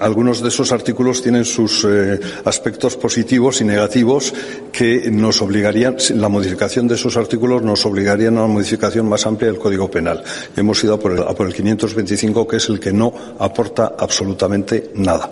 algunos 0.00 0.42
de 0.42 0.48
esos 0.48 0.70
artículos 0.70 1.22
tienen 1.22 1.46
sus 1.46 1.86
eh, 1.88 2.20
aspectos 2.44 2.96
positivos 2.96 3.62
y 3.62 3.64
negativos 3.64 4.34
que 4.70 5.10
nos 5.10 5.40
obligarían, 5.40 5.96
la 6.10 6.28
modificación 6.28 6.86
de 6.86 6.96
esos 6.96 7.16
artículos 7.16 7.62
nos 7.62 7.86
obligarían 7.86 8.36
a 8.36 8.44
una 8.44 8.52
modificación 8.52 9.08
más 9.08 9.26
amplia 9.26 9.50
del 9.50 9.58
Código 9.58 9.90
Penal. 9.90 10.22
Hemos 10.54 10.84
ido 10.84 10.94
a 10.94 11.00
por 11.00 11.12
el, 11.12 11.22
a 11.22 11.34
por 11.34 11.46
el 11.46 11.54
525, 11.54 12.46
que 12.46 12.56
es 12.58 12.68
el 12.68 12.78
que 12.78 12.97
no 12.98 13.12
aporta 13.38 13.94
absolutamente 13.98 14.90
nada. 14.94 15.28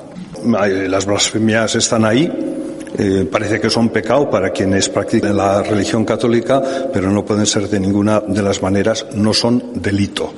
Las 0.88 1.04
blasfemias 1.06 1.74
están 1.74 2.04
ahí, 2.04 2.30
eh, 2.98 3.28
parece 3.30 3.60
que 3.60 3.68
son 3.68 3.90
pecado 3.90 4.30
para 4.30 4.50
quienes 4.50 4.88
practican 4.88 5.36
la 5.36 5.62
religión 5.62 6.04
católica, 6.04 6.62
pero 6.92 7.10
no 7.10 7.24
pueden 7.24 7.46
ser 7.46 7.68
de 7.68 7.80
ninguna 7.80 8.20
de 8.20 8.42
las 8.42 8.62
maneras, 8.62 9.06
no 9.14 9.34
son 9.34 9.82
delito. 9.82 10.32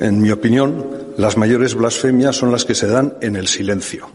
En 0.00 0.20
mi 0.20 0.30
opinión, 0.30 0.86
las 1.16 1.36
mayores 1.36 1.74
blasfemias 1.74 2.36
son 2.36 2.52
las 2.52 2.64
que 2.64 2.74
se 2.74 2.86
dan 2.86 3.14
en 3.20 3.36
el 3.36 3.48
silencio. 3.48 4.08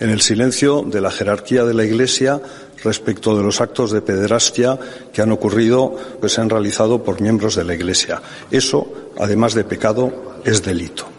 En 0.00 0.10
el 0.10 0.20
silencio 0.20 0.82
de 0.82 1.00
la 1.00 1.10
jerarquía 1.12 1.64
de 1.64 1.74
la 1.74 1.84
Iglesia 1.84 2.40
respecto 2.82 3.36
de 3.36 3.44
los 3.44 3.60
actos 3.60 3.92
de 3.92 4.02
pederastia 4.02 4.78
que 5.12 5.22
han 5.22 5.30
ocurrido, 5.30 5.96
que 6.20 6.28
se 6.28 6.40
han 6.40 6.50
realizado 6.50 7.04
por 7.04 7.20
miembros 7.20 7.54
de 7.54 7.64
la 7.64 7.74
Iglesia. 7.74 8.20
Eso, 8.50 9.12
además 9.18 9.54
de 9.54 9.62
pecado, 9.64 10.40
es 10.44 10.62
delito. 10.64 11.11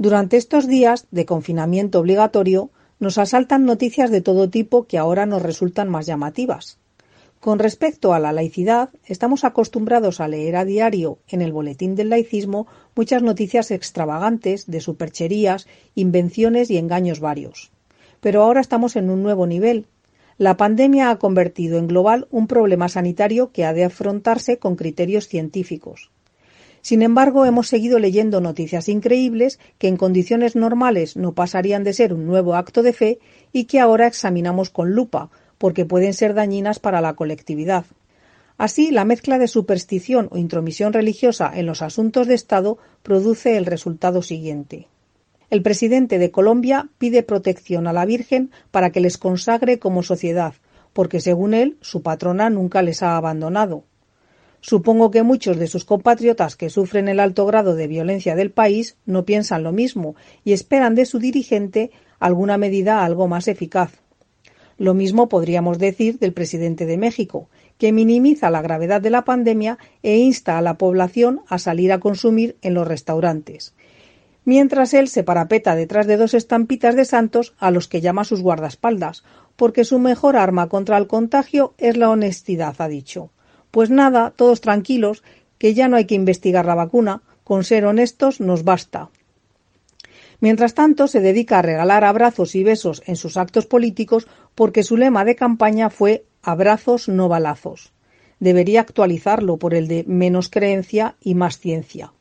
Durante 0.00 0.36
estos 0.36 0.68
días 0.68 1.08
de 1.10 1.26
confinamiento 1.26 1.98
obligatorio 1.98 2.70
nos 3.00 3.18
asaltan 3.18 3.64
noticias 3.64 4.12
de 4.12 4.20
todo 4.20 4.48
tipo 4.48 4.86
que 4.86 4.96
ahora 4.96 5.26
nos 5.26 5.42
resultan 5.42 5.88
más 5.88 6.06
llamativas. 6.06 6.78
Con 7.40 7.58
respecto 7.58 8.14
a 8.14 8.20
la 8.20 8.32
laicidad, 8.32 8.90
estamos 9.06 9.42
acostumbrados 9.42 10.20
a 10.20 10.28
leer 10.28 10.54
a 10.54 10.64
diario 10.64 11.18
en 11.26 11.42
el 11.42 11.52
boletín 11.52 11.96
del 11.96 12.10
laicismo 12.10 12.68
muchas 12.94 13.24
noticias 13.24 13.72
extravagantes 13.72 14.68
de 14.68 14.80
supercherías, 14.80 15.66
invenciones 15.96 16.70
y 16.70 16.78
engaños 16.78 17.18
varios. 17.18 17.72
Pero 18.20 18.44
ahora 18.44 18.60
estamos 18.60 18.94
en 18.94 19.10
un 19.10 19.24
nuevo 19.24 19.48
nivel. 19.48 19.86
La 20.36 20.56
pandemia 20.56 21.10
ha 21.10 21.18
convertido 21.18 21.76
en 21.76 21.88
global 21.88 22.28
un 22.30 22.46
problema 22.46 22.88
sanitario 22.88 23.50
que 23.50 23.64
ha 23.64 23.72
de 23.72 23.82
afrontarse 23.82 24.58
con 24.58 24.76
criterios 24.76 25.26
científicos. 25.26 26.12
Sin 26.80 27.02
embargo, 27.02 27.44
hemos 27.44 27.68
seguido 27.68 27.98
leyendo 27.98 28.40
noticias 28.40 28.88
increíbles 28.88 29.58
que 29.78 29.88
en 29.88 29.96
condiciones 29.96 30.56
normales 30.56 31.16
no 31.16 31.32
pasarían 31.32 31.84
de 31.84 31.92
ser 31.92 32.12
un 32.12 32.26
nuevo 32.26 32.54
acto 32.54 32.82
de 32.82 32.92
fe 32.92 33.18
y 33.52 33.64
que 33.64 33.80
ahora 33.80 34.06
examinamos 34.06 34.70
con 34.70 34.92
lupa, 34.92 35.30
porque 35.58 35.84
pueden 35.84 36.14
ser 36.14 36.34
dañinas 36.34 36.78
para 36.78 37.00
la 37.00 37.14
colectividad. 37.14 37.84
Así, 38.56 38.90
la 38.90 39.04
mezcla 39.04 39.38
de 39.38 39.46
superstición 39.46 40.28
o 40.32 40.38
intromisión 40.38 40.92
religiosa 40.92 41.52
en 41.54 41.66
los 41.66 41.80
asuntos 41.80 42.26
de 42.26 42.34
Estado 42.34 42.78
produce 43.02 43.56
el 43.56 43.66
resultado 43.66 44.20
siguiente. 44.22 44.88
El 45.50 45.62
presidente 45.62 46.18
de 46.18 46.30
Colombia 46.30 46.88
pide 46.98 47.22
protección 47.22 47.86
a 47.86 47.92
la 47.92 48.04
Virgen 48.04 48.50
para 48.70 48.90
que 48.90 49.00
les 49.00 49.16
consagre 49.16 49.78
como 49.78 50.02
sociedad, 50.02 50.54
porque 50.92 51.20
según 51.20 51.54
él, 51.54 51.76
su 51.80 52.02
patrona 52.02 52.50
nunca 52.50 52.82
les 52.82 53.02
ha 53.02 53.16
abandonado. 53.16 53.84
Supongo 54.60 55.10
que 55.10 55.22
muchos 55.22 55.56
de 55.56 55.68
sus 55.68 55.84
compatriotas 55.84 56.56
que 56.56 56.70
sufren 56.70 57.08
el 57.08 57.20
alto 57.20 57.46
grado 57.46 57.74
de 57.74 57.86
violencia 57.86 58.34
del 58.34 58.50
país 58.50 58.96
no 59.06 59.24
piensan 59.24 59.62
lo 59.62 59.72
mismo 59.72 60.16
y 60.44 60.52
esperan 60.52 60.94
de 60.94 61.06
su 61.06 61.18
dirigente 61.18 61.90
alguna 62.18 62.58
medida 62.58 63.04
algo 63.04 63.28
más 63.28 63.46
eficaz. 63.48 64.02
Lo 64.76 64.94
mismo 64.94 65.28
podríamos 65.28 65.78
decir 65.78 66.18
del 66.18 66.32
presidente 66.32 66.86
de 66.86 66.98
México, 66.98 67.48
que 67.78 67.92
minimiza 67.92 68.50
la 68.50 68.62
gravedad 68.62 69.00
de 69.00 69.10
la 69.10 69.24
pandemia 69.24 69.78
e 70.02 70.18
insta 70.18 70.58
a 70.58 70.62
la 70.62 70.78
población 70.78 71.40
a 71.48 71.58
salir 71.58 71.92
a 71.92 72.00
consumir 72.00 72.56
en 72.62 72.74
los 72.74 72.86
restaurantes, 72.86 73.74
mientras 74.44 74.94
él 74.94 75.08
se 75.08 75.24
parapeta 75.24 75.74
detrás 75.74 76.06
de 76.06 76.16
dos 76.16 76.34
estampitas 76.34 76.94
de 76.94 77.04
santos 77.04 77.54
a 77.58 77.70
los 77.70 77.88
que 77.88 78.00
llama 78.00 78.24
sus 78.24 78.40
guardaespaldas, 78.40 79.24
porque 79.56 79.84
su 79.84 79.98
mejor 79.98 80.36
arma 80.36 80.68
contra 80.68 80.96
el 80.96 81.08
contagio 81.08 81.74
es 81.78 81.96
la 81.96 82.10
honestidad, 82.10 82.74
ha 82.78 82.88
dicho. 82.88 83.30
Pues 83.70 83.90
nada, 83.90 84.32
todos 84.34 84.60
tranquilos, 84.60 85.22
que 85.58 85.74
ya 85.74 85.88
no 85.88 85.96
hay 85.96 86.06
que 86.06 86.14
investigar 86.14 86.66
la 86.66 86.74
vacuna, 86.74 87.22
con 87.44 87.64
ser 87.64 87.84
honestos 87.84 88.40
nos 88.40 88.64
basta. 88.64 89.10
Mientras 90.40 90.74
tanto, 90.74 91.08
se 91.08 91.20
dedica 91.20 91.58
a 91.58 91.62
regalar 91.62 92.04
abrazos 92.04 92.54
y 92.54 92.62
besos 92.62 93.02
en 93.06 93.16
sus 93.16 93.36
actos 93.36 93.66
políticos 93.66 94.28
porque 94.54 94.82
su 94.82 94.96
lema 94.96 95.24
de 95.24 95.34
campaña 95.34 95.90
fue 95.90 96.24
abrazos 96.42 97.08
no 97.08 97.28
balazos. 97.28 97.92
Debería 98.38 98.80
actualizarlo 98.80 99.56
por 99.56 99.74
el 99.74 99.88
de 99.88 100.04
menos 100.06 100.48
creencia 100.48 101.16
y 101.20 101.34
más 101.34 101.58
ciencia. 101.58 102.12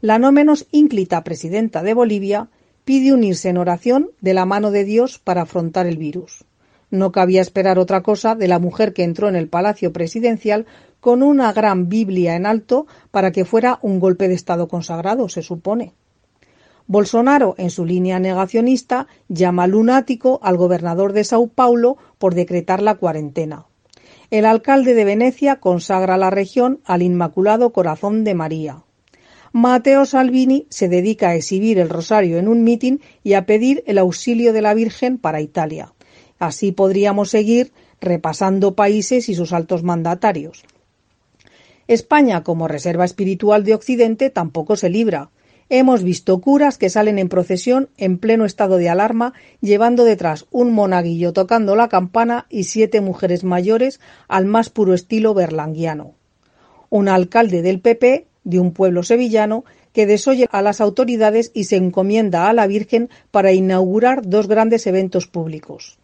La 0.00 0.18
no 0.18 0.32
menos 0.32 0.66
ínclita 0.72 1.22
presidenta 1.22 1.82
de 1.82 1.94
Bolivia 1.94 2.48
pide 2.84 3.12
unirse 3.12 3.48
en 3.48 3.58
oración 3.58 4.10
de 4.20 4.34
la 4.34 4.44
mano 4.44 4.70
de 4.70 4.84
Dios 4.84 5.18
para 5.18 5.42
afrontar 5.42 5.86
el 5.86 5.96
virus. 5.96 6.44
No 6.96 7.12
cabía 7.12 7.42
esperar 7.42 7.78
otra 7.78 8.02
cosa 8.02 8.34
de 8.34 8.48
la 8.48 8.58
mujer 8.58 8.94
que 8.94 9.04
entró 9.04 9.28
en 9.28 9.36
el 9.36 9.48
palacio 9.48 9.92
presidencial 9.92 10.64
con 10.98 11.22
una 11.22 11.52
gran 11.52 11.90
Biblia 11.90 12.36
en 12.36 12.46
alto 12.46 12.86
para 13.10 13.32
que 13.32 13.44
fuera 13.44 13.78
un 13.82 14.00
golpe 14.00 14.28
de 14.28 14.34
Estado 14.34 14.66
consagrado, 14.66 15.28
se 15.28 15.42
supone. 15.42 15.92
Bolsonaro, 16.86 17.54
en 17.58 17.68
su 17.70 17.84
línea 17.84 18.18
negacionista, 18.18 19.08
llama 19.28 19.66
lunático 19.66 20.40
al 20.42 20.56
gobernador 20.56 21.12
de 21.12 21.24
Sao 21.24 21.48
Paulo 21.48 21.98
por 22.16 22.34
decretar 22.34 22.80
la 22.80 22.94
cuarentena. 22.94 23.66
El 24.30 24.46
alcalde 24.46 24.94
de 24.94 25.04
Venecia 25.04 25.56
consagra 25.56 26.16
la 26.16 26.30
región 26.30 26.80
al 26.84 27.02
Inmaculado 27.02 27.72
Corazón 27.72 28.24
de 28.24 28.34
María. 28.34 28.82
Mateo 29.52 30.04
Salvini 30.04 30.66
se 30.70 30.88
dedica 30.88 31.30
a 31.30 31.34
exhibir 31.34 31.78
el 31.78 31.88
rosario 31.88 32.38
en 32.38 32.48
un 32.48 32.64
mitin 32.64 33.00
y 33.22 33.34
a 33.34 33.46
pedir 33.46 33.82
el 33.86 33.98
auxilio 33.98 34.52
de 34.52 34.62
la 34.62 34.74
Virgen 34.74 35.18
para 35.18 35.40
Italia. 35.40 35.92
Así 36.38 36.72
podríamos 36.72 37.30
seguir 37.30 37.72
repasando 38.00 38.74
países 38.74 39.28
y 39.28 39.34
sus 39.34 39.52
altos 39.52 39.82
mandatarios. 39.82 40.64
España, 41.88 42.42
como 42.42 42.68
reserva 42.68 43.04
espiritual 43.04 43.64
de 43.64 43.74
Occidente, 43.74 44.30
tampoco 44.30 44.76
se 44.76 44.90
libra. 44.90 45.30
Hemos 45.68 46.02
visto 46.02 46.40
curas 46.40 46.78
que 46.78 46.90
salen 46.90 47.18
en 47.18 47.28
procesión 47.28 47.88
en 47.96 48.18
pleno 48.18 48.44
estado 48.44 48.76
de 48.76 48.88
alarma, 48.88 49.34
llevando 49.60 50.04
detrás 50.04 50.46
un 50.50 50.72
monaguillo 50.72 51.32
tocando 51.32 51.74
la 51.74 51.88
campana 51.88 52.46
y 52.50 52.64
siete 52.64 53.00
mujeres 53.00 53.44
mayores 53.44 54.00
al 54.28 54.46
más 54.46 54.70
puro 54.70 54.94
estilo 54.94 55.34
berlanguiano. 55.34 56.14
Un 56.88 57.08
alcalde 57.08 57.62
del 57.62 57.80
PP, 57.80 58.26
de 58.44 58.60
un 58.60 58.72
pueblo 58.72 59.02
sevillano, 59.02 59.64
que 59.92 60.06
desoye 60.06 60.46
a 60.50 60.62
las 60.62 60.80
autoridades 60.80 61.50
y 61.54 61.64
se 61.64 61.76
encomienda 61.76 62.48
a 62.48 62.52
la 62.52 62.66
Virgen 62.66 63.10
para 63.30 63.52
inaugurar 63.52 64.28
dos 64.28 64.46
grandes 64.46 64.86
eventos 64.86 65.26
públicos. 65.26 65.98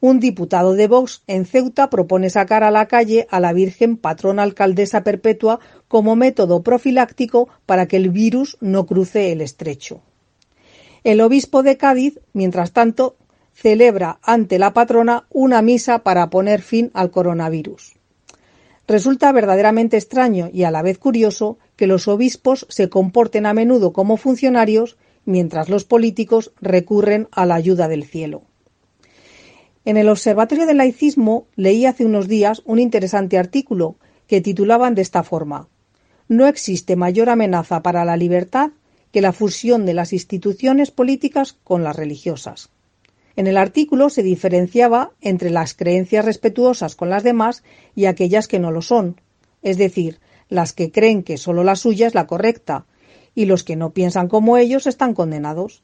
Un 0.00 0.20
diputado 0.20 0.74
de 0.74 0.86
Vox 0.86 1.22
en 1.26 1.44
Ceuta 1.44 1.90
propone 1.90 2.30
sacar 2.30 2.62
a 2.62 2.70
la 2.70 2.86
calle 2.86 3.26
a 3.30 3.40
la 3.40 3.52
Virgen 3.52 3.96
patrona 3.96 4.44
alcaldesa 4.44 5.02
perpetua 5.02 5.58
como 5.88 6.14
método 6.14 6.62
profiláctico 6.62 7.48
para 7.66 7.86
que 7.86 7.96
el 7.96 8.10
virus 8.10 8.56
no 8.60 8.86
cruce 8.86 9.32
el 9.32 9.40
estrecho. 9.40 10.02
El 11.02 11.20
obispo 11.20 11.64
de 11.64 11.76
Cádiz, 11.76 12.20
mientras 12.32 12.72
tanto, 12.72 13.16
celebra 13.52 14.20
ante 14.22 14.60
la 14.60 14.72
patrona 14.72 15.26
una 15.30 15.62
misa 15.62 16.04
para 16.04 16.30
poner 16.30 16.62
fin 16.62 16.92
al 16.94 17.10
coronavirus. 17.10 17.94
Resulta 18.86 19.32
verdaderamente 19.32 19.96
extraño 19.96 20.48
y 20.52 20.62
a 20.62 20.70
la 20.70 20.82
vez 20.82 20.98
curioso 20.98 21.58
que 21.74 21.88
los 21.88 22.06
obispos 22.06 22.66
se 22.68 22.88
comporten 22.88 23.46
a 23.46 23.52
menudo 23.52 23.92
como 23.92 24.16
funcionarios 24.16 24.96
mientras 25.24 25.68
los 25.68 25.84
políticos 25.84 26.52
recurren 26.60 27.26
a 27.32 27.46
la 27.46 27.56
ayuda 27.56 27.88
del 27.88 28.04
cielo. 28.04 28.47
En 29.88 29.96
el 29.96 30.10
Observatorio 30.10 30.66
del 30.66 30.76
Laicismo 30.76 31.46
leí 31.56 31.86
hace 31.86 32.04
unos 32.04 32.28
días 32.28 32.60
un 32.66 32.78
interesante 32.78 33.38
artículo 33.38 33.96
que 34.26 34.42
titulaban 34.42 34.94
de 34.94 35.00
esta 35.00 35.22
forma 35.22 35.70
No 36.28 36.46
existe 36.46 36.94
mayor 36.94 37.30
amenaza 37.30 37.82
para 37.82 38.04
la 38.04 38.18
libertad 38.18 38.72
que 39.12 39.22
la 39.22 39.32
fusión 39.32 39.86
de 39.86 39.94
las 39.94 40.12
instituciones 40.12 40.90
políticas 40.90 41.54
con 41.64 41.84
las 41.84 41.96
religiosas. 41.96 42.68
En 43.34 43.46
el 43.46 43.56
artículo 43.56 44.10
se 44.10 44.22
diferenciaba 44.22 45.12
entre 45.22 45.48
las 45.48 45.72
creencias 45.72 46.26
respetuosas 46.26 46.94
con 46.94 47.08
las 47.08 47.22
demás 47.22 47.62
y 47.94 48.04
aquellas 48.04 48.46
que 48.46 48.58
no 48.58 48.70
lo 48.70 48.82
son, 48.82 49.18
es 49.62 49.78
decir, 49.78 50.20
las 50.50 50.74
que 50.74 50.92
creen 50.92 51.22
que 51.22 51.38
sólo 51.38 51.64
la 51.64 51.76
suya 51.76 52.08
es 52.08 52.14
la 52.14 52.26
correcta, 52.26 52.84
y 53.34 53.46
los 53.46 53.64
que 53.64 53.76
no 53.76 53.92
piensan 53.92 54.28
como 54.28 54.58
ellos 54.58 54.86
están 54.86 55.14
condenados. 55.14 55.82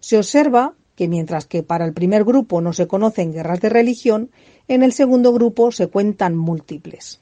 Se 0.00 0.16
observa 0.16 0.72
que 0.94 1.08
mientras 1.08 1.46
que 1.46 1.62
para 1.62 1.84
el 1.84 1.92
primer 1.92 2.24
grupo 2.24 2.60
no 2.60 2.72
se 2.72 2.86
conocen 2.86 3.32
guerras 3.32 3.60
de 3.60 3.68
religión, 3.68 4.30
en 4.68 4.82
el 4.82 4.92
segundo 4.92 5.32
grupo 5.32 5.72
se 5.72 5.88
cuentan 5.88 6.36
múltiples. 6.36 7.20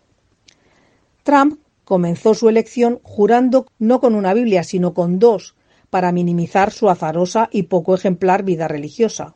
Trump 1.22 1.60
comenzó 1.84 2.34
su 2.34 2.48
elección 2.48 3.00
jurando 3.02 3.66
no 3.78 4.00
con 4.00 4.14
una 4.14 4.34
Biblia, 4.34 4.64
sino 4.64 4.94
con 4.94 5.18
dos, 5.18 5.54
para 5.90 6.12
minimizar 6.12 6.70
su 6.70 6.88
azarosa 6.88 7.48
y 7.52 7.64
poco 7.64 7.94
ejemplar 7.94 8.44
vida 8.44 8.68
religiosa. 8.68 9.34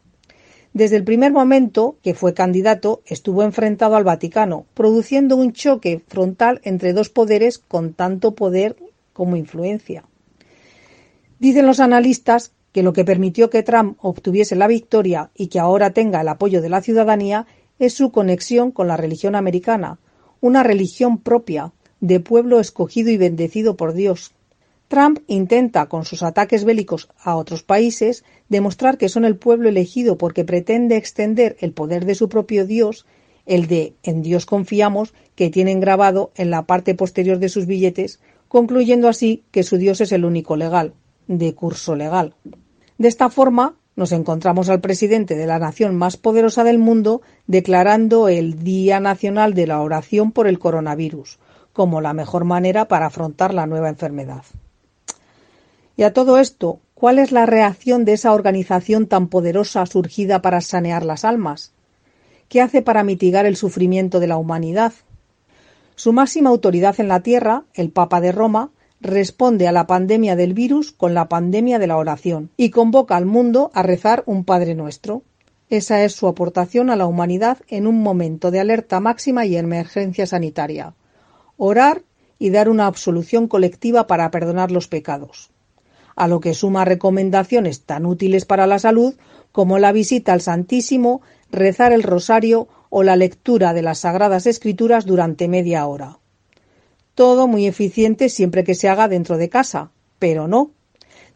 Desde 0.72 0.96
el 0.96 1.04
primer 1.04 1.32
momento 1.32 1.98
que 2.02 2.14
fue 2.14 2.34
candidato, 2.34 3.02
estuvo 3.06 3.44
enfrentado 3.44 3.94
al 3.94 4.04
Vaticano, 4.04 4.66
produciendo 4.74 5.36
un 5.36 5.52
choque 5.52 6.02
frontal 6.08 6.60
entre 6.64 6.92
dos 6.92 7.10
poderes 7.10 7.58
con 7.58 7.92
tanto 7.94 8.34
poder 8.34 8.76
como 9.12 9.36
influencia. 9.36 10.04
Dicen 11.38 11.66
los 11.66 11.78
analistas 11.78 12.52
que 12.74 12.82
lo 12.82 12.92
que 12.92 13.04
permitió 13.04 13.50
que 13.50 13.62
Trump 13.62 13.96
obtuviese 14.02 14.56
la 14.56 14.66
victoria 14.66 15.30
y 15.36 15.46
que 15.46 15.60
ahora 15.60 15.92
tenga 15.92 16.20
el 16.20 16.28
apoyo 16.28 16.60
de 16.60 16.68
la 16.68 16.82
ciudadanía 16.82 17.46
es 17.78 17.94
su 17.94 18.10
conexión 18.10 18.72
con 18.72 18.88
la 18.88 18.96
religión 18.96 19.36
americana, 19.36 20.00
una 20.40 20.64
religión 20.64 21.18
propia, 21.18 21.72
de 22.00 22.18
pueblo 22.18 22.58
escogido 22.58 23.12
y 23.12 23.16
bendecido 23.16 23.76
por 23.76 23.94
Dios. 23.94 24.32
Trump 24.88 25.20
intenta, 25.28 25.86
con 25.86 26.04
sus 26.04 26.24
ataques 26.24 26.64
bélicos 26.64 27.08
a 27.22 27.36
otros 27.36 27.62
países, 27.62 28.24
demostrar 28.48 28.98
que 28.98 29.08
son 29.08 29.24
el 29.24 29.36
pueblo 29.36 29.68
elegido 29.68 30.18
porque 30.18 30.44
pretende 30.44 30.96
extender 30.96 31.56
el 31.60 31.72
poder 31.72 32.04
de 32.04 32.16
su 32.16 32.28
propio 32.28 32.66
Dios, 32.66 33.06
el 33.46 33.68
de 33.68 33.94
en 34.02 34.20
Dios 34.20 34.46
confiamos, 34.46 35.14
que 35.36 35.48
tienen 35.48 35.78
grabado 35.78 36.32
en 36.34 36.50
la 36.50 36.66
parte 36.66 36.96
posterior 36.96 37.38
de 37.38 37.50
sus 37.50 37.66
billetes, 37.66 38.18
concluyendo 38.48 39.08
así 39.08 39.44
que 39.52 39.62
su 39.62 39.76
Dios 39.76 40.00
es 40.00 40.10
el 40.10 40.24
único 40.24 40.56
legal, 40.56 40.92
de 41.28 41.54
curso 41.54 41.94
legal. 41.94 42.34
De 42.98 43.08
esta 43.08 43.28
forma, 43.30 43.74
nos 43.96 44.12
encontramos 44.12 44.68
al 44.68 44.80
presidente 44.80 45.36
de 45.36 45.46
la 45.46 45.58
nación 45.58 45.96
más 45.96 46.16
poderosa 46.16 46.64
del 46.64 46.78
mundo 46.78 47.22
declarando 47.46 48.28
el 48.28 48.62
Día 48.62 49.00
Nacional 49.00 49.54
de 49.54 49.66
la 49.66 49.80
Oración 49.80 50.32
por 50.32 50.46
el 50.46 50.58
Coronavirus 50.58 51.38
como 51.74 52.00
la 52.00 52.14
mejor 52.14 52.44
manera 52.44 52.86
para 52.86 53.06
afrontar 53.06 53.52
la 53.52 53.66
nueva 53.66 53.90
enfermedad. 53.90 54.44
Y 55.96 56.04
a 56.04 56.12
todo 56.12 56.38
esto, 56.38 56.80
¿cuál 56.94 57.18
es 57.18 57.32
la 57.32 57.46
reacción 57.46 58.04
de 58.04 58.14
esa 58.14 58.32
organización 58.32 59.06
tan 59.06 59.26
poderosa 59.26 59.84
surgida 59.84 60.40
para 60.40 60.60
sanear 60.60 61.04
las 61.04 61.24
almas? 61.24 61.72
¿Qué 62.48 62.60
hace 62.60 62.80
para 62.80 63.04
mitigar 63.04 63.44
el 63.44 63.56
sufrimiento 63.56 64.20
de 64.20 64.28
la 64.28 64.36
humanidad? 64.36 64.92
Su 65.96 66.12
máxima 66.12 66.50
autoridad 66.50 66.98
en 67.00 67.08
la 67.08 67.20
Tierra, 67.20 67.64
el 67.74 67.90
Papa 67.90 68.20
de 68.20 68.30
Roma, 68.30 68.70
responde 69.04 69.68
a 69.68 69.72
la 69.72 69.86
pandemia 69.86 70.34
del 70.34 70.54
virus 70.54 70.90
con 70.90 71.12
la 71.12 71.28
pandemia 71.28 71.78
de 71.78 71.86
la 71.86 71.98
oración 71.98 72.50
y 72.56 72.70
convoca 72.70 73.16
al 73.16 73.26
mundo 73.26 73.70
a 73.74 73.82
rezar 73.82 74.24
un 74.26 74.44
Padre 74.44 74.74
Nuestro. 74.74 75.22
Esa 75.68 76.04
es 76.04 76.14
su 76.14 76.26
aportación 76.26 76.88
a 76.88 76.96
la 76.96 77.04
humanidad 77.06 77.58
en 77.68 77.86
un 77.86 78.02
momento 78.02 78.50
de 78.50 78.60
alerta 78.60 79.00
máxima 79.00 79.44
y 79.44 79.56
emergencia 79.56 80.26
sanitaria. 80.26 80.94
Orar 81.58 82.00
y 82.38 82.48
dar 82.48 82.70
una 82.70 82.86
absolución 82.86 83.46
colectiva 83.46 84.06
para 84.06 84.30
perdonar 84.30 84.70
los 84.70 84.88
pecados. 84.88 85.50
A 86.16 86.26
lo 86.26 86.40
que 86.40 86.54
suma 86.54 86.86
recomendaciones 86.86 87.82
tan 87.82 88.06
útiles 88.06 88.46
para 88.46 88.66
la 88.66 88.78
salud 88.78 89.14
como 89.52 89.78
la 89.78 89.92
visita 89.92 90.32
al 90.32 90.40
Santísimo, 90.40 91.20
rezar 91.52 91.92
el 91.92 92.02
rosario 92.02 92.68
o 92.88 93.02
la 93.02 93.16
lectura 93.16 93.74
de 93.74 93.82
las 93.82 93.98
Sagradas 93.98 94.46
Escrituras 94.46 95.04
durante 95.04 95.46
media 95.46 95.86
hora. 95.86 96.20
Todo 97.14 97.46
muy 97.46 97.66
eficiente 97.66 98.28
siempre 98.28 98.64
que 98.64 98.74
se 98.74 98.88
haga 98.88 99.08
dentro 99.08 99.36
de 99.38 99.48
casa, 99.48 99.90
pero 100.18 100.48
no. 100.48 100.72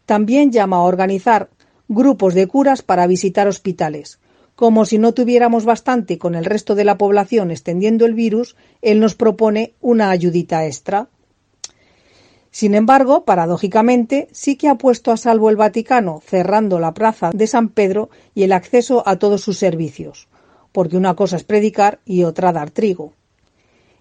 También 0.05 0.51
llama 0.51 0.77
a 0.77 0.81
organizar 0.81 1.49
grupos 1.87 2.33
de 2.33 2.47
curas 2.47 2.81
para 2.81 3.07
visitar 3.07 3.47
hospitales. 3.47 4.19
Como 4.55 4.83
si 4.83 4.97
no 4.97 5.13
tuviéramos 5.13 5.63
bastante 5.63 6.17
con 6.17 6.35
el 6.35 6.43
resto 6.43 6.75
de 6.75 6.83
la 6.83 6.97
población 6.97 7.49
extendiendo 7.49 8.05
el 8.05 8.13
virus, 8.13 8.57
él 8.81 8.99
nos 8.99 9.15
propone 9.15 9.73
una 9.79 10.09
ayudita 10.09 10.65
extra. 10.65 11.07
Sin 12.51 12.75
embargo, 12.75 13.23
paradójicamente, 13.23 14.27
sí 14.31 14.57
que 14.57 14.67
ha 14.67 14.75
puesto 14.75 15.11
a 15.11 15.17
salvo 15.17 15.49
el 15.49 15.55
Vaticano, 15.55 16.21
cerrando 16.25 16.79
la 16.79 16.93
plaza 16.93 17.31
de 17.33 17.47
San 17.47 17.69
Pedro 17.69 18.09
y 18.35 18.43
el 18.43 18.51
acceso 18.51 19.01
a 19.07 19.17
todos 19.17 19.41
sus 19.41 19.57
servicios, 19.57 20.27
porque 20.73 20.97
una 20.97 21.15
cosa 21.15 21.37
es 21.37 21.43
predicar 21.45 21.99
y 22.05 22.23
otra 22.23 22.51
dar 22.51 22.69
trigo. 22.69 23.13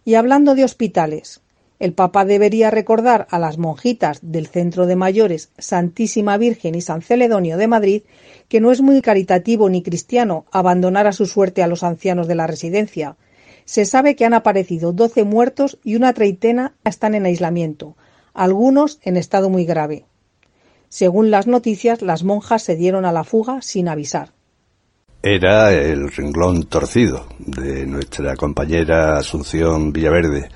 Y 0.05 0.15
hablando 0.15 0.55
de 0.55 0.65
hospitales, 0.65 1.41
el 1.79 1.93
Papa 1.93 2.25
debería 2.25 2.71
recordar 2.71 3.27
a 3.31 3.39
las 3.39 3.59
monjitas 3.59 4.19
del 4.23 4.49
Centro 4.49 4.87
de 4.87 4.97
Mayores 4.97 5.51
Santísima 5.59 6.37
Virgen 6.37 6.75
y 6.75 6.81
San 6.81 7.03
Celedonio 7.03 7.57
de 7.57 7.69
Madrid 7.69 8.03
que 8.49 8.61
no 8.61 8.73
es 8.73 8.81
muy 8.81 9.01
caritativo 9.01 9.69
ni 9.69 9.83
cristiano 9.83 10.47
abandonar 10.51 11.07
a 11.07 11.13
su 11.13 11.27
suerte 11.27 11.63
a 11.63 11.69
los 11.69 11.85
ancianos 11.85 12.27
de 12.27 12.35
la 12.35 12.47
residencia. 12.47 13.17
Se 13.65 13.85
sabe 13.85 14.17
que 14.17 14.25
han 14.25 14.35
aparecido 14.35 14.93
doce 14.93 15.25
muertos 15.25 15.79
y 15.85 15.95
una 15.95 16.13
treintena 16.15 16.75
están 16.85 17.15
en 17.15 17.27
aislamiento, 17.27 17.97
algunos 18.35 18.99
en 19.03 19.17
estado 19.17 19.51
muy 19.51 19.65
grave. 19.65 20.07
Según 20.89 21.31
las 21.31 21.47
noticias, 21.47 22.01
las 22.01 22.25
monjas 22.25 22.63
se 22.63 22.75
dieron 22.75 23.05
a 23.05 23.13
la 23.13 23.25
fuga 23.25 23.61
sin 23.61 23.89
avisar. 23.89 24.33
Era 25.23 25.73
el 25.73 26.11
renglón 26.11 26.65
torcido 26.65 27.27
de 27.39 27.85
nuestra 27.87 28.37
compañera 28.37 29.19
Asunción 29.19 29.93
Villaverde 29.93 30.49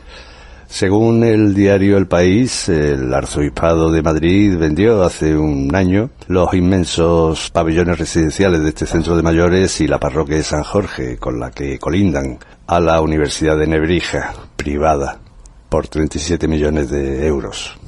según 0.72 1.22
el 1.22 1.54
diario 1.54 1.98
El 1.98 2.06
País, 2.06 2.66
el 2.70 3.12
Arzobispado 3.12 3.92
de 3.92 4.00
Madrid 4.00 4.56
vendió 4.56 5.02
hace 5.02 5.36
un 5.36 5.74
año 5.76 6.08
los 6.28 6.54
inmensos 6.54 7.50
pabellones 7.50 7.98
residenciales 7.98 8.62
de 8.62 8.70
este 8.70 8.86
centro 8.86 9.14
de 9.14 9.22
mayores 9.22 9.82
y 9.82 9.86
la 9.86 10.00
parroquia 10.00 10.36
de 10.36 10.42
San 10.42 10.62
Jorge, 10.62 11.18
con 11.18 11.38
la 11.38 11.50
que 11.50 11.78
colindan, 11.78 12.38
a 12.66 12.80
la 12.80 13.02
Universidad 13.02 13.58
de 13.58 13.66
Nebrija, 13.66 14.32
privada, 14.56 15.20
por 15.68 15.88
37 15.88 16.48
millones 16.48 16.88
de 16.88 17.26
euros. 17.26 17.78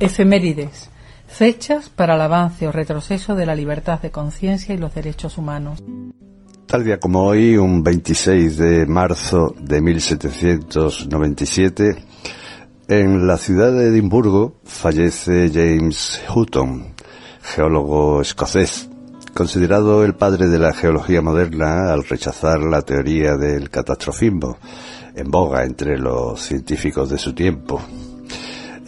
Efemérides 0.00 0.90
Fechas 1.28 1.88
para 1.90 2.16
el 2.16 2.22
avance 2.22 2.66
o 2.66 2.72
retroceso 2.72 3.36
de 3.36 3.46
la 3.46 3.54
libertad 3.54 4.00
de 4.00 4.10
conciencia 4.10 4.74
y 4.74 4.78
los 4.78 4.94
derechos 4.94 5.38
humanos. 5.38 5.80
Tal 6.66 6.82
día 6.84 6.98
como 6.98 7.24
hoy, 7.24 7.56
un 7.56 7.82
26 7.82 8.56
de 8.56 8.86
marzo 8.86 9.54
de 9.60 9.80
1797, 9.80 11.96
en 12.88 13.26
la 13.26 13.36
ciudad 13.36 13.72
de 13.72 13.88
Edimburgo 13.88 14.60
fallece 14.64 15.50
James 15.52 16.22
Hutton, 16.34 16.94
geólogo 17.42 18.22
escocés, 18.22 18.88
considerado 19.34 20.04
el 20.04 20.14
padre 20.14 20.48
de 20.48 20.58
la 20.58 20.72
geología 20.72 21.20
moderna 21.22 21.92
al 21.92 22.04
rechazar 22.04 22.60
la 22.60 22.82
teoría 22.82 23.36
del 23.36 23.70
catastrofismo, 23.70 24.58
en 25.14 25.30
boga 25.30 25.64
entre 25.64 25.98
los 25.98 26.40
científicos 26.40 27.10
de 27.10 27.18
su 27.18 27.34
tiempo. 27.34 27.80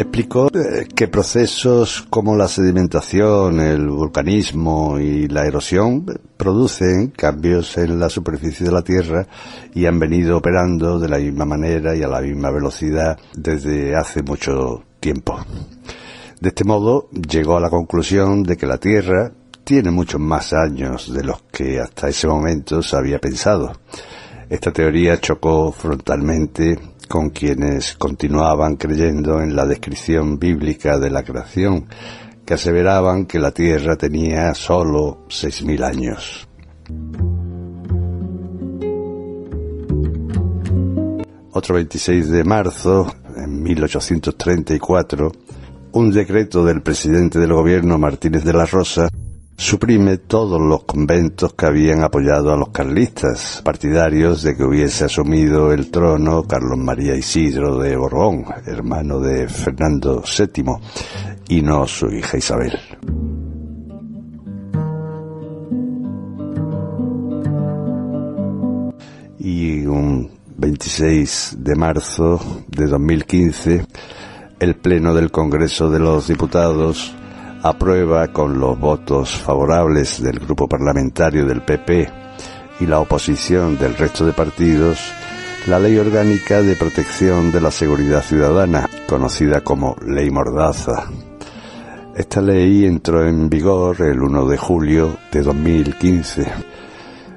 Explicó 0.01 0.49
eh, 0.55 0.89
que 0.97 1.09
procesos 1.09 2.07
como 2.09 2.35
la 2.35 2.49
sedimentación, 2.49 3.61
el 3.61 3.87
vulcanismo 3.87 4.99
y 4.99 5.29
la 5.29 5.45
erosión 5.45 6.07
producen 6.39 7.09
cambios 7.09 7.77
en 7.77 8.01
la 8.01 8.09
superficie 8.09 8.65
de 8.65 8.73
la 8.73 8.81
Tierra 8.81 9.27
y 9.75 9.85
han 9.85 9.99
venido 9.99 10.39
operando 10.39 10.99
de 10.99 11.07
la 11.11 11.19
misma 11.19 11.45
manera 11.45 11.95
y 11.95 12.03
a 12.03 12.09
la 12.09 12.23
misma 12.23 12.51
velocidad 12.51 13.19
desde 13.37 13.95
hace 13.95 14.23
mucho 14.23 14.85
tiempo. 15.01 15.39
De 16.41 16.49
este 16.49 16.65
modo 16.65 17.11
llegó 17.11 17.59
a 17.59 17.61
la 17.61 17.69
conclusión 17.69 18.43
de 18.43 18.57
que 18.57 18.67
la 18.67 18.79
Tierra 18.79 19.31
tiene 19.65 19.91
muchos 19.91 20.19
más 20.19 20.55
años 20.55 21.13
de 21.13 21.25
los 21.25 21.43
que 21.53 21.79
hasta 21.79 22.09
ese 22.09 22.27
momento 22.27 22.83
se 22.83 22.97
había 22.97 23.19
pensado. 23.19 23.73
Esta 24.49 24.73
teoría 24.73 25.21
chocó 25.21 25.71
frontalmente 25.73 26.79
con 27.11 27.31
quienes 27.31 27.97
continuaban 27.97 28.77
creyendo 28.77 29.43
en 29.43 29.57
la 29.57 29.67
descripción 29.67 30.39
bíblica 30.39 30.97
de 30.97 31.11
la 31.11 31.25
creación, 31.25 31.87
que 32.47 32.55
aseveraban 32.55 33.27
que 33.27 33.41
la 33.41 33.51
Tierra 33.51 33.97
tenía 33.97 34.53
seis 34.55 35.65
mil 35.65 35.83
años. 35.83 36.47
Otro 41.51 41.75
26 41.75 42.31
de 42.31 42.45
marzo, 42.45 43.13
en 43.37 43.61
1834, 43.61 45.33
un 45.91 46.13
decreto 46.13 46.65
del 46.65 46.81
presidente 46.81 47.41
del 47.41 47.53
gobierno 47.53 47.99
Martínez 47.99 48.45
de 48.45 48.53
la 48.53 48.67
Rosa 48.67 49.09
suprime 49.61 50.17
todos 50.17 50.59
los 50.59 50.85
conventos 50.85 51.53
que 51.53 51.67
habían 51.67 52.03
apoyado 52.03 52.51
a 52.51 52.57
los 52.57 52.71
carlistas, 52.71 53.61
partidarios 53.63 54.43
de 54.43 54.57
que 54.57 54.65
hubiese 54.65 55.05
asumido 55.05 55.71
el 55.71 55.91
trono 55.91 56.45
Carlos 56.45 56.79
María 56.79 57.15
Isidro 57.15 57.77
de 57.77 57.95
Borbón, 57.95 58.47
hermano 58.65 59.21
de 59.21 59.47
Fernando 59.49 60.25
VII, 60.25 60.65
y 61.49 61.61
no 61.61 61.87
su 61.87 62.07
hija 62.07 62.39
Isabel. 62.39 62.79
Y 69.39 69.85
un 69.85 70.31
26 70.57 71.57
de 71.59 71.77
marzo 71.77 72.41
de 72.67 72.87
2015, 72.87 73.87
el 74.59 74.77
Pleno 74.77 75.15
del 75.15 75.31
Congreso 75.31 75.91
de 75.91 75.99
los 75.99 76.29
Diputados 76.29 77.15
aprueba 77.63 78.29
con 78.29 78.59
los 78.59 78.79
votos 78.79 79.31
favorables 79.31 80.23
del 80.23 80.39
grupo 80.39 80.69
parlamentario 80.69 81.47
del 81.47 81.63
PP 81.63 82.09
y 82.81 82.87
la 82.87 83.01
oposición 83.01 83.79
del 83.79 83.97
resto 83.97 84.25
de 84.25 84.33
partidos 84.33 84.99
la 85.67 85.79
Ley 85.79 85.99
Orgánica 85.99 86.63
de 86.63 86.75
Protección 86.75 87.53
de 87.53 87.61
la 87.61 87.71
Seguridad 87.71 88.23
Ciudadana, 88.23 88.89
conocida 89.07 89.61
como 89.61 89.95
Ley 90.07 90.31
Mordaza. 90.31 91.05
Esta 92.17 92.41
ley 92.41 92.87
entró 92.87 93.27
en 93.27 93.51
vigor 93.51 94.01
el 94.01 94.23
1 94.23 94.47
de 94.47 94.57
julio 94.57 95.19
de 95.31 95.43
2015. 95.43 96.47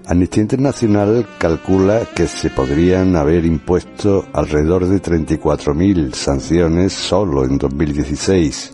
Amnistía 0.08 0.42
Internacional 0.42 1.28
calcula 1.38 2.02
que 2.16 2.28
se 2.28 2.50
podrían 2.50 3.16
haber 3.18 3.46
impuesto 3.46 4.26
alrededor 4.34 4.88
de 4.88 5.02
34.000 5.02 6.14
sanciones 6.14 6.94
solo 6.94 7.44
en 7.44 7.58
2016 7.58 8.74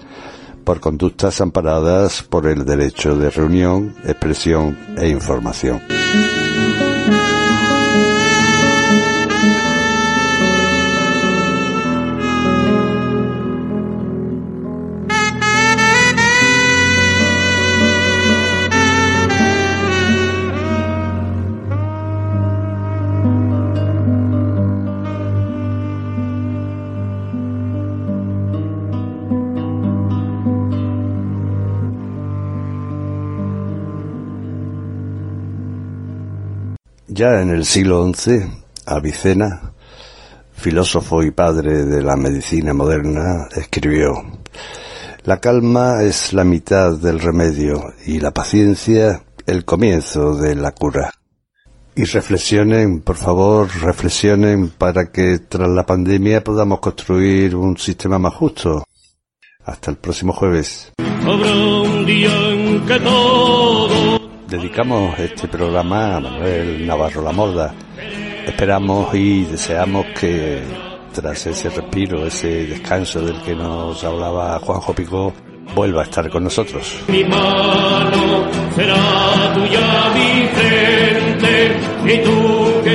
por 0.69 0.79
conductas 0.79 1.41
amparadas 1.41 2.21
por 2.21 2.45
el 2.45 2.63
derecho 2.63 3.15
de 3.17 3.31
reunión, 3.31 3.95
expresión 4.05 4.77
e 4.99 5.09
información. 5.09 5.81
Ya 37.19 37.41
en 37.41 37.49
el 37.49 37.65
siglo 37.65 38.09
XI, 38.13 38.49
Avicena, 38.85 39.73
filósofo 40.53 41.21
y 41.21 41.31
padre 41.31 41.83
de 41.83 42.01
la 42.01 42.15
medicina 42.15 42.73
moderna, 42.73 43.49
escribió, 43.57 44.13
La 45.25 45.41
calma 45.41 46.01
es 46.01 46.31
la 46.31 46.45
mitad 46.45 46.93
del 46.97 47.19
remedio 47.19 47.93
y 48.05 48.21
la 48.21 48.31
paciencia 48.31 49.21
el 49.45 49.65
comienzo 49.65 50.35
de 50.35 50.55
la 50.55 50.71
cura. 50.71 51.11
Y 51.93 52.05
reflexionen, 52.05 53.01
por 53.01 53.17
favor, 53.17 53.67
reflexionen 53.81 54.69
para 54.69 55.11
que 55.11 55.39
tras 55.39 55.67
la 55.67 55.85
pandemia 55.85 56.41
podamos 56.41 56.79
construir 56.79 57.53
un 57.53 57.75
sistema 57.77 58.17
más 58.17 58.33
justo. 58.33 58.85
Hasta 59.65 59.91
el 59.91 59.97
próximo 59.97 60.31
jueves. 60.31 60.93
Dedicamos 64.49 65.17
este 65.19 65.47
programa 65.47 66.15
a 66.15 66.19
Manuel 66.19 66.85
Navarro 66.87 67.21
La 67.21 67.31
Morda. 67.31 67.73
Esperamos 68.45 69.13
y 69.13 69.43
deseamos 69.45 70.07
que 70.19 70.61
tras 71.13 71.45
ese 71.45 71.69
respiro, 71.69 72.25
ese 72.25 72.65
descanso 72.65 73.21
del 73.21 73.39
que 73.41 73.53
nos 73.55 74.03
hablaba 74.03 74.59
Juanjo 74.59 74.93
Picó, 74.93 75.33
vuelva 75.75 76.01
a 76.01 76.05
estar 76.05 76.29
con 76.29 76.43
nosotros. 76.43 77.03
Mi 77.07 77.23
mano 77.23 78.49
será 78.75 79.53
tuya, 79.53 79.99
y 82.05 82.17
tú 82.23 82.81
que 82.83 82.93